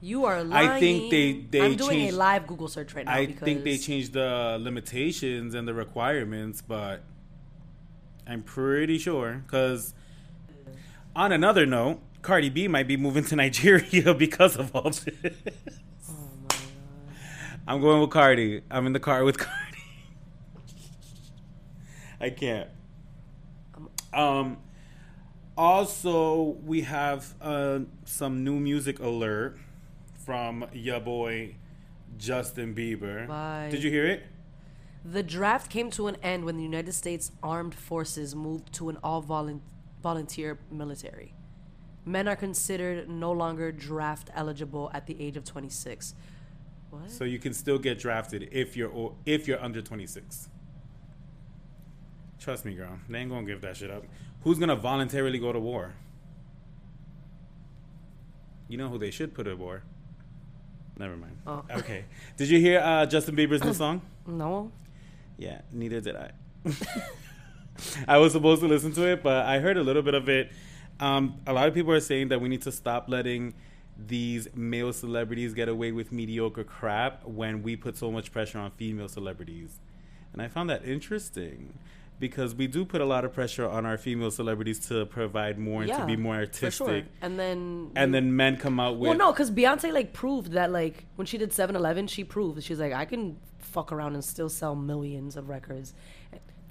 You 0.02 0.26
are 0.26 0.44
lying. 0.44 0.68
I 0.68 0.80
think 0.80 1.10
they- 1.10 1.32
they 1.50 1.60
I'm 1.64 1.76
doing 1.76 1.90
changed- 2.00 2.14
a 2.14 2.18
live 2.18 2.46
Google 2.46 2.68
search 2.68 2.94
right 2.94 3.06
now. 3.06 3.12
I 3.14 3.26
think 3.26 3.64
they 3.64 3.78
changed 3.78 4.12
the 4.12 4.58
limitations 4.60 5.54
and 5.54 5.66
the 5.66 5.72
requirements, 5.74 6.60
but 6.60 7.02
I'm 8.26 8.42
pretty 8.42 8.98
sure 8.98 9.42
because 9.46 9.94
on 11.18 11.32
another 11.32 11.66
note, 11.66 12.00
Cardi 12.22 12.48
B 12.48 12.68
might 12.68 12.86
be 12.86 12.96
moving 12.96 13.24
to 13.24 13.36
Nigeria 13.36 14.14
because 14.24 14.56
of 14.56 14.74
all 14.74 14.90
this. 14.90 15.04
Oh 16.08 16.12
my 16.42 16.48
god. 16.48 16.58
I'm 17.66 17.80
going 17.80 18.00
with 18.00 18.10
Cardi. 18.10 18.62
I'm 18.70 18.86
in 18.86 18.92
the 18.92 19.00
car 19.00 19.24
with 19.24 19.36
Cardi. 19.38 19.82
I 22.20 22.30
can't. 22.30 22.70
Um. 24.14 24.58
Also, 25.56 26.56
we 26.64 26.82
have 26.82 27.34
uh, 27.42 27.80
some 28.04 28.44
new 28.44 28.60
music 28.60 29.00
alert 29.00 29.58
from 30.24 30.64
ya 30.72 31.00
boy 31.00 31.56
Justin 32.16 32.76
Bieber. 32.76 33.26
Bye. 33.26 33.66
Did 33.68 33.82
you 33.82 33.90
hear 33.90 34.06
it? 34.06 34.22
The 35.04 35.24
draft 35.24 35.68
came 35.68 35.90
to 35.92 36.06
an 36.06 36.16
end 36.22 36.44
when 36.44 36.56
the 36.56 36.62
United 36.62 36.92
States 36.92 37.32
Armed 37.42 37.74
Forces 37.74 38.36
moved 38.36 38.72
to 38.74 38.88
an 38.88 38.98
all 39.02 39.20
volun- 39.20 39.62
volunteer 40.02 40.58
military. 40.70 41.34
Men 42.04 42.26
are 42.28 42.36
considered 42.36 43.08
no 43.08 43.32
longer 43.32 43.70
draft 43.72 44.30
eligible 44.34 44.90
at 44.94 45.06
the 45.06 45.20
age 45.20 45.36
of 45.36 45.44
26. 45.44 46.14
What? 46.90 47.10
So 47.10 47.24
you 47.24 47.38
can 47.38 47.52
still 47.52 47.78
get 47.78 47.98
drafted 47.98 48.48
if 48.50 48.76
you're 48.76 49.12
if 49.26 49.46
you're 49.46 49.62
under 49.62 49.82
26. 49.82 50.48
Trust 52.38 52.64
me, 52.64 52.74
girl. 52.74 52.98
They 53.08 53.18
ain't 53.18 53.30
gonna 53.30 53.44
give 53.46 53.60
that 53.60 53.76
shit 53.76 53.90
up. 53.90 54.04
Who's 54.42 54.58
gonna 54.58 54.76
voluntarily 54.76 55.38
go 55.38 55.52
to 55.52 55.60
war? 55.60 55.92
You 58.68 58.78
know 58.78 58.88
who 58.88 58.98
they 58.98 59.10
should 59.10 59.34
put 59.34 59.46
at 59.46 59.58
war. 59.58 59.82
Never 60.98 61.16
mind. 61.16 61.36
Oh. 61.46 61.64
Okay. 61.78 62.04
Did 62.36 62.48
you 62.48 62.58
hear 62.58 62.80
uh, 62.80 63.06
Justin 63.06 63.36
Bieber's 63.36 63.62
new 63.64 63.74
song? 63.84 64.02
no? 64.26 64.70
Yeah, 65.36 65.60
neither 65.72 66.00
did 66.00 66.16
I. 66.16 66.30
I 68.08 68.18
was 68.18 68.32
supposed 68.32 68.62
to 68.62 68.68
listen 68.68 68.92
to 68.92 69.06
it, 69.06 69.22
but 69.22 69.46
I 69.46 69.58
heard 69.58 69.76
a 69.76 69.82
little 69.82 70.02
bit 70.02 70.14
of 70.14 70.28
it. 70.28 70.50
Um, 71.00 71.40
a 71.46 71.52
lot 71.52 71.68
of 71.68 71.74
people 71.74 71.92
are 71.92 72.00
saying 72.00 72.28
that 72.28 72.40
we 72.40 72.48
need 72.48 72.62
to 72.62 72.72
stop 72.72 73.08
letting 73.08 73.54
these 74.06 74.48
male 74.54 74.92
celebrities 74.92 75.54
get 75.54 75.68
away 75.68 75.92
with 75.92 76.12
mediocre 76.12 76.64
crap 76.64 77.24
when 77.24 77.62
we 77.62 77.76
put 77.76 77.96
so 77.96 78.12
much 78.12 78.32
pressure 78.32 78.58
on 78.58 78.70
female 78.72 79.08
celebrities. 79.08 79.80
And 80.32 80.40
I 80.40 80.48
found 80.48 80.70
that 80.70 80.84
interesting 80.84 81.74
because 82.20 82.54
we 82.54 82.66
do 82.66 82.84
put 82.84 83.00
a 83.00 83.04
lot 83.04 83.24
of 83.24 83.32
pressure 83.32 83.68
on 83.68 83.86
our 83.86 83.96
female 83.96 84.30
celebrities 84.30 84.86
to 84.88 85.06
provide 85.06 85.58
more 85.58 85.82
and 85.82 85.92
to 85.92 86.04
be 86.04 86.16
more 86.16 86.36
artistic. 86.36 86.72
sure. 86.72 87.02
And 87.20 87.38
then 87.38 87.92
And 87.96 88.12
then 88.12 88.36
men 88.36 88.56
come 88.56 88.80
out 88.80 88.98
with 88.98 89.08
well, 89.08 89.18
no, 89.18 89.32
because 89.32 89.50
Beyonce 89.50 89.92
like 89.92 90.12
proved 90.12 90.52
that 90.52 90.70
like 90.70 91.06
when 91.16 91.26
she 91.26 91.38
did 91.38 91.50
7-Eleven, 91.50 92.06
she 92.08 92.24
proved 92.24 92.62
she's 92.62 92.80
like 92.80 92.92
I 92.92 93.04
can 93.04 93.38
fuck 93.58 93.92
around 93.92 94.14
and 94.14 94.24
still 94.24 94.48
sell 94.48 94.74
millions 94.74 95.36
of 95.36 95.48
records. 95.48 95.94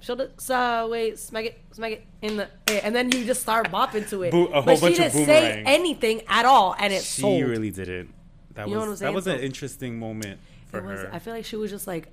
She'll 0.00 0.16
just 0.16 0.40
so 0.40 0.88
wait, 0.90 1.18
smack 1.18 1.44
it, 1.46 1.60
smack 1.72 1.92
it 1.92 2.06
in 2.22 2.36
the 2.36 2.48
air, 2.68 2.80
and 2.84 2.94
then 2.94 3.10
you 3.10 3.24
just 3.24 3.42
start 3.42 3.70
bopping 3.70 4.08
to 4.10 4.22
it. 4.22 4.30
Bo- 4.30 4.46
a 4.46 4.52
whole 4.52 4.62
but 4.62 4.80
bunch 4.80 4.96
she 4.96 5.02
of 5.04 5.12
didn't 5.12 5.26
say 5.26 5.40
boomerangs. 5.40 5.64
anything 5.68 6.22
at 6.28 6.44
all, 6.44 6.74
and 6.78 6.92
it 6.92 7.02
she 7.02 7.20
sold. 7.22 7.42
really 7.42 7.70
didn't. 7.70 8.14
That 8.54 8.68
You 8.68 8.74
know 8.74 8.80
what 8.80 8.84
I'm 8.84 8.90
was 8.90 9.00
that 9.00 9.04
saying? 9.06 9.14
was 9.14 9.26
an 9.26 9.38
So- 9.38 9.44
interesting 9.44 9.98
moment 9.98 10.38
for 10.70 10.78
It 10.78 10.84
was, 10.84 11.00
her. 11.00 11.10
I 11.12 11.18
feel 11.18 11.32
like 11.34 11.44
she 11.44 11.56
was 11.56 11.70
just 11.70 11.86
like 11.86 12.08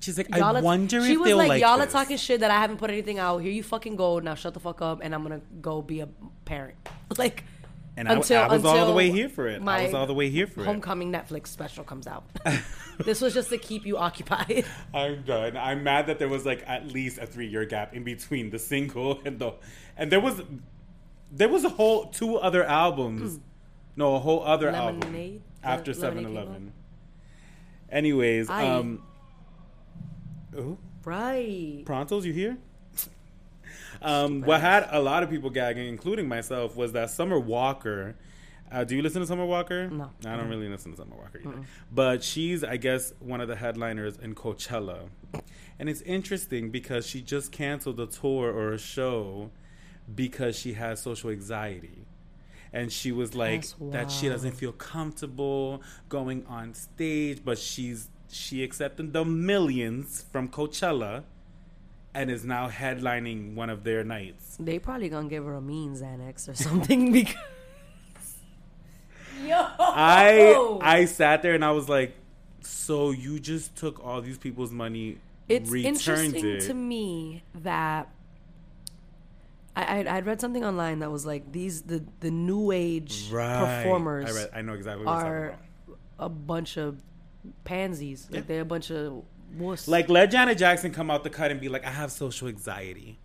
She's 0.00 0.16
like, 0.16 0.28
y'all 0.30 0.56
I 0.56 0.60
are- 0.60 0.62
wonder 0.62 1.04
she 1.04 1.12
if 1.12 1.18
was 1.18 1.26
they'll 1.28 1.36
like, 1.36 1.48
like 1.48 1.60
y'all 1.62 1.76
this. 1.78 1.88
are 1.88 1.92
talking 1.92 2.16
shit 2.16 2.40
that 2.40 2.50
I 2.50 2.58
haven't 2.58 2.78
put 2.78 2.90
anything 2.90 3.18
out. 3.18 3.38
Here 3.38 3.52
you 3.52 3.62
fucking 3.62 3.96
go. 3.96 4.18
Now 4.18 4.34
shut 4.34 4.54
the 4.54 4.60
fuck 4.60 4.80
up, 4.80 5.00
and 5.02 5.14
I'm 5.14 5.22
gonna 5.22 5.42
go 5.60 5.82
be 5.82 6.00
a 6.00 6.08
parent. 6.44 6.76
Like 7.18 7.44
And 8.00 8.08
I, 8.08 8.14
until- 8.14 8.42
I 8.42 8.46
was 8.46 8.64
all 8.64 8.86
the 8.86 8.94
way 8.94 9.10
here 9.10 9.28
for 9.28 9.46
it. 9.46 9.60
I 9.60 9.84
was 9.84 9.92
all 9.92 10.06
the 10.06 10.14
way 10.14 10.30
here 10.30 10.46
for 10.46 10.62
it. 10.62 10.64
Homecoming 10.64 11.12
Netflix 11.12 11.48
special 11.48 11.84
comes 11.84 12.06
out. 12.06 12.24
this 13.04 13.20
was 13.20 13.34
just 13.34 13.50
to 13.50 13.58
keep 13.58 13.84
you 13.84 13.98
occupied. 13.98 14.64
I'm 14.94 15.22
done. 15.22 15.54
I'm 15.54 15.84
mad 15.84 16.06
that 16.06 16.18
there 16.18 16.28
was 16.28 16.46
like 16.46 16.64
at 16.66 16.86
least 16.86 17.18
a 17.18 17.26
three 17.26 17.46
year 17.46 17.66
gap 17.66 17.94
in 17.94 18.02
between 18.02 18.48
the 18.48 18.58
single 18.58 19.20
and 19.26 19.38
the 19.38 19.52
and 19.98 20.10
there 20.10 20.18
was 20.18 20.40
there 21.30 21.50
was 21.50 21.64
a 21.64 21.68
whole 21.68 22.06
two 22.06 22.36
other 22.36 22.64
albums. 22.64 23.38
No, 23.96 24.14
a 24.14 24.18
whole 24.18 24.42
other 24.44 24.70
album 24.70 25.42
after 25.62 25.92
Le- 25.92 25.98
Lemonade 25.98 26.00
7 26.00 26.24
came 26.24 26.36
Eleven. 26.36 26.72
Anyways, 27.90 28.48
Aye. 28.48 28.66
um 28.66 29.02
Ooh, 30.56 30.78
right. 31.04 31.84
Prontos, 31.84 32.24
you 32.24 32.32
here? 32.32 32.56
Um, 34.02 34.40
what 34.42 34.60
had 34.60 34.88
a 34.90 35.00
lot 35.00 35.22
of 35.22 35.30
people 35.30 35.50
gagging, 35.50 35.88
including 35.88 36.28
myself, 36.28 36.76
was 36.76 36.92
that 36.92 37.10
Summer 37.10 37.38
Walker. 37.38 38.16
Uh, 38.72 38.84
do 38.84 38.94
you 38.94 39.02
listen 39.02 39.20
to 39.20 39.26
Summer 39.26 39.44
Walker? 39.44 39.88
No. 39.90 40.10
I 40.24 40.36
don't 40.36 40.48
really 40.48 40.68
listen 40.68 40.92
to 40.92 40.96
Summer 40.96 41.16
Walker 41.16 41.40
either. 41.40 41.66
But 41.92 42.22
she's, 42.22 42.62
I 42.62 42.76
guess, 42.76 43.12
one 43.18 43.40
of 43.40 43.48
the 43.48 43.56
headliners 43.56 44.16
in 44.16 44.34
Coachella. 44.34 45.08
And 45.78 45.88
it's 45.88 46.02
interesting 46.02 46.70
because 46.70 47.06
she 47.06 47.20
just 47.20 47.52
canceled 47.52 47.98
a 47.98 48.06
tour 48.06 48.52
or 48.52 48.72
a 48.72 48.78
show 48.78 49.50
because 50.14 50.56
she 50.56 50.74
has 50.74 51.00
social 51.00 51.30
anxiety. 51.30 52.06
And 52.72 52.92
she 52.92 53.10
was 53.10 53.34
like 53.34 53.64
that 53.80 54.12
she 54.12 54.28
doesn't 54.28 54.52
feel 54.52 54.72
comfortable 54.72 55.82
going 56.08 56.46
on 56.46 56.74
stage, 56.74 57.44
but 57.44 57.58
she's 57.58 58.08
she 58.30 58.62
accepted 58.62 59.12
the 59.12 59.24
millions 59.24 60.24
from 60.30 60.48
Coachella 60.48 61.24
and 62.14 62.30
is 62.30 62.44
now 62.44 62.68
headlining 62.68 63.54
one 63.54 63.70
of 63.70 63.84
their 63.84 64.04
nights. 64.04 64.56
They 64.58 64.78
probably 64.78 65.08
gonna 65.08 65.28
give 65.28 65.44
her 65.44 65.54
a 65.54 65.60
mean 65.60 65.94
Xanax 65.94 66.48
or 66.48 66.54
something 66.54 67.12
because. 67.12 67.36
Yo. 69.44 69.56
I 69.56 70.78
I 70.82 71.04
sat 71.06 71.42
there 71.42 71.54
and 71.54 71.64
I 71.64 71.70
was 71.70 71.88
like, 71.88 72.14
so 72.60 73.10
you 73.10 73.38
just 73.38 73.76
took 73.76 74.04
all 74.04 74.20
these 74.20 74.38
people's 74.38 74.72
money, 74.72 75.18
It's 75.48 75.70
returned 75.70 75.86
interesting 75.86 76.46
it. 76.46 76.60
to 76.62 76.74
me 76.74 77.42
that 77.54 78.10
I 79.74 79.98
I'd, 79.98 80.06
I'd 80.06 80.26
read 80.26 80.40
something 80.40 80.64
online 80.64 80.98
that 80.98 81.10
was 81.10 81.24
like 81.24 81.52
these 81.52 81.82
the 81.82 82.04
the 82.20 82.30
new 82.30 82.70
age 82.70 83.28
right. 83.30 83.82
performers 83.82 84.30
I, 84.30 84.40
read, 84.40 84.50
I 84.54 84.62
know 84.62 84.74
exactly 84.74 85.06
what 85.06 85.24
you're 85.24 85.26
are 85.26 85.50
talking 85.50 85.64
a 86.20 86.28
bunch 86.28 86.76
of 86.76 87.00
pansies. 87.64 88.28
Like 88.30 88.46
they're 88.46 88.60
a 88.60 88.66
bunch 88.66 88.90
of 88.90 89.24
wuss. 89.56 89.88
Like 89.88 90.08
let 90.08 90.30
Janet 90.30 90.58
Jackson 90.58 90.92
come 90.92 91.10
out 91.10 91.24
the 91.24 91.30
cut 91.30 91.50
and 91.50 91.60
be 91.60 91.68
like, 91.68 91.84
I 91.86 91.90
have 91.90 92.10
social 92.12 92.48
anxiety. 92.48 93.18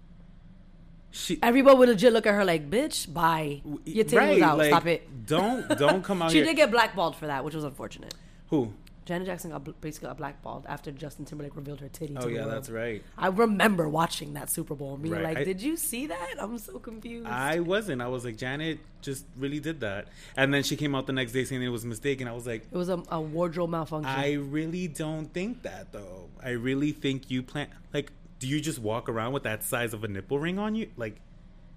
She 1.11 1.39
everybody 1.41 1.77
would 1.77 1.89
legit 1.89 2.11
look 2.11 2.25
at 2.27 2.33
her 2.33 2.43
like, 2.43 2.69
"Bitch, 2.69 3.11
bye. 3.13 3.61
Your 3.85 4.03
titty 4.03 4.15
was 4.15 4.15
right, 4.15 4.41
out. 4.41 4.57
like, 4.57 4.67
Stop 4.69 4.85
it." 4.85 5.25
Don't 5.25 5.65
don't 5.77 6.03
come 6.03 6.21
out 6.21 6.31
She 6.31 6.37
here. 6.39 6.45
did 6.47 6.57
get 6.57 6.71
blackballed 6.71 7.15
for 7.15 7.27
that, 7.27 7.45
which 7.45 7.55
was 7.55 7.63
unfortunate. 7.63 8.13
Who? 8.49 8.73
Janet 9.05 9.27
Jackson 9.27 9.51
got 9.51 9.81
basically 9.81 10.07
got 10.07 10.17
blackballed 10.17 10.65
after 10.67 10.91
Justin 10.91 11.25
Timberlake 11.25 11.55
revealed 11.55 11.79
her 11.79 11.87
titty. 11.89 12.15
Oh 12.17 12.27
yeah, 12.27 12.39
world. 12.41 12.51
that's 12.53 12.69
right. 12.71 13.03
I 13.17 13.27
remember 13.27 13.87
watching 13.87 14.33
that 14.33 14.49
Super 14.49 14.73
Bowl 14.73 14.95
and 14.95 15.03
being 15.03 15.13
Right. 15.13 15.23
like, 15.23 15.37
I- 15.37 15.43
"Did 15.43 15.61
you 15.61 15.77
see 15.77 16.07
that? 16.07 16.35
I'm 16.39 16.57
so 16.57 16.79
confused." 16.79 17.27
I 17.27 17.59
wasn't. 17.59 18.01
I 18.01 18.07
was 18.07 18.25
like, 18.25 18.35
Janet 18.37 18.79
just 19.01 19.25
really 19.37 19.59
did 19.59 19.81
that. 19.81 20.07
And 20.35 20.51
then 20.51 20.63
she 20.63 20.75
came 20.75 20.95
out 20.95 21.05
the 21.05 21.13
next 21.13 21.33
day 21.33 21.43
saying 21.45 21.61
it 21.61 21.67
was 21.69 21.83
a 21.83 21.87
mistake. 21.87 22.19
And 22.19 22.27
I 22.29 22.33
was 22.33 22.47
like, 22.47 22.63
it 22.71 22.75
was 22.77 22.89
a, 22.89 23.03
a 23.09 23.21
wardrobe 23.21 23.69
malfunction. 23.69 24.11
I 24.11 24.33
really 24.33 24.87
don't 24.87 25.31
think 25.31 25.61
that 25.61 25.91
though. 25.91 26.29
I 26.43 26.49
really 26.51 26.91
think 26.91 27.29
you 27.29 27.43
plan 27.43 27.67
like 27.93 28.11
do 28.39 28.47
you 28.47 28.59
just 28.59 28.79
walk 28.79 29.07
around 29.07 29.33
with 29.33 29.43
that 29.43 29.63
size 29.63 29.93
of 29.93 30.03
a 30.03 30.07
nipple 30.07 30.39
ring 30.39 30.57
on 30.59 30.73
you? 30.75 30.89
Like 30.97 31.17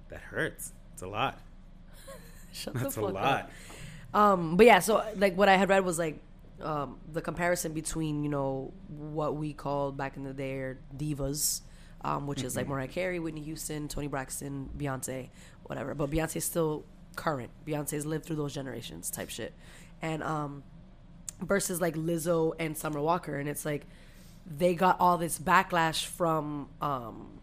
that 0.09 0.21
hurts. 0.23 0.73
It's 0.95 1.03
a 1.03 1.07
lot. 1.09 1.39
Shut 2.53 2.75
That's 2.75 2.95
the 2.95 3.03
a 3.03 3.05
lot. 3.05 3.25
up. 3.25 3.51
Um, 4.15 4.57
but 4.57 4.65
yeah, 4.65 4.79
so 4.79 5.05
like 5.17 5.37
what 5.37 5.49
I 5.51 5.57
had 5.57 5.69
read 5.69 5.85
was 5.85 5.99
like 5.99 6.19
um, 6.63 6.99
the 7.13 7.23
comparison 7.23 7.73
between 7.73 8.23
you 8.25 8.31
know 8.31 8.73
what 8.89 9.37
we 9.37 9.53
called 9.53 9.97
back 9.97 10.17
in 10.17 10.25
the 10.25 10.33
day 10.33 10.75
divas, 10.97 11.61
um, 12.03 12.27
which 12.27 12.43
is 12.43 12.57
like 12.57 12.65
Mm-hmm. 12.65 12.73
Mariah 12.73 12.89
Carey, 12.89 13.19
Whitney 13.19 13.43
Houston, 13.43 13.89
Toni 13.89 14.07
Braxton, 14.09 14.71
Beyonce, 14.77 15.31
whatever. 15.65 15.95
But 15.95 16.11
Beyonce's 16.11 16.45
still 16.45 16.85
current. 17.17 17.51
Beyonce's 17.67 18.07
lived 18.07 18.25
through 18.25 18.37
those 18.37 18.55
generations 18.55 19.11
type 19.11 19.31
shit, 19.31 19.55
and 20.03 20.23
um, 20.23 20.63
versus 21.41 21.81
like 21.81 21.95
Lizzo 21.95 22.53
and 22.59 22.77
Summer 22.77 23.01
Walker, 23.01 23.39
and 23.39 23.49
it's 23.49 23.65
like 23.65 23.87
they 24.47 24.75
got 24.75 24.99
all 25.01 25.19
this 25.19 25.39
backlash 25.39 26.07
from 26.07 26.69
um, 26.81 27.41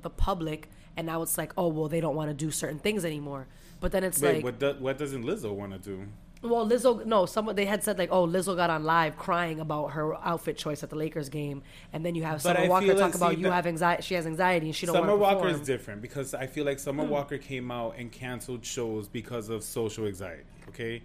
the 0.00 0.10
public, 0.10 0.68
and 0.96 1.06
now 1.06 1.22
it's 1.22 1.36
like, 1.38 1.52
oh 1.56 1.68
well, 1.68 1.88
they 1.88 2.00
don't 2.00 2.16
want 2.16 2.30
to 2.30 2.34
do 2.34 2.50
certain 2.50 2.78
things 2.78 3.04
anymore. 3.04 3.46
But 3.80 3.92
then 3.92 4.04
it's 4.04 4.20
Wait, 4.20 4.36
like, 4.36 4.44
what 4.44 4.58
do, 4.58 4.74
what 4.78 4.98
doesn't 4.98 5.24
Lizzo 5.24 5.52
want 5.54 5.72
to 5.72 5.78
do? 5.78 6.06
Well, 6.44 6.66
Lizzo, 6.68 7.06
no, 7.06 7.24
someone 7.24 7.56
they 7.56 7.64
had 7.64 7.82
said 7.82 7.98
like, 7.98 8.10
oh, 8.12 8.26
Lizzo 8.26 8.54
got 8.54 8.68
on 8.68 8.84
live 8.84 9.16
crying 9.16 9.60
about 9.60 9.92
her 9.92 10.14
outfit 10.16 10.58
choice 10.58 10.82
at 10.82 10.90
the 10.90 10.96
Lakers 10.96 11.30
game, 11.30 11.62
and 11.92 12.04
then 12.04 12.14
you 12.14 12.22
have 12.22 12.42
Summer 12.42 12.68
Walker 12.68 12.94
talk 12.94 13.14
about 13.14 13.38
you 13.38 13.50
have 13.50 13.66
anxiety, 13.66 14.02
she 14.02 14.14
has 14.14 14.26
anxiety, 14.26 14.66
and 14.66 14.76
she 14.76 14.84
don't 14.84 14.94
Summer 14.94 15.16
Walker 15.16 15.48
is 15.48 15.60
different 15.60 16.02
because 16.02 16.34
I 16.34 16.46
feel 16.46 16.66
like 16.66 16.78
Summer 16.78 17.04
hmm. 17.04 17.10
Walker 17.10 17.38
came 17.38 17.70
out 17.70 17.94
and 17.96 18.12
canceled 18.12 18.64
shows 18.64 19.08
because 19.08 19.48
of 19.48 19.64
social 19.64 20.06
anxiety. 20.06 20.44
Okay, 20.68 21.02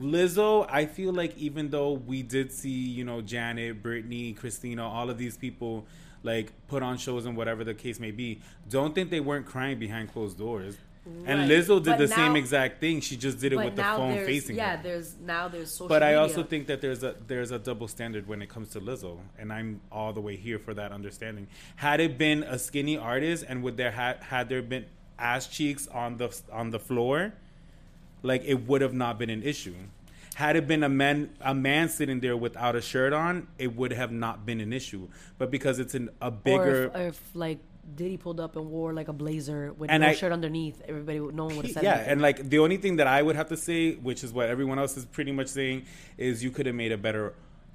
Lizzo, 0.00 0.66
I 0.70 0.86
feel 0.86 1.12
like 1.12 1.36
even 1.36 1.68
though 1.68 1.92
we 1.92 2.22
did 2.22 2.50
see, 2.50 2.70
you 2.70 3.04
know, 3.04 3.20
Janet, 3.20 3.82
Britney, 3.82 4.34
Christina, 4.34 4.88
all 4.88 5.10
of 5.10 5.18
these 5.18 5.36
people 5.36 5.86
like 6.22 6.52
put 6.68 6.82
on 6.82 6.96
shows 6.96 7.26
and 7.26 7.36
whatever 7.36 7.64
the 7.64 7.74
case 7.74 8.00
may 8.00 8.10
be, 8.12 8.40
don't 8.70 8.94
think 8.94 9.10
they 9.10 9.20
weren't 9.20 9.44
crying 9.44 9.78
behind 9.78 10.10
closed 10.10 10.38
doors. 10.38 10.78
And 11.06 11.40
Right. 11.40 11.50
Lizzo 11.50 11.82
did 11.82 11.84
But 11.84 11.98
the 11.98 12.08
same 12.08 12.34
exact 12.34 12.80
thing. 12.80 13.00
She 13.00 13.16
just 13.16 13.38
did 13.38 13.52
it 13.52 13.56
with 13.56 13.76
the 13.76 13.82
phone 13.82 14.16
facing 14.24 14.56
yeah, 14.56 14.76
her. 14.76 14.82
there's 14.82 15.16
now 15.18 15.48
there's 15.48 15.70
social. 15.70 15.86
Media. 15.86 15.94
But 15.94 16.02
I 16.02 16.06
media. 16.06 16.20
also 16.20 16.42
think 16.44 16.66
that 16.68 16.80
there's 16.80 17.02
a 17.02 17.14
there's 17.26 17.50
a 17.50 17.58
double 17.58 17.88
standard 17.88 18.26
when 18.26 18.40
it 18.40 18.48
comes 18.48 18.70
to 18.70 18.80
Lizzo, 18.80 19.18
and 19.38 19.52
I'm 19.52 19.82
all 19.92 20.12
the 20.14 20.22
way 20.22 20.36
here 20.36 20.58
for 20.58 20.72
that 20.74 20.92
understanding. 20.92 21.46
Had 21.76 22.00
it 22.00 22.16
been 22.16 22.42
a 22.42 22.58
skinny 22.58 22.96
artist, 22.96 23.44
and 23.46 23.62
would 23.62 23.76
there 23.76 23.90
had 23.90 24.22
had 24.22 24.48
there 24.48 24.62
been 24.62 24.86
ass 25.18 25.46
cheeks 25.46 25.86
on 25.88 26.16
the 26.16 26.34
on 26.50 26.70
the 26.70 26.78
floor, 26.80 27.34
like 28.22 28.42
it 28.44 28.66
would 28.66 28.80
have 28.80 28.94
not 28.94 29.18
been 29.18 29.30
an 29.30 29.42
issue. 29.42 29.74
Had 30.36 30.56
it 30.56 30.66
been 30.66 30.82
a 30.82 30.88
man 30.88 31.30
a 31.40 31.54
man 31.54 31.88
sitting 31.88 32.20
there 32.20 32.36
without 32.36 32.74
a 32.76 32.80
shirt 32.80 33.12
on, 33.12 33.46
it 33.58 33.76
would 33.76 33.92
have 33.92 34.10
not 34.10 34.44
been 34.46 34.60
an 34.60 34.72
issue. 34.72 35.08
But 35.38 35.50
because 35.50 35.78
it's 35.78 35.94
an, 35.94 36.08
a 36.20 36.28
or 36.28 36.30
bigger 36.30 36.84
if, 36.86 36.94
or 36.94 37.06
if 37.08 37.30
like 37.34 37.58
Diddy 37.94 38.16
pulled 38.16 38.40
up 38.40 38.56
and 38.56 38.66
wore 38.70 38.92
like 38.92 39.08
a 39.08 39.12
blazer 39.12 39.72
with 39.72 39.90
And 39.90 40.02
no 40.02 40.08
I- 40.08 40.14
shirt 40.14 40.32
underneath, 40.32 40.80
everybody 40.88 41.20
would 41.20 41.34
no 41.34 41.44
one 41.46 41.56
would 41.56 41.66
have 41.66 41.74
said 41.74 41.82
yeah, 41.84 41.94
anything. 41.94 42.12
and 42.12 42.22
like 42.22 42.48
the 42.48 42.58
only 42.58 42.76
thing 42.76 42.96
that 42.96 43.06
I 43.06 43.22
would 43.22 43.36
have 43.36 43.48
to 43.48 43.56
say, 43.56 43.94
which 43.94 44.24
is 44.24 44.32
what 44.32 44.48
everyone 44.48 44.78
else 44.78 44.96
is 44.96 45.04
pretty 45.04 45.32
much 45.32 45.48
saying, 45.48 45.84
is 46.16 46.42
you 46.42 46.50
could 46.50 46.66
have 46.66 46.74
made 46.74 46.92
a 46.92 46.98
better 46.98 47.34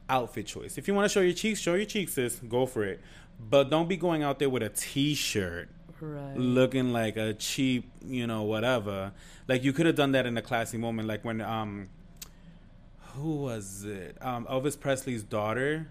outfit 0.09 0.47
choice. 0.47 0.77
If 0.77 0.87
you 0.87 0.93
want 0.93 1.05
to 1.05 1.09
show 1.09 1.21
your 1.21 1.33
cheeks, 1.33 1.59
show 1.59 1.75
your 1.75 1.85
cheeks, 1.85 2.13
sis. 2.13 2.35
Go 2.39 2.65
for 2.65 2.83
it. 2.83 2.99
But 3.39 3.69
don't 3.69 3.87
be 3.87 3.95
going 3.97 4.23
out 4.23 4.39
there 4.39 4.49
with 4.49 4.63
a 4.63 4.69
t-shirt 4.69 5.69
right. 6.01 6.35
looking 6.35 6.91
like 6.91 7.15
a 7.15 7.33
cheap, 7.33 7.89
you 8.05 8.27
know, 8.27 8.41
whatever. 8.43 9.13
Like 9.47 9.63
you 9.63 9.71
could 9.71 9.85
have 9.85 9.95
done 9.95 10.11
that 10.13 10.25
in 10.25 10.37
a 10.37 10.41
classy 10.41 10.77
moment, 10.77 11.07
like 11.07 11.23
when 11.23 11.39
um, 11.41 11.87
who 13.15 13.35
was 13.37 13.85
it? 13.85 14.17
Um, 14.21 14.45
Elvis 14.45 14.79
Presley's 14.79 15.23
daughter. 15.23 15.87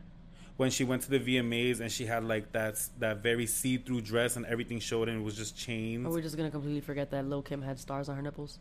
When 0.59 0.71
she 0.71 0.85
went 0.85 1.03
to 1.03 1.11
the 1.11 1.21
VMAs 1.21 1.81
and 1.81 1.91
she 1.91 2.05
had 2.05 2.23
like 2.25 2.53
that 2.53 2.75
that 2.99 3.23
very 3.23 3.47
see-through 3.47 4.01
dress 4.03 4.37
and 4.37 4.45
everything 4.45 4.81
showed 4.81 5.09
and 5.09 5.21
it 5.21 5.25
was 5.25 5.37
just 5.37 5.57
chains. 5.57 6.05
Are 6.05 6.11
we 6.11 6.21
just 6.21 6.37
gonna 6.37 6.51
completely 6.51 6.81
forget 6.83 7.11
that 7.13 7.25
Lil 7.27 7.43
Kim 7.43 7.63
had 7.63 7.79
stars 7.79 8.09
on 8.11 8.17
her 8.17 8.23
nipples? 8.23 8.59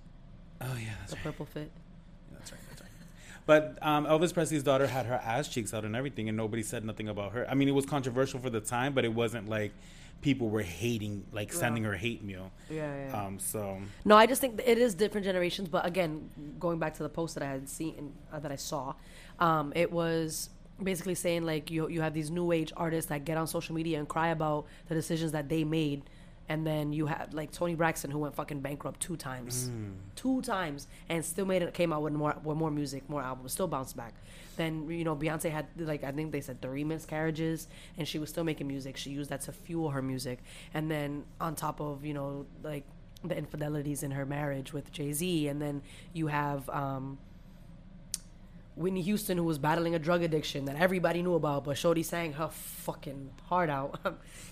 oh 0.61 0.65
yeah, 0.79 0.89
that's 0.99 1.11
The 1.11 1.15
right. 1.17 1.23
purple 1.25 1.45
fit. 1.47 1.71
That's 2.31 2.51
right. 2.51 2.61
That's 2.69 2.81
right. 2.81 2.91
But 3.47 3.77
um, 3.81 4.05
Elvis 4.05 4.33
Presley's 4.33 4.63
daughter 4.63 4.87
had 4.87 5.05
her 5.07 5.15
ass 5.15 5.47
cheeks 5.47 5.73
out 5.73 5.85
and 5.85 5.95
everything, 5.95 6.27
and 6.29 6.37
nobody 6.37 6.61
said 6.63 6.85
nothing 6.85 7.09
about 7.09 7.31
her. 7.33 7.49
I 7.49 7.53
mean, 7.55 7.67
it 7.67 7.73
was 7.73 7.85
controversial 7.85 8.39
for 8.39 8.49
the 8.51 8.59
time, 8.61 8.93
but 8.93 9.03
it 9.05 9.13
wasn't 9.13 9.49
like 9.49 9.71
people 10.21 10.49
were 10.49 10.61
hating, 10.63 11.23
like 11.31 11.53
sending 11.53 11.83
her 11.83 11.93
hate 11.95 12.23
mail. 12.23 12.51
Yeah, 12.69 13.07
yeah. 13.07 13.25
Um, 13.25 13.39
so 13.39 13.79
No, 14.03 14.17
I 14.17 14.25
just 14.25 14.41
think 14.41 14.61
it 14.65 14.77
is 14.77 14.93
different 14.95 15.25
generations. 15.25 15.67
But 15.69 15.85
again, 15.85 16.29
going 16.59 16.77
back 16.79 16.93
to 16.95 17.03
the 17.03 17.09
post 17.09 17.35
that 17.35 17.43
I 17.43 17.47
had 17.47 17.69
seen, 17.69 18.13
uh, 18.33 18.39
that 18.39 18.51
I 18.51 18.55
saw, 18.55 18.93
um, 19.39 19.71
it 19.75 19.91
was 19.91 20.49
basically 20.81 21.15
saying 21.15 21.45
like 21.45 21.71
you 21.71 21.89
you 21.89 22.01
have 22.01 22.13
these 22.13 22.29
new 22.29 22.51
age 22.51 22.71
artists 22.77 23.09
that 23.09 23.25
get 23.25 23.37
on 23.37 23.47
social 23.47 23.75
media 23.75 23.99
and 23.99 24.07
cry 24.07 24.29
about 24.29 24.65
the 24.87 24.95
decisions 24.95 25.31
that 25.31 25.49
they 25.49 25.63
made, 25.63 26.03
and 26.49 26.65
then 26.65 26.93
you 26.93 27.07
have 27.07 27.33
like 27.33 27.51
Toni 27.51 27.75
Braxton 27.75 28.11
who 28.11 28.19
went 28.19 28.35
fucking 28.35 28.61
bankrupt 28.61 28.99
two 28.99 29.15
times, 29.17 29.69
two 30.15 30.41
times, 30.41 30.87
and 31.09 31.23
still 31.25 31.45
made 31.45 31.61
it 31.61 31.73
came 31.73 31.91
out 31.91 32.01
with 32.01 32.13
more 32.13 32.35
with 32.43 32.57
more 32.57 32.71
music, 32.71 33.09
more 33.09 33.21
albums, 33.21 33.51
still 33.53 33.67
bounced 33.67 33.97
back. 33.97 34.13
Then 34.55 34.89
you 34.89 35.03
know 35.03 35.15
Beyonce 35.15 35.49
had 35.51 35.67
like 35.77 36.03
I 36.03 36.11
think 36.11 36.31
they 36.31 36.41
said 36.41 36.61
three 36.61 36.83
miscarriages, 36.83 37.67
and 37.97 38.07
she 38.07 38.19
was 38.19 38.29
still 38.29 38.43
making 38.43 38.67
music. 38.67 38.97
She 38.97 39.09
used 39.11 39.29
that 39.29 39.41
to 39.41 39.51
fuel 39.51 39.89
her 39.89 40.01
music, 40.01 40.39
and 40.73 40.89
then 40.89 41.25
on 41.39 41.55
top 41.55 41.79
of 41.81 42.05
you 42.05 42.13
know 42.13 42.45
like 42.63 42.83
the 43.23 43.35
infidelities 43.35 44.03
in 44.03 44.11
her 44.11 44.25
marriage 44.25 44.73
with 44.73 44.91
Jay 44.91 45.11
Z, 45.11 45.47
and 45.47 45.61
then 45.61 45.81
you 46.13 46.27
have 46.27 46.69
um, 46.69 47.17
Whitney 48.77 49.01
Houston 49.01 49.37
who 49.37 49.43
was 49.43 49.57
battling 49.57 49.95
a 49.95 49.99
drug 49.99 50.21
addiction 50.21 50.65
that 50.65 50.75
everybody 50.77 51.21
knew 51.21 51.33
about, 51.33 51.65
but 51.65 51.77
Shorty 51.77 52.03
sang 52.03 52.33
her 52.33 52.49
fucking 52.49 53.31
heart 53.45 53.69
out. 53.69 53.99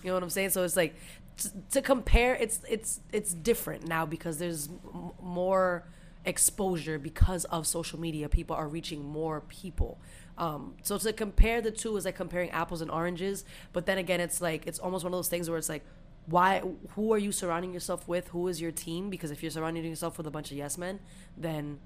you 0.04 0.08
know 0.10 0.16
what 0.16 0.24
I'm 0.24 0.30
saying? 0.30 0.50
So 0.50 0.64
it's 0.64 0.76
like 0.76 0.96
t- 1.38 1.50
to 1.72 1.82
compare, 1.82 2.36
it's 2.36 2.60
it's 2.68 3.00
it's 3.14 3.34
different 3.34 3.88
now 3.88 4.06
because 4.06 4.38
there's 4.40 4.68
m- 4.68 5.12
more 5.22 5.88
exposure 6.26 6.98
because 6.98 7.46
of 7.46 7.68
social 7.68 8.00
media. 8.00 8.28
People 8.28 8.56
are 8.56 8.68
reaching 8.68 9.06
more 9.06 9.42
people. 9.42 10.00
Um, 10.38 10.76
so 10.84 10.98
to 10.98 11.14
compare 11.14 11.62
the 11.62 11.72
two 11.72 11.96
is 11.96 12.06
like 12.06 12.16
comparing 12.16 12.50
apples 12.50 12.82
and 12.82 12.92
oranges. 12.92 13.46
But 13.74 13.86
then 13.86 13.98
again, 13.98 14.20
it's 14.20 14.42
like 14.42 14.66
it's 14.68 14.80
almost 14.80 15.04
one 15.04 15.14
of 15.14 15.18
those 15.18 15.30
things 15.30 15.50
where 15.50 15.58
it's 15.58 15.70
like, 15.70 15.86
why? 16.26 16.64
Who 16.96 17.14
are 17.14 17.20
you 17.20 17.32
surrounding 17.32 17.74
yourself 17.74 18.08
with? 18.08 18.30
Who 18.30 18.48
is 18.48 18.60
your 18.60 18.72
team? 18.72 19.10
Because 19.10 19.30
if 19.30 19.44
you're 19.44 19.52
surrounding 19.52 19.86
yourself 19.86 20.18
with 20.18 20.26
a 20.26 20.32
bunch 20.32 20.52
of 20.52 20.58
yes 20.58 20.78
men, 20.78 21.00
then 21.38 21.80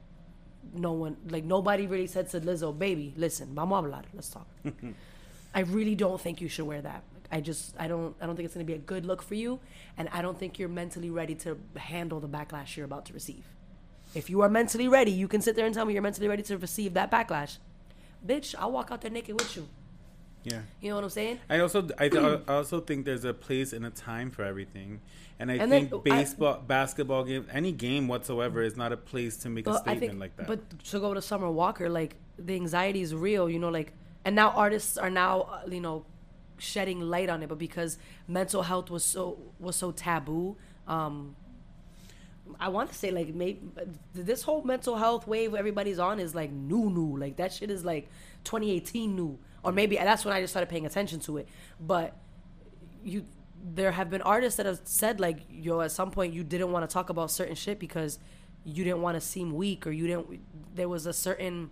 no 0.73 0.93
one 0.93 1.17
like 1.29 1.43
nobody 1.43 1.87
really 1.87 2.07
said 2.07 2.29
to 2.29 2.39
Lizzo, 2.41 2.77
baby, 2.77 3.13
listen, 3.17 3.49
vamos 3.53 3.79
a 3.79 3.87
hablar, 3.87 4.03
let's 4.13 4.29
talk. 4.29 4.47
I 5.53 5.61
really 5.61 5.95
don't 5.95 6.21
think 6.21 6.41
you 6.41 6.47
should 6.47 6.65
wear 6.65 6.81
that. 6.81 7.03
I 7.31 7.41
just 7.41 7.75
I 7.79 7.87
don't 7.87 8.15
I 8.21 8.25
don't 8.25 8.35
think 8.35 8.45
it's 8.45 8.53
gonna 8.53 8.65
be 8.65 8.73
a 8.73 8.77
good 8.77 9.05
look 9.05 9.21
for 9.21 9.35
you, 9.35 9.59
and 9.97 10.09
I 10.11 10.21
don't 10.21 10.37
think 10.37 10.59
you're 10.59 10.69
mentally 10.69 11.09
ready 11.09 11.35
to 11.35 11.57
handle 11.75 12.19
the 12.19 12.27
backlash 12.27 12.75
you're 12.75 12.85
about 12.85 13.05
to 13.05 13.13
receive. 13.13 13.45
If 14.15 14.29
you 14.29 14.41
are 14.41 14.49
mentally 14.49 14.87
ready, 14.87 15.11
you 15.11 15.27
can 15.27 15.41
sit 15.41 15.55
there 15.55 15.65
and 15.65 15.73
tell 15.73 15.85
me 15.85 15.93
you're 15.93 16.01
mentally 16.01 16.27
ready 16.27 16.43
to 16.43 16.57
receive 16.57 16.95
that 16.95 17.11
backlash. 17.11 17.57
Bitch, 18.25 18.55
I'll 18.57 18.71
walk 18.71 18.91
out 18.91 19.01
there 19.01 19.11
naked 19.11 19.39
with 19.39 19.55
you. 19.55 19.67
Yeah. 20.49 20.61
You 20.81 20.89
know 20.89 20.95
what 20.95 21.03
I'm 21.05 21.09
saying? 21.09 21.39
I 21.49 21.59
also 21.59 21.87
I, 21.97 22.09
th- 22.09 22.41
I 22.47 22.53
also 22.53 22.79
think 22.81 23.05
there's 23.05 23.25
a 23.25 23.33
place 23.33 23.73
and 23.73 23.85
a 23.85 23.89
time 23.89 24.31
for 24.31 24.43
everything, 24.43 25.01
and 25.39 25.51
I 25.51 25.55
And 25.55 25.71
then, 25.71 25.89
think 25.89 26.07
I- 26.07 26.17
baseball, 26.17 26.63
basketball 26.65 27.23
game, 27.23 27.45
any 27.51 27.71
game 27.71 28.07
whatsoever 28.07 28.61
is 28.61 28.75
not 28.77 28.91
a 28.91 28.97
place 28.97 29.37
to 29.37 29.49
make 29.49 29.67
a 29.67 29.77
statement 29.77 30.19
like 30.19 30.35
that. 30.37 30.47
But 30.47 30.83
to 30.85 30.99
go 30.99 31.13
to 31.13 31.21
Summer 31.21 31.49
Walker, 31.51 31.89
like 31.89 32.15
the 32.37 32.55
anxiety 32.55 33.01
is 33.01 33.13
real, 33.13 33.49
you 33.49 33.59
know, 33.59 33.69
like, 33.69 33.93
and 34.25 34.35
now 34.35 34.49
artists 34.51 34.97
are 34.97 35.09
now, 35.09 35.41
uh, 35.41 35.61
you 35.69 35.81
know, 35.81 36.05
shedding 36.57 36.99
light 37.01 37.29
on 37.29 37.41
it. 37.43 37.47
But 37.49 37.57
because 37.57 37.97
mental 38.27 38.63
health 38.63 38.89
was 38.89 39.03
so 39.05 39.37
was 39.59 39.75
so 39.75 39.91
taboo, 39.91 40.57
um, 40.87 41.35
I 42.59 42.69
want 42.69 42.89
to 42.91 42.95
say 42.95 43.11
like 43.11 43.33
maybe 43.33 43.59
this 44.13 44.41
whole 44.43 44.63
mental 44.63 44.97
health 44.97 45.27
wave 45.27 45.53
everybody's 45.53 45.99
on 45.99 46.19
is 46.19 46.33
like 46.33 46.51
new, 46.51 46.89
new. 46.89 47.15
Like 47.17 47.35
that 47.37 47.53
shit 47.53 47.69
is 47.69 47.85
like 47.85 48.09
2018 48.43 49.15
new, 49.15 49.37
or 49.63 49.71
maybe 49.71 49.95
that's 49.95 50.25
when 50.25 50.33
I 50.33 50.41
just 50.41 50.53
started 50.53 50.69
paying 50.69 50.85
attention 50.85 51.19
to 51.21 51.37
it. 51.37 51.47
But 51.79 52.15
you 53.03 53.25
there 53.61 53.91
have 53.91 54.09
been 54.09 54.21
artists 54.21 54.57
that 54.57 54.65
have 54.65 54.79
said 54.85 55.19
like 55.19 55.39
yo 55.49 55.81
at 55.81 55.91
some 55.91 56.11
point 56.11 56.33
you 56.33 56.43
didn't 56.43 56.71
want 56.71 56.89
to 56.89 56.93
talk 56.93 57.09
about 57.09 57.29
certain 57.29 57.55
shit 57.55 57.79
because 57.79 58.19
you 58.63 58.83
didn't 58.83 59.01
want 59.01 59.15
to 59.15 59.21
seem 59.21 59.53
weak 59.53 59.85
or 59.85 59.91
you 59.91 60.07
didn't 60.07 60.39
there 60.75 60.87
was 60.87 61.05
a 61.05 61.13
certain 61.13 61.69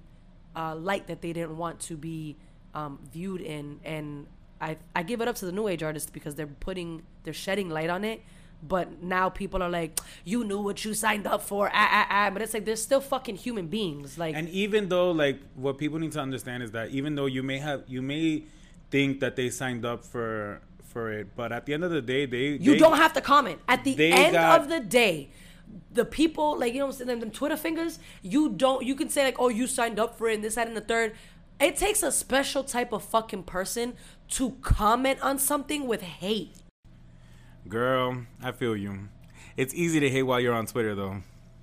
uh, 0.56 0.76
light 0.76 1.08
that 1.08 1.22
they 1.22 1.32
didn't 1.32 1.56
want 1.58 1.80
to 1.80 1.96
be 1.96 2.36
um, 2.74 3.00
viewed 3.12 3.42
in 3.42 3.80
and 3.84 4.28
I, 4.60 4.78
I 4.96 5.04
give 5.04 5.22
it 5.22 5.28
up 5.28 5.36
to 5.36 5.46
the 5.46 5.52
new 5.52 5.68
age 5.68 5.84
artists 5.84 6.10
because 6.10 6.36
they're 6.36 6.48
putting 6.48 7.04
they're 7.24 7.34
shedding 7.34 7.70
light 7.70 7.90
on 7.90 8.04
it 8.04 8.22
but 8.64 9.04
now 9.04 9.30
people 9.30 9.62
are 9.62 9.70
like 9.70 10.00
you 10.26 10.44
knew 10.44 10.60
what 10.60 10.84
you 10.84 10.94
signed 10.94 11.28
up 11.28 11.42
for 11.42 11.70
ah, 11.74 11.90
ah, 11.92 12.08
ah. 12.10 12.30
but 12.32 12.42
it's 12.42 12.54
like 12.54 12.66
they're 12.66 12.76
still 12.76 13.02
fucking 13.02 13.36
human 13.36 13.68
beings 13.68 14.18
like 14.18 14.36
And 14.36 14.50
even 14.50 14.90
though, 14.90 15.12
like, 15.12 15.40
what 15.56 15.78
people 15.78 16.00
need 16.00 16.12
to 16.14 16.20
understand 16.20 16.64
is 16.64 16.72
that 16.72 16.90
even 16.90 17.16
though 17.16 17.28
you 17.28 17.44
may 17.44 17.60
have, 17.60 17.84
you 17.88 18.02
may 18.02 18.44
think 18.90 19.20
that 19.20 19.36
they 19.36 19.50
signed 19.50 19.86
up 19.86 20.04
for 20.06 20.62
for 20.84 21.12
it, 21.12 21.36
but 21.36 21.52
at 21.52 21.66
the 21.66 21.74
end 21.74 21.84
of 21.84 21.92
the 21.92 22.02
day, 22.02 22.26
they 22.26 22.58
You 22.58 22.74
they- 22.74 22.78
don't 22.80 22.98
have 22.98 23.14
to 23.14 23.22
comment. 23.22 23.60
At 23.68 23.84
the 23.84 23.94
end 24.12 24.34
got- 24.34 24.62
of 24.62 24.70
the 24.70 24.80
day, 24.80 25.30
the 25.92 26.06
people, 26.06 26.58
like, 26.58 26.74
you 26.74 26.80
know 26.80 26.86
what 26.86 26.94
I'm 26.94 26.98
saying, 26.98 27.08
them, 27.08 27.20
them 27.20 27.32
Twitter 27.32 27.58
fingers, 27.58 28.00
you 28.22 28.50
don't, 28.50 28.84
you 28.86 28.96
can 28.96 29.10
say, 29.10 29.24
like, 29.24 29.40
oh, 29.40 29.50
you 29.50 29.68
signed 29.68 30.00
up 30.00 30.18
for 30.18 30.30
it 30.30 30.36
and 30.36 30.44
this, 30.44 30.56
that, 30.56 30.68
and 30.68 30.76
the 30.78 30.82
third. 30.82 31.14
It 31.60 31.76
takes 31.76 32.04
a 32.04 32.12
special 32.12 32.64
type 32.64 32.94
of 32.94 33.04
fucking 33.04 33.44
person 33.44 33.94
to 34.30 34.52
comment 34.62 35.20
on 35.22 35.38
something 35.40 35.88
with 35.88 36.02
hate. 36.02 36.56
Girl, 37.70 38.24
I 38.42 38.52
feel 38.52 38.76
you. 38.78 39.10
It's 39.58 39.74
easy 39.74 40.00
to 40.00 40.10
hate 40.10 40.24
while 40.24 40.40
you're 40.40 40.54
on 40.54 40.68
Twitter, 40.68 40.96
though. 40.96 41.18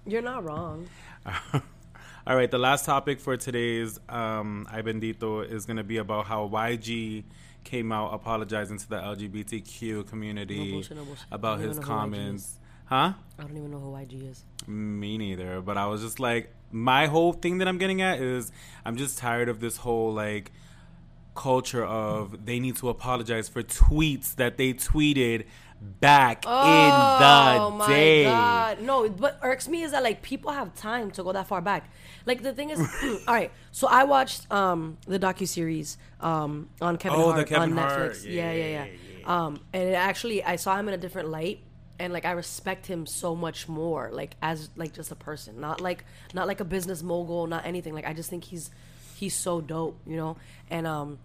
You're 0.06 0.22
not 0.22 0.44
wrong. 0.44 0.88
All 2.26 2.36
right, 2.36 2.50
the 2.50 2.58
last 2.58 2.84
topic 2.84 3.20
for 3.20 3.36
today's 3.36 3.98
um, 4.08 4.66
Ay 4.70 4.82
Bendito 4.82 5.48
is 5.48 5.66
going 5.66 5.76
to 5.76 5.84
be 5.84 5.98
about 5.98 6.26
how 6.26 6.48
YG 6.48 7.24
came 7.64 7.92
out 7.92 8.12
apologizing 8.12 8.78
to 8.78 8.88
the 8.88 8.96
LGBTQ 8.96 10.06
community 10.06 10.58
No 10.66 10.72
bullshit, 10.72 10.96
no 10.96 11.04
bullshit. 11.04 11.24
about 11.32 11.60
his 11.60 11.76
even 11.78 11.80
know 11.80 11.86
who 11.86 11.92
YG 11.92 11.96
comments. 12.00 12.58
Huh? 12.86 13.12
I 13.38 13.42
don't 13.42 13.56
even 13.56 13.70
know 13.70 13.78
who 13.78 13.92
YG 13.92 14.30
is. 14.30 14.44
Me 14.66 15.16
neither. 15.16 15.62
But 15.62 15.78
I 15.78 15.86
was 15.86 16.02
just 16.02 16.20
like, 16.20 16.52
my 16.70 17.06
whole 17.06 17.32
thing 17.32 17.58
that 17.58 17.68
I'm 17.68 17.78
getting 17.78 18.02
at 18.02 18.20
is 18.20 18.52
I'm 18.84 18.96
just 18.96 19.16
tired 19.16 19.48
of 19.48 19.60
this 19.60 19.78
whole 19.78 20.12
like 20.12 20.52
culture 21.34 21.84
of 21.84 22.46
they 22.46 22.60
need 22.60 22.76
to 22.76 22.88
apologize 22.88 23.48
for 23.48 23.62
tweets 23.62 24.36
that 24.36 24.56
they 24.56 24.72
tweeted 24.72 25.46
back 26.00 26.44
Oh 26.46 26.62
in 26.66 26.94
the 27.18 27.60
Oh 27.66 27.70
my 27.70 27.88
day. 27.88 28.24
god! 28.24 28.80
No, 28.80 29.06
what 29.08 29.38
irks 29.42 29.68
me 29.68 29.82
is 29.82 29.92
that 29.92 30.02
like 30.02 30.22
people 30.22 30.50
have 30.52 30.74
time 30.74 31.10
to 31.12 31.22
go 31.22 31.32
that 31.32 31.46
far 31.46 31.60
back. 31.60 31.90
Like 32.26 32.42
the 32.42 32.52
thing 32.52 32.70
is, 32.70 32.78
all 33.28 33.34
right. 33.34 33.52
So 33.72 33.86
I 33.88 34.04
watched 34.04 34.50
um 34.50 34.98
the 35.06 35.18
docu 35.18 35.46
series 35.46 35.96
um 36.20 36.68
on 36.80 36.96
Kevin 36.96 37.18
Oh, 37.18 37.28
the 37.28 37.32
Hart 37.34 37.48
Kevin 37.48 37.70
on 37.72 37.76
Hart. 37.78 38.12
Netflix. 38.12 38.24
Yeah, 38.24 38.52
Yeah, 38.52 38.52
yeah, 38.52 38.66
yeah, 38.66 38.86
yeah. 39.26 39.46
Um, 39.46 39.60
and 39.72 39.88
it 39.90 39.94
actually 39.94 40.42
I 40.44 40.56
saw 40.56 40.76
him 40.76 40.88
in 40.88 40.94
a 40.94 40.98
different 40.98 41.28
light, 41.28 41.60
and 41.98 42.12
like 42.12 42.24
I 42.24 42.32
respect 42.32 42.86
him 42.86 43.06
so 43.06 43.34
much 43.34 43.68
more, 43.68 44.10
like 44.12 44.36
as 44.42 44.70
like 44.76 44.92
just 44.92 45.10
a 45.12 45.16
person, 45.16 45.60
not 45.60 45.80
like 45.80 46.04
not 46.34 46.46
like 46.46 46.60
a 46.60 46.64
business 46.64 47.02
mogul, 47.02 47.46
not 47.46 47.64
anything. 47.66 47.94
Like 47.94 48.06
I 48.06 48.12
just 48.12 48.28
think 48.30 48.44
he's 48.44 48.70
he's 49.16 49.34
so 49.36 49.60
dope, 49.60 49.98
you 50.06 50.16
know, 50.16 50.36
and 50.70 50.86
um 50.86 51.18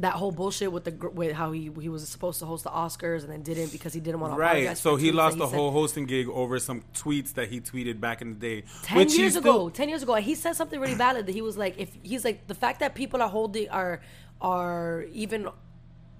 that 0.00 0.14
whole 0.14 0.30
bullshit 0.30 0.70
with 0.72 0.84
the 0.84 1.08
with 1.10 1.32
how 1.32 1.50
he 1.52 1.70
he 1.80 1.88
was 1.88 2.08
supposed 2.08 2.38
to 2.40 2.46
host 2.46 2.64
the 2.64 2.70
Oscars 2.70 3.22
and 3.24 3.32
then 3.32 3.42
didn't 3.42 3.72
because 3.72 3.92
he 3.92 4.00
didn't 4.00 4.20
want 4.20 4.34
to 4.34 4.38
Right. 4.38 4.78
So 4.78 4.96
he 4.96 5.10
lost 5.12 5.38
the 5.38 5.46
the 5.46 5.56
whole 5.56 5.70
hosting 5.72 6.06
gig 6.06 6.28
over 6.28 6.58
some 6.58 6.82
tweets 6.94 7.34
that 7.34 7.48
he 7.48 7.60
tweeted 7.60 8.00
back 8.00 8.22
in 8.22 8.34
the 8.34 8.38
day. 8.38 8.64
Ten 8.82 9.08
he 9.08 9.18
years 9.18 9.32
still- 9.32 9.42
ago, 9.42 9.68
ten 9.70 9.88
years 9.88 10.02
ago, 10.02 10.14
he 10.14 10.34
said 10.34 10.54
something 10.54 10.78
really 10.80 10.94
valid. 10.94 11.26
That 11.26 11.32
he 11.32 11.42
was 11.42 11.56
like, 11.56 11.74
if 11.78 11.90
he's 12.02 12.24
like 12.24 12.46
the 12.46 12.54
fact 12.54 12.80
that 12.80 12.94
people 12.94 13.20
are 13.22 13.28
holding 13.28 13.68
are 13.70 14.00
are 14.40 15.04
even 15.12 15.48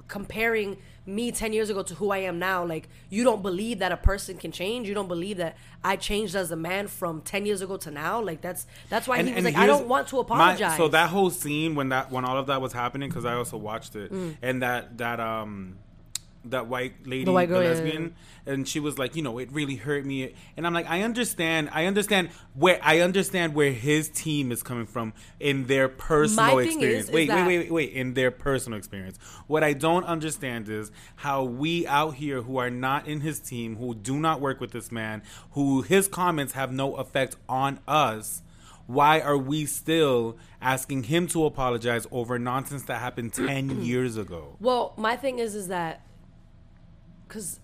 comparing 0.08 0.76
me 1.08 1.32
ten 1.32 1.52
years 1.52 1.70
ago 1.70 1.82
to 1.82 1.94
who 1.94 2.10
I 2.10 2.18
am 2.18 2.38
now. 2.38 2.64
Like 2.64 2.88
you 3.08 3.24
don't 3.24 3.42
believe 3.42 3.78
that 3.80 3.90
a 3.92 3.96
person 3.96 4.36
can 4.36 4.52
change. 4.52 4.86
You 4.88 4.94
don't 4.94 5.08
believe 5.08 5.38
that 5.38 5.56
I 5.82 5.96
changed 5.96 6.36
as 6.36 6.50
a 6.50 6.56
man 6.56 6.86
from 6.86 7.22
ten 7.22 7.46
years 7.46 7.62
ago 7.62 7.76
to 7.78 7.90
now. 7.90 8.20
Like 8.20 8.40
that's 8.42 8.66
that's 8.90 9.08
why 9.08 9.22
he 9.22 9.32
was 9.32 9.44
like, 9.44 9.56
I 9.56 9.66
don't 9.66 9.88
want 9.88 10.08
to 10.08 10.16
my- 10.16 10.20
apologize. 10.22 10.76
so 10.76 10.88
that 10.88 11.08
whole 11.10 11.30
scene 11.30 11.74
when 11.74 11.88
that 11.88 12.12
when 12.12 12.24
all 12.24 12.36
of 12.36 12.46
that 12.48 12.60
was 12.60 12.72
happening, 12.72 13.08
because 13.08 13.24
I 13.24 13.34
also 13.34 13.56
watched 13.56 13.96
it, 13.96 14.12
Mm. 14.12 14.36
and 14.42 14.62
that 14.62 14.98
that 14.98 15.18
um 15.20 15.78
that 16.44 16.66
white 16.66 17.06
lady, 17.06 17.24
the, 17.24 17.32
white 17.32 17.48
girl, 17.48 17.62
yeah, 17.62 17.70
yeah, 17.70 17.74
lesbian, 17.74 18.14
and 18.46 18.66
she 18.66 18.80
was 18.80 18.98
like, 18.98 19.16
you 19.16 19.22
know, 19.22 19.38
it 19.38 19.50
really 19.52 19.76
hurt 19.76 20.04
me, 20.04 20.34
and 20.56 20.66
I'm 20.66 20.72
like, 20.72 20.88
I 20.88 21.02
understand, 21.02 21.68
I 21.72 21.86
understand 21.86 22.30
where 22.54 22.78
I 22.82 23.00
understand 23.00 23.54
where 23.54 23.72
his 23.72 24.08
team 24.08 24.52
is 24.52 24.62
coming 24.62 24.86
from 24.86 25.12
in 25.40 25.66
their 25.66 25.88
personal 25.88 26.58
is- 26.58 26.66
experience. 26.68 27.04
is 27.06 27.10
wait, 27.10 27.28
wait, 27.28 27.34
that- 27.34 27.46
wait, 27.46 27.58
wait, 27.58 27.72
wait, 27.72 27.92
in 27.92 28.14
their 28.14 28.30
personal 28.30 28.78
experience. 28.78 29.18
What 29.46 29.64
I 29.64 29.72
don't 29.72 30.04
understand 30.04 30.68
is 30.68 30.90
how 31.16 31.44
we 31.44 31.86
out 31.86 32.14
here 32.14 32.42
who 32.42 32.58
are 32.58 32.70
not 32.70 33.06
in 33.06 33.20
his 33.20 33.40
team, 33.40 33.76
who 33.76 33.94
do 33.94 34.18
not 34.18 34.40
work 34.40 34.60
with 34.60 34.72
this 34.72 34.90
man, 34.92 35.22
who 35.52 35.82
his 35.82 36.08
comments 36.08 36.52
have 36.54 36.72
no 36.72 36.96
effect 36.96 37.36
on 37.48 37.80
us 37.86 38.42
why 38.88 39.20
are 39.20 39.36
we 39.36 39.66
still 39.66 40.38
asking 40.62 41.04
him 41.04 41.26
to 41.28 41.44
apologize 41.44 42.06
over 42.10 42.38
nonsense 42.38 42.84
that 42.84 42.98
happened 42.98 43.34
10 43.34 43.82
years 43.82 44.16
ago? 44.16 44.56
Well, 44.60 44.94
my 44.96 45.14
thing 45.14 45.38
is, 45.38 45.54
is 45.54 45.68
that 45.68 46.00
because 47.28 47.60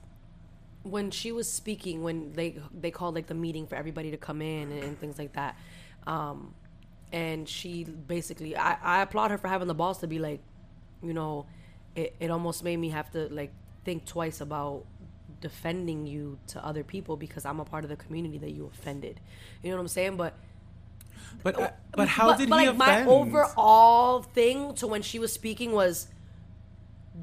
when 0.83 1.11
she 1.11 1.33
was 1.33 1.51
speaking, 1.51 2.03
when 2.03 2.33
they 2.35 2.59
they 2.79 2.91
called 2.91 3.15
like 3.15 3.27
the 3.27 3.35
meeting 3.35 3.67
for 3.67 3.75
everybody 3.77 4.11
to 4.11 4.17
come 4.19 4.43
in 4.43 4.71
and, 4.71 4.85
and 4.85 5.01
things 5.01 5.19
like 5.19 5.33
that, 5.33 5.57
um, 6.07 6.55
and 7.13 7.49
she 7.49 7.85
basically, 7.85 8.57
I, 8.57 8.77
I 8.83 9.03
applaud 9.03 9.31
her 9.31 9.39
for 9.39 9.49
having 9.49 9.69
the 9.69 9.75
balls 9.75 9.99
to 9.99 10.07
be 10.07 10.19
like, 10.19 10.41
you 11.03 11.15
know, 11.15 11.47
it, 11.95 12.15
it 12.21 12.31
almost 12.31 12.65
made 12.65 12.77
me 12.77 12.91
have 12.91 13.11
to 13.13 13.29
like 13.33 13.53
think 13.85 14.05
twice 14.05 14.41
about 14.41 14.85
defending 15.41 16.07
you 16.07 16.39
to 16.49 16.65
other 16.65 16.83
people 16.85 17.17
because 17.17 17.45
I'm 17.45 17.61
a 17.61 17.65
part 17.65 17.85
of 17.85 17.91
the 17.91 17.97
community 17.97 18.39
that 18.39 18.51
you 18.51 18.67
offended. 18.67 19.21
You 19.63 19.71
know 19.71 19.77
what 19.77 19.83
I'm 19.83 19.89
saying? 19.89 20.17
But 20.17 20.35
But 21.43 21.59
uh, 21.61 21.71
but 21.93 22.09
how 22.09 22.33
did 22.33 22.49
he 22.49 22.55
like 22.55 22.69
offend? 22.69 22.79
my 22.79 23.05
overall 23.05 24.23
thing 24.23 24.75
to 24.77 24.87
when 24.87 25.03
she 25.03 25.19
was 25.19 25.33
speaking 25.33 25.73
was 25.73 26.09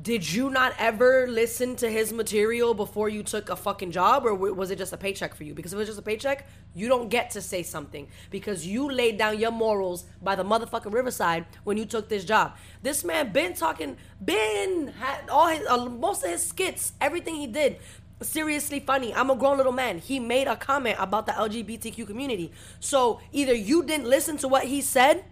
did 0.02 0.32
you 0.32 0.50
not 0.50 0.74
ever 0.80 1.28
listen 1.28 1.76
to 1.76 1.90
his 1.90 2.14
material 2.14 2.74
before 2.74 3.10
you 3.10 3.22
took 3.22 3.50
a 3.50 3.56
fucking 3.58 3.92
job 3.92 4.26
or 4.26 4.34
was 4.34 4.72
it 4.72 4.78
just 4.78 4.94
a 4.94 4.98
paycheck 4.98 5.36
for 5.36 5.44
you 5.44 5.54
because 5.54 5.74
if 5.74 5.76
it 5.76 5.80
was 5.80 5.88
just 5.90 6.00
a 6.00 6.02
paycheck 6.02 6.48
you 6.74 6.88
don't 6.88 7.10
get 7.10 7.30
to 7.30 7.42
say 7.42 7.62
something 7.62 8.08
because 8.30 8.66
you 8.66 8.90
laid 8.90 9.18
down 9.18 9.38
your 9.38 9.52
morals 9.52 10.06
by 10.22 10.34
the 10.34 10.46
motherfucking 10.46 10.94
riverside 10.94 11.46
when 11.66 11.76
you 11.76 11.84
took 11.84 12.08
this 12.08 12.24
job 12.24 12.56
this 12.82 13.04
man 13.04 13.34
been 13.34 13.54
talking 13.54 13.98
been 14.24 14.88
had 14.98 15.30
all 15.30 15.48
his 15.48 15.68
uh, 15.68 15.86
most 15.86 16.24
of 16.24 16.30
his 16.30 16.48
skits 16.48 16.94
everything 17.02 17.36
he 17.36 17.48
did 17.48 17.78
seriously 18.22 18.80
funny. 18.80 19.14
I'm 19.14 19.30
a 19.30 19.36
grown 19.36 19.58
little 19.58 19.72
man. 19.72 19.98
He 19.98 20.20
made 20.20 20.48
a 20.48 20.56
comment 20.56 20.98
about 21.00 21.26
the 21.26 21.32
LGBTQ 21.32 22.06
community. 22.06 22.52
So 22.80 23.20
either 23.32 23.54
you 23.54 23.84
didn't 23.84 24.08
listen 24.08 24.38
to 24.38 24.48
what 24.48 24.66
he 24.66 24.82
said 24.82 25.26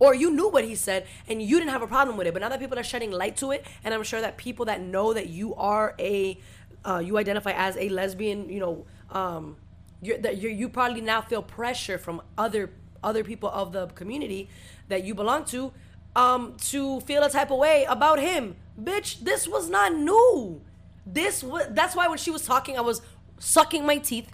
or 0.00 0.14
you 0.14 0.30
knew 0.32 0.48
what 0.48 0.64
he 0.64 0.74
said 0.74 1.06
and 1.28 1.40
you 1.40 1.58
didn't 1.58 1.70
have 1.70 1.82
a 1.82 1.86
problem 1.86 2.16
with 2.16 2.26
it. 2.26 2.32
But 2.32 2.40
now 2.40 2.48
that 2.48 2.58
people 2.58 2.78
are 2.78 2.82
shedding 2.82 3.12
light 3.12 3.36
to 3.36 3.52
it, 3.52 3.64
and 3.84 3.94
I'm 3.94 4.02
sure 4.02 4.20
that 4.20 4.36
people 4.36 4.64
that 4.66 4.80
know 4.80 5.12
that 5.14 5.28
you 5.28 5.54
are 5.54 5.94
a, 6.00 6.40
uh, 6.84 6.98
you 7.04 7.16
identify 7.18 7.52
as 7.52 7.76
a 7.76 7.88
lesbian, 7.90 8.48
you 8.48 8.58
know, 8.60 8.86
um, 9.10 9.56
you're, 10.02 10.18
that 10.18 10.38
you're, 10.38 10.50
you 10.50 10.68
probably 10.68 11.02
now 11.02 11.20
feel 11.20 11.42
pressure 11.42 11.98
from 11.98 12.20
other 12.36 12.70
other 13.02 13.24
people 13.24 13.48
of 13.48 13.72
the 13.72 13.86
community 13.88 14.48
that 14.88 15.04
you 15.04 15.14
belong 15.14 15.44
to, 15.46 15.72
um, 16.16 16.54
to 16.60 17.00
feel 17.00 17.22
a 17.22 17.30
type 17.30 17.50
of 17.50 17.58
way 17.58 17.84
about 17.88 18.18
him. 18.18 18.56
Bitch, 18.78 19.20
this 19.20 19.48
was 19.48 19.70
not 19.70 19.94
new. 19.94 20.60
This 21.06 21.42
was 21.42 21.66
that's 21.70 21.94
why 21.96 22.08
when 22.08 22.18
she 22.18 22.30
was 22.30 22.42
talking, 22.44 22.76
I 22.76 22.82
was 22.82 23.00
sucking 23.38 23.84
my 23.86 23.98
teeth 23.98 24.30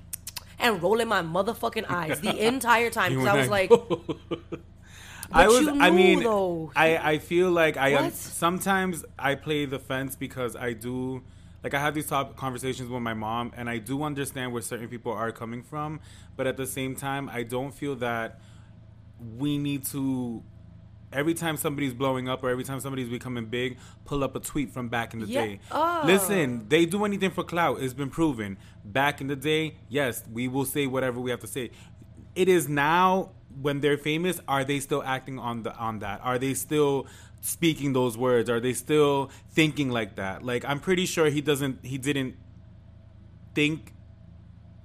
and 0.59 0.83
rolling 0.83 1.07
my 1.09 1.23
motherfucking 1.23 1.85
eyes 1.89 2.21
the 2.21 2.37
entire 2.47 2.91
time 2.91 3.13
because 3.15 3.27
I 3.29 3.35
was 3.37 3.49
like- 3.49 3.71
I 5.33 5.47
was. 5.49 5.69
I 5.69 5.91
mean, 5.91 6.23
though. 6.23 6.73
I 6.77 6.97
I 7.13 7.19
feel 7.19 7.51
like 7.51 7.77
I 7.77 8.11
sometimes 8.11 9.05
I 9.19 9.35
play 9.35 9.65
the 9.67 9.79
fence 9.79 10.17
because 10.17 10.57
I 10.57 10.73
do. 10.73 11.23
Like 11.65 11.75
I 11.75 11.81
have 11.81 11.95
these 11.95 12.07
top 12.07 12.37
conversations 12.37 12.89
with 12.91 13.03
my 13.03 13.15
mom, 13.15 13.53
and 13.57 13.69
I 13.69 13.79
do 13.79 14.03
understand 14.05 14.53
where 14.53 14.63
certain 14.63 14.89
people 14.89 15.13
are 15.13 15.33
coming 15.33 15.63
from, 15.63 16.01
but 16.37 16.47
at 16.47 16.57
the 16.57 16.67
same 16.67 16.95
time, 16.95 17.29
I 17.29 17.43
don't 17.43 17.73
feel 17.73 17.97
that 17.97 18.41
we 19.37 19.59
need 19.59 19.85
to. 19.87 20.43
Every 21.13 21.35
time 21.35 21.57
somebody's 21.57 21.95
blowing 21.95 22.29
up 22.29 22.43
or 22.43 22.51
every 22.51 22.65
time 22.65 22.79
somebody's 22.81 23.09
becoming 23.09 23.47
big, 23.47 23.79
pull 24.05 24.23
up 24.23 24.37
a 24.37 24.41
tweet 24.41 24.73
from 24.73 24.89
back 24.89 25.15
in 25.15 25.21
the 25.21 25.27
Yeah. 25.27 25.41
day. 25.47 25.61
Oh. 25.71 26.03
Listen, 26.05 26.69
they 26.69 26.85
do 26.85 27.05
anything 27.05 27.31
for 27.31 27.43
clout. 27.45 27.81
It's 27.81 27.95
been 27.95 28.11
proven. 28.11 28.59
Back 28.85 29.21
in 29.21 29.29
the 29.29 29.37
day, 29.37 29.77
yes, 29.89 30.25
we 30.31 30.47
will 30.49 30.65
say 30.65 30.87
whatever 30.87 31.21
we 31.21 31.31
have 31.31 31.41
to 31.41 31.47
say. 31.47 31.71
It 32.35 32.49
is 32.49 32.69
now 32.69 33.31
when 33.61 33.81
they're 33.81 33.97
famous, 33.99 34.41
are 34.49 34.65
they 34.65 34.81
still 34.81 35.03
acting 35.03 35.39
on 35.39 35.63
the 35.63 35.75
on 35.77 35.99
that? 36.01 36.21
Are 36.23 36.39
they 36.39 36.55
still 36.55 37.07
speaking 37.41 37.93
those 37.93 38.17
words? 38.19 38.51
Are 38.51 38.61
they 38.61 38.73
still 38.73 39.31
thinking 39.51 39.91
like 39.91 40.17
that? 40.17 40.43
Like 40.43 40.65
I'm 40.65 40.81
pretty 40.81 41.07
sure 41.07 41.27
he 41.31 41.41
doesn't 41.41 41.85
he 41.85 41.99
didn't 41.99 42.37
think 43.55 43.93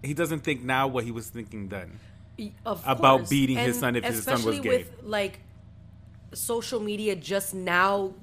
he 0.03 0.13
doesn't 0.13 0.39
think 0.39 0.63
now 0.63 0.87
what 0.87 1.03
he 1.03 1.11
was 1.11 1.27
thinking 1.29 1.69
then. 1.69 1.99
of 2.65 2.81
about 2.87 3.17
course. 3.19 3.29
beating 3.29 3.57
his 3.57 3.77
son 3.79 3.95
if 3.95 4.03
his 4.03 4.23
son 4.23 4.33
was 4.35 4.45
especially 4.57 4.61
gay. 4.61 4.77
with 4.77 4.91
like 5.03 5.39
social 6.33 6.79
media 6.79 7.15
just 7.15 7.53
now 7.53 8.13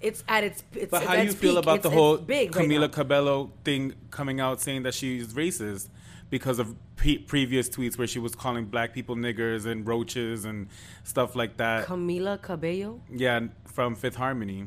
it's 0.00 0.24
at 0.28 0.42
its 0.44 0.64
it's 0.74 0.90
But 0.90 1.04
how 1.04 1.14
do 1.16 1.22
you 1.24 1.32
feel 1.32 1.52
peak. 1.54 1.62
about 1.62 1.78
It's- 1.78 1.82
the 1.84 1.96
whole 1.96 2.16
big 2.18 2.54
right 2.56 2.68
Camila 2.68 2.80
now. 2.82 2.88
Cabello 2.88 3.52
thing 3.64 3.94
coming 4.10 4.40
out 4.40 4.60
saying 4.60 4.82
that 4.82 4.94
she's 4.94 5.28
racist 5.32 5.88
because 6.32 6.58
of 6.58 6.74
pre- 6.96 7.18
previous 7.18 7.68
tweets 7.68 7.98
where 7.98 8.06
she 8.06 8.18
was 8.18 8.34
calling 8.34 8.64
black 8.64 8.94
people 8.94 9.16
niggers 9.16 9.66
and 9.66 9.86
roaches 9.86 10.46
and 10.46 10.66
stuff 11.04 11.36
like 11.36 11.58
that? 11.58 11.86
Camila 11.86 12.40
Cabello 12.40 13.02
yeah, 13.12 13.40
from 13.66 13.94
Fifth 13.94 14.16
Harmony. 14.16 14.64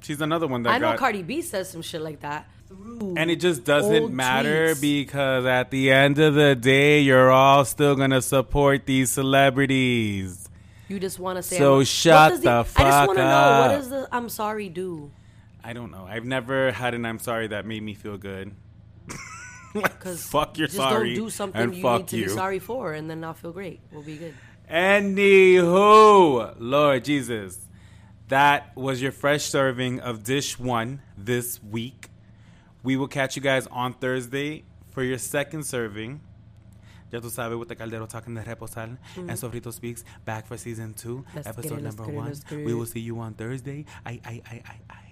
She's 0.00 0.20
another 0.20 0.46
one 0.46 0.62
that 0.62 0.70
I 0.70 0.78
know 0.78 0.92
got 0.92 0.98
Cardi 0.98 1.24
B 1.24 1.42
says 1.42 1.68
some 1.68 1.82
shit 1.82 2.02
like 2.02 2.20
that 2.20 2.48
and 2.70 3.30
it 3.32 3.40
just 3.40 3.64
doesn't 3.64 4.14
matter 4.14 4.74
tweets. 4.74 4.80
because 4.80 5.44
at 5.44 5.72
the 5.72 5.90
end 5.90 6.20
of 6.20 6.34
the 6.34 6.54
day, 6.54 7.00
you're 7.00 7.32
all 7.32 7.64
still 7.64 7.96
gonna 7.96 8.22
support 8.22 8.86
these 8.86 9.10
celebrities. 9.10 10.48
you 10.86 11.00
just 11.00 11.18
want 11.18 11.36
to 11.36 11.42
say 11.42 11.58
So 11.58 11.76
I'm- 11.78 11.84
shut 11.84 12.14
what 12.14 12.30
does 12.30 12.40
the 12.42 12.50
I 12.50 12.62
just 12.62 13.08
wanna 13.08 13.24
know 13.24 13.60
what 13.60 13.76
does 13.76 13.90
the 13.90 14.08
I'm 14.12 14.28
sorry 14.28 14.68
do 14.68 15.10
I 15.64 15.72
don't 15.72 15.90
know. 15.90 16.06
I've 16.08 16.24
never 16.24 16.70
had 16.70 16.94
an 16.94 17.04
I'm 17.04 17.18
sorry 17.18 17.48
that 17.48 17.66
made 17.66 17.82
me 17.82 17.92
feel 17.92 18.16
good. 18.16 18.54
because 19.82 20.26
fuck, 20.26 20.56
you're 20.58 20.66
just 20.66 20.76
sorry. 20.76 21.14
don't 21.14 21.24
do 21.24 21.30
something 21.30 21.60
and 21.60 21.74
you 21.74 21.82
fuck 21.82 22.00
need 22.00 22.08
to 22.08 22.16
you. 22.16 22.24
be 22.24 22.30
sorry 22.30 22.58
for 22.58 22.92
and 22.92 23.08
then 23.10 23.22
I'll 23.24 23.34
feel 23.34 23.52
great 23.52 23.80
we'll 23.92 24.02
be 24.02 24.16
good 24.16 24.34
Anywho, 24.70 26.54
Lord 26.58 27.04
Jesus, 27.04 27.58
that 28.28 28.76
was 28.76 29.00
your 29.00 29.12
fresh 29.12 29.44
serving 29.44 30.00
of 30.00 30.22
dish 30.24 30.58
one 30.58 31.00
this 31.16 31.58
week. 31.62 32.10
We 32.82 32.98
will 32.98 33.08
catch 33.08 33.34
you 33.34 33.40
guys 33.40 33.66
on 33.68 33.94
Thursday 33.94 34.64
for 34.90 35.02
your 35.02 35.16
second 35.16 35.64
serving. 35.64 36.20
Ya 37.10 37.20
tú 37.20 37.30
sabes, 37.30 37.58
with 37.58 37.68
the 37.68 37.76
Caldero 37.76 38.06
talking 38.06 38.34
the 38.34 38.42
reposal 38.42 38.88
mm-hmm. 38.88 39.30
and 39.30 39.38
Sofrito 39.38 39.72
Speaks 39.72 40.04
back 40.26 40.46
for 40.46 40.58
season 40.58 40.92
two, 40.92 41.24
Let's 41.34 41.48
episode 41.48 41.78
it, 41.78 41.84
number 41.84 42.04
it, 42.04 42.12
one. 42.12 42.34
We 42.50 42.74
will 42.74 42.84
see 42.84 43.00
you 43.00 43.18
on 43.20 43.32
Thursday. 43.32 43.86
I, 44.04 44.20
I, 44.22 44.42
I, 44.50 44.62
I, 44.66 44.74
I. 44.90 45.07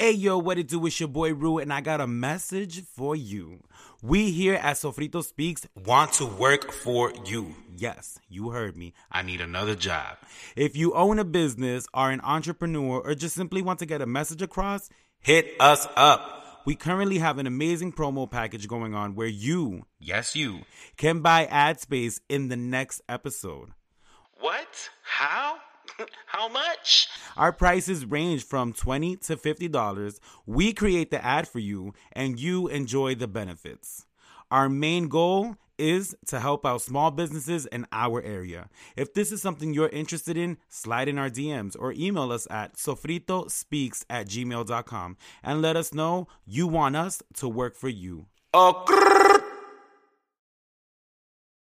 Hey 0.00 0.12
yo, 0.12 0.38
what 0.38 0.56
it 0.56 0.66
do? 0.66 0.86
It's 0.86 0.98
your 0.98 1.10
boy 1.10 1.34
Rue, 1.34 1.58
and 1.58 1.70
I 1.70 1.82
got 1.82 2.00
a 2.00 2.06
message 2.06 2.82
for 2.86 3.14
you. 3.14 3.60
We 4.02 4.30
here 4.30 4.54
at 4.54 4.76
Sofrito 4.76 5.22
Speaks 5.22 5.66
want 5.84 6.14
to 6.14 6.24
work 6.24 6.72
for 6.72 7.12
you. 7.26 7.54
Yes, 7.76 8.18
you 8.26 8.48
heard 8.48 8.78
me. 8.78 8.94
I 9.12 9.20
need 9.20 9.42
another 9.42 9.74
job. 9.74 10.16
If 10.56 10.74
you 10.74 10.94
own 10.94 11.18
a 11.18 11.24
business, 11.26 11.86
are 11.92 12.10
an 12.10 12.22
entrepreneur, 12.22 12.98
or 13.00 13.14
just 13.14 13.34
simply 13.34 13.60
want 13.60 13.78
to 13.80 13.84
get 13.84 14.00
a 14.00 14.06
message 14.06 14.40
across, 14.40 14.88
hit 15.18 15.52
us 15.60 15.86
up. 15.96 16.62
We 16.64 16.76
currently 16.76 17.18
have 17.18 17.36
an 17.36 17.46
amazing 17.46 17.92
promo 17.92 18.30
package 18.30 18.68
going 18.68 18.94
on 18.94 19.14
where 19.14 19.26
you, 19.26 19.84
yes, 19.98 20.34
you, 20.34 20.60
can 20.96 21.20
buy 21.20 21.44
ad 21.44 21.78
space 21.78 22.22
in 22.26 22.48
the 22.48 22.56
next 22.56 23.02
episode. 23.06 23.72
What? 24.40 24.88
How? 25.02 25.58
How 26.26 26.48
much? 26.48 27.08
Our 27.36 27.52
prices 27.52 28.04
range 28.04 28.44
from 28.44 28.72
20 28.72 29.16
to 29.16 29.36
$50. 29.36 30.20
We 30.46 30.72
create 30.72 31.10
the 31.10 31.24
ad 31.24 31.48
for 31.48 31.58
you 31.58 31.94
and 32.12 32.38
you 32.38 32.68
enjoy 32.68 33.14
the 33.14 33.28
benefits. 33.28 34.06
Our 34.50 34.68
main 34.68 35.08
goal 35.08 35.56
is 35.78 36.14
to 36.26 36.38
help 36.40 36.66
out 36.66 36.82
small 36.82 37.10
businesses 37.10 37.64
in 37.66 37.86
our 37.90 38.22
area. 38.22 38.68
If 38.96 39.14
this 39.14 39.32
is 39.32 39.40
something 39.40 39.72
you're 39.72 39.88
interested 39.88 40.36
in, 40.36 40.58
slide 40.68 41.08
in 41.08 41.18
our 41.18 41.30
DMs 41.30 41.74
or 41.78 41.92
email 41.92 42.30
us 42.32 42.46
at 42.50 42.74
sofritospeaks 42.74 44.04
at 44.10 44.28
gmail.com 44.28 45.16
and 45.42 45.62
let 45.62 45.76
us 45.76 45.94
know 45.94 46.28
you 46.46 46.66
want 46.66 46.96
us 46.96 47.22
to 47.36 47.48
work 47.48 47.76
for 47.76 47.88
you. 47.88 48.26
Oh, 48.52 49.36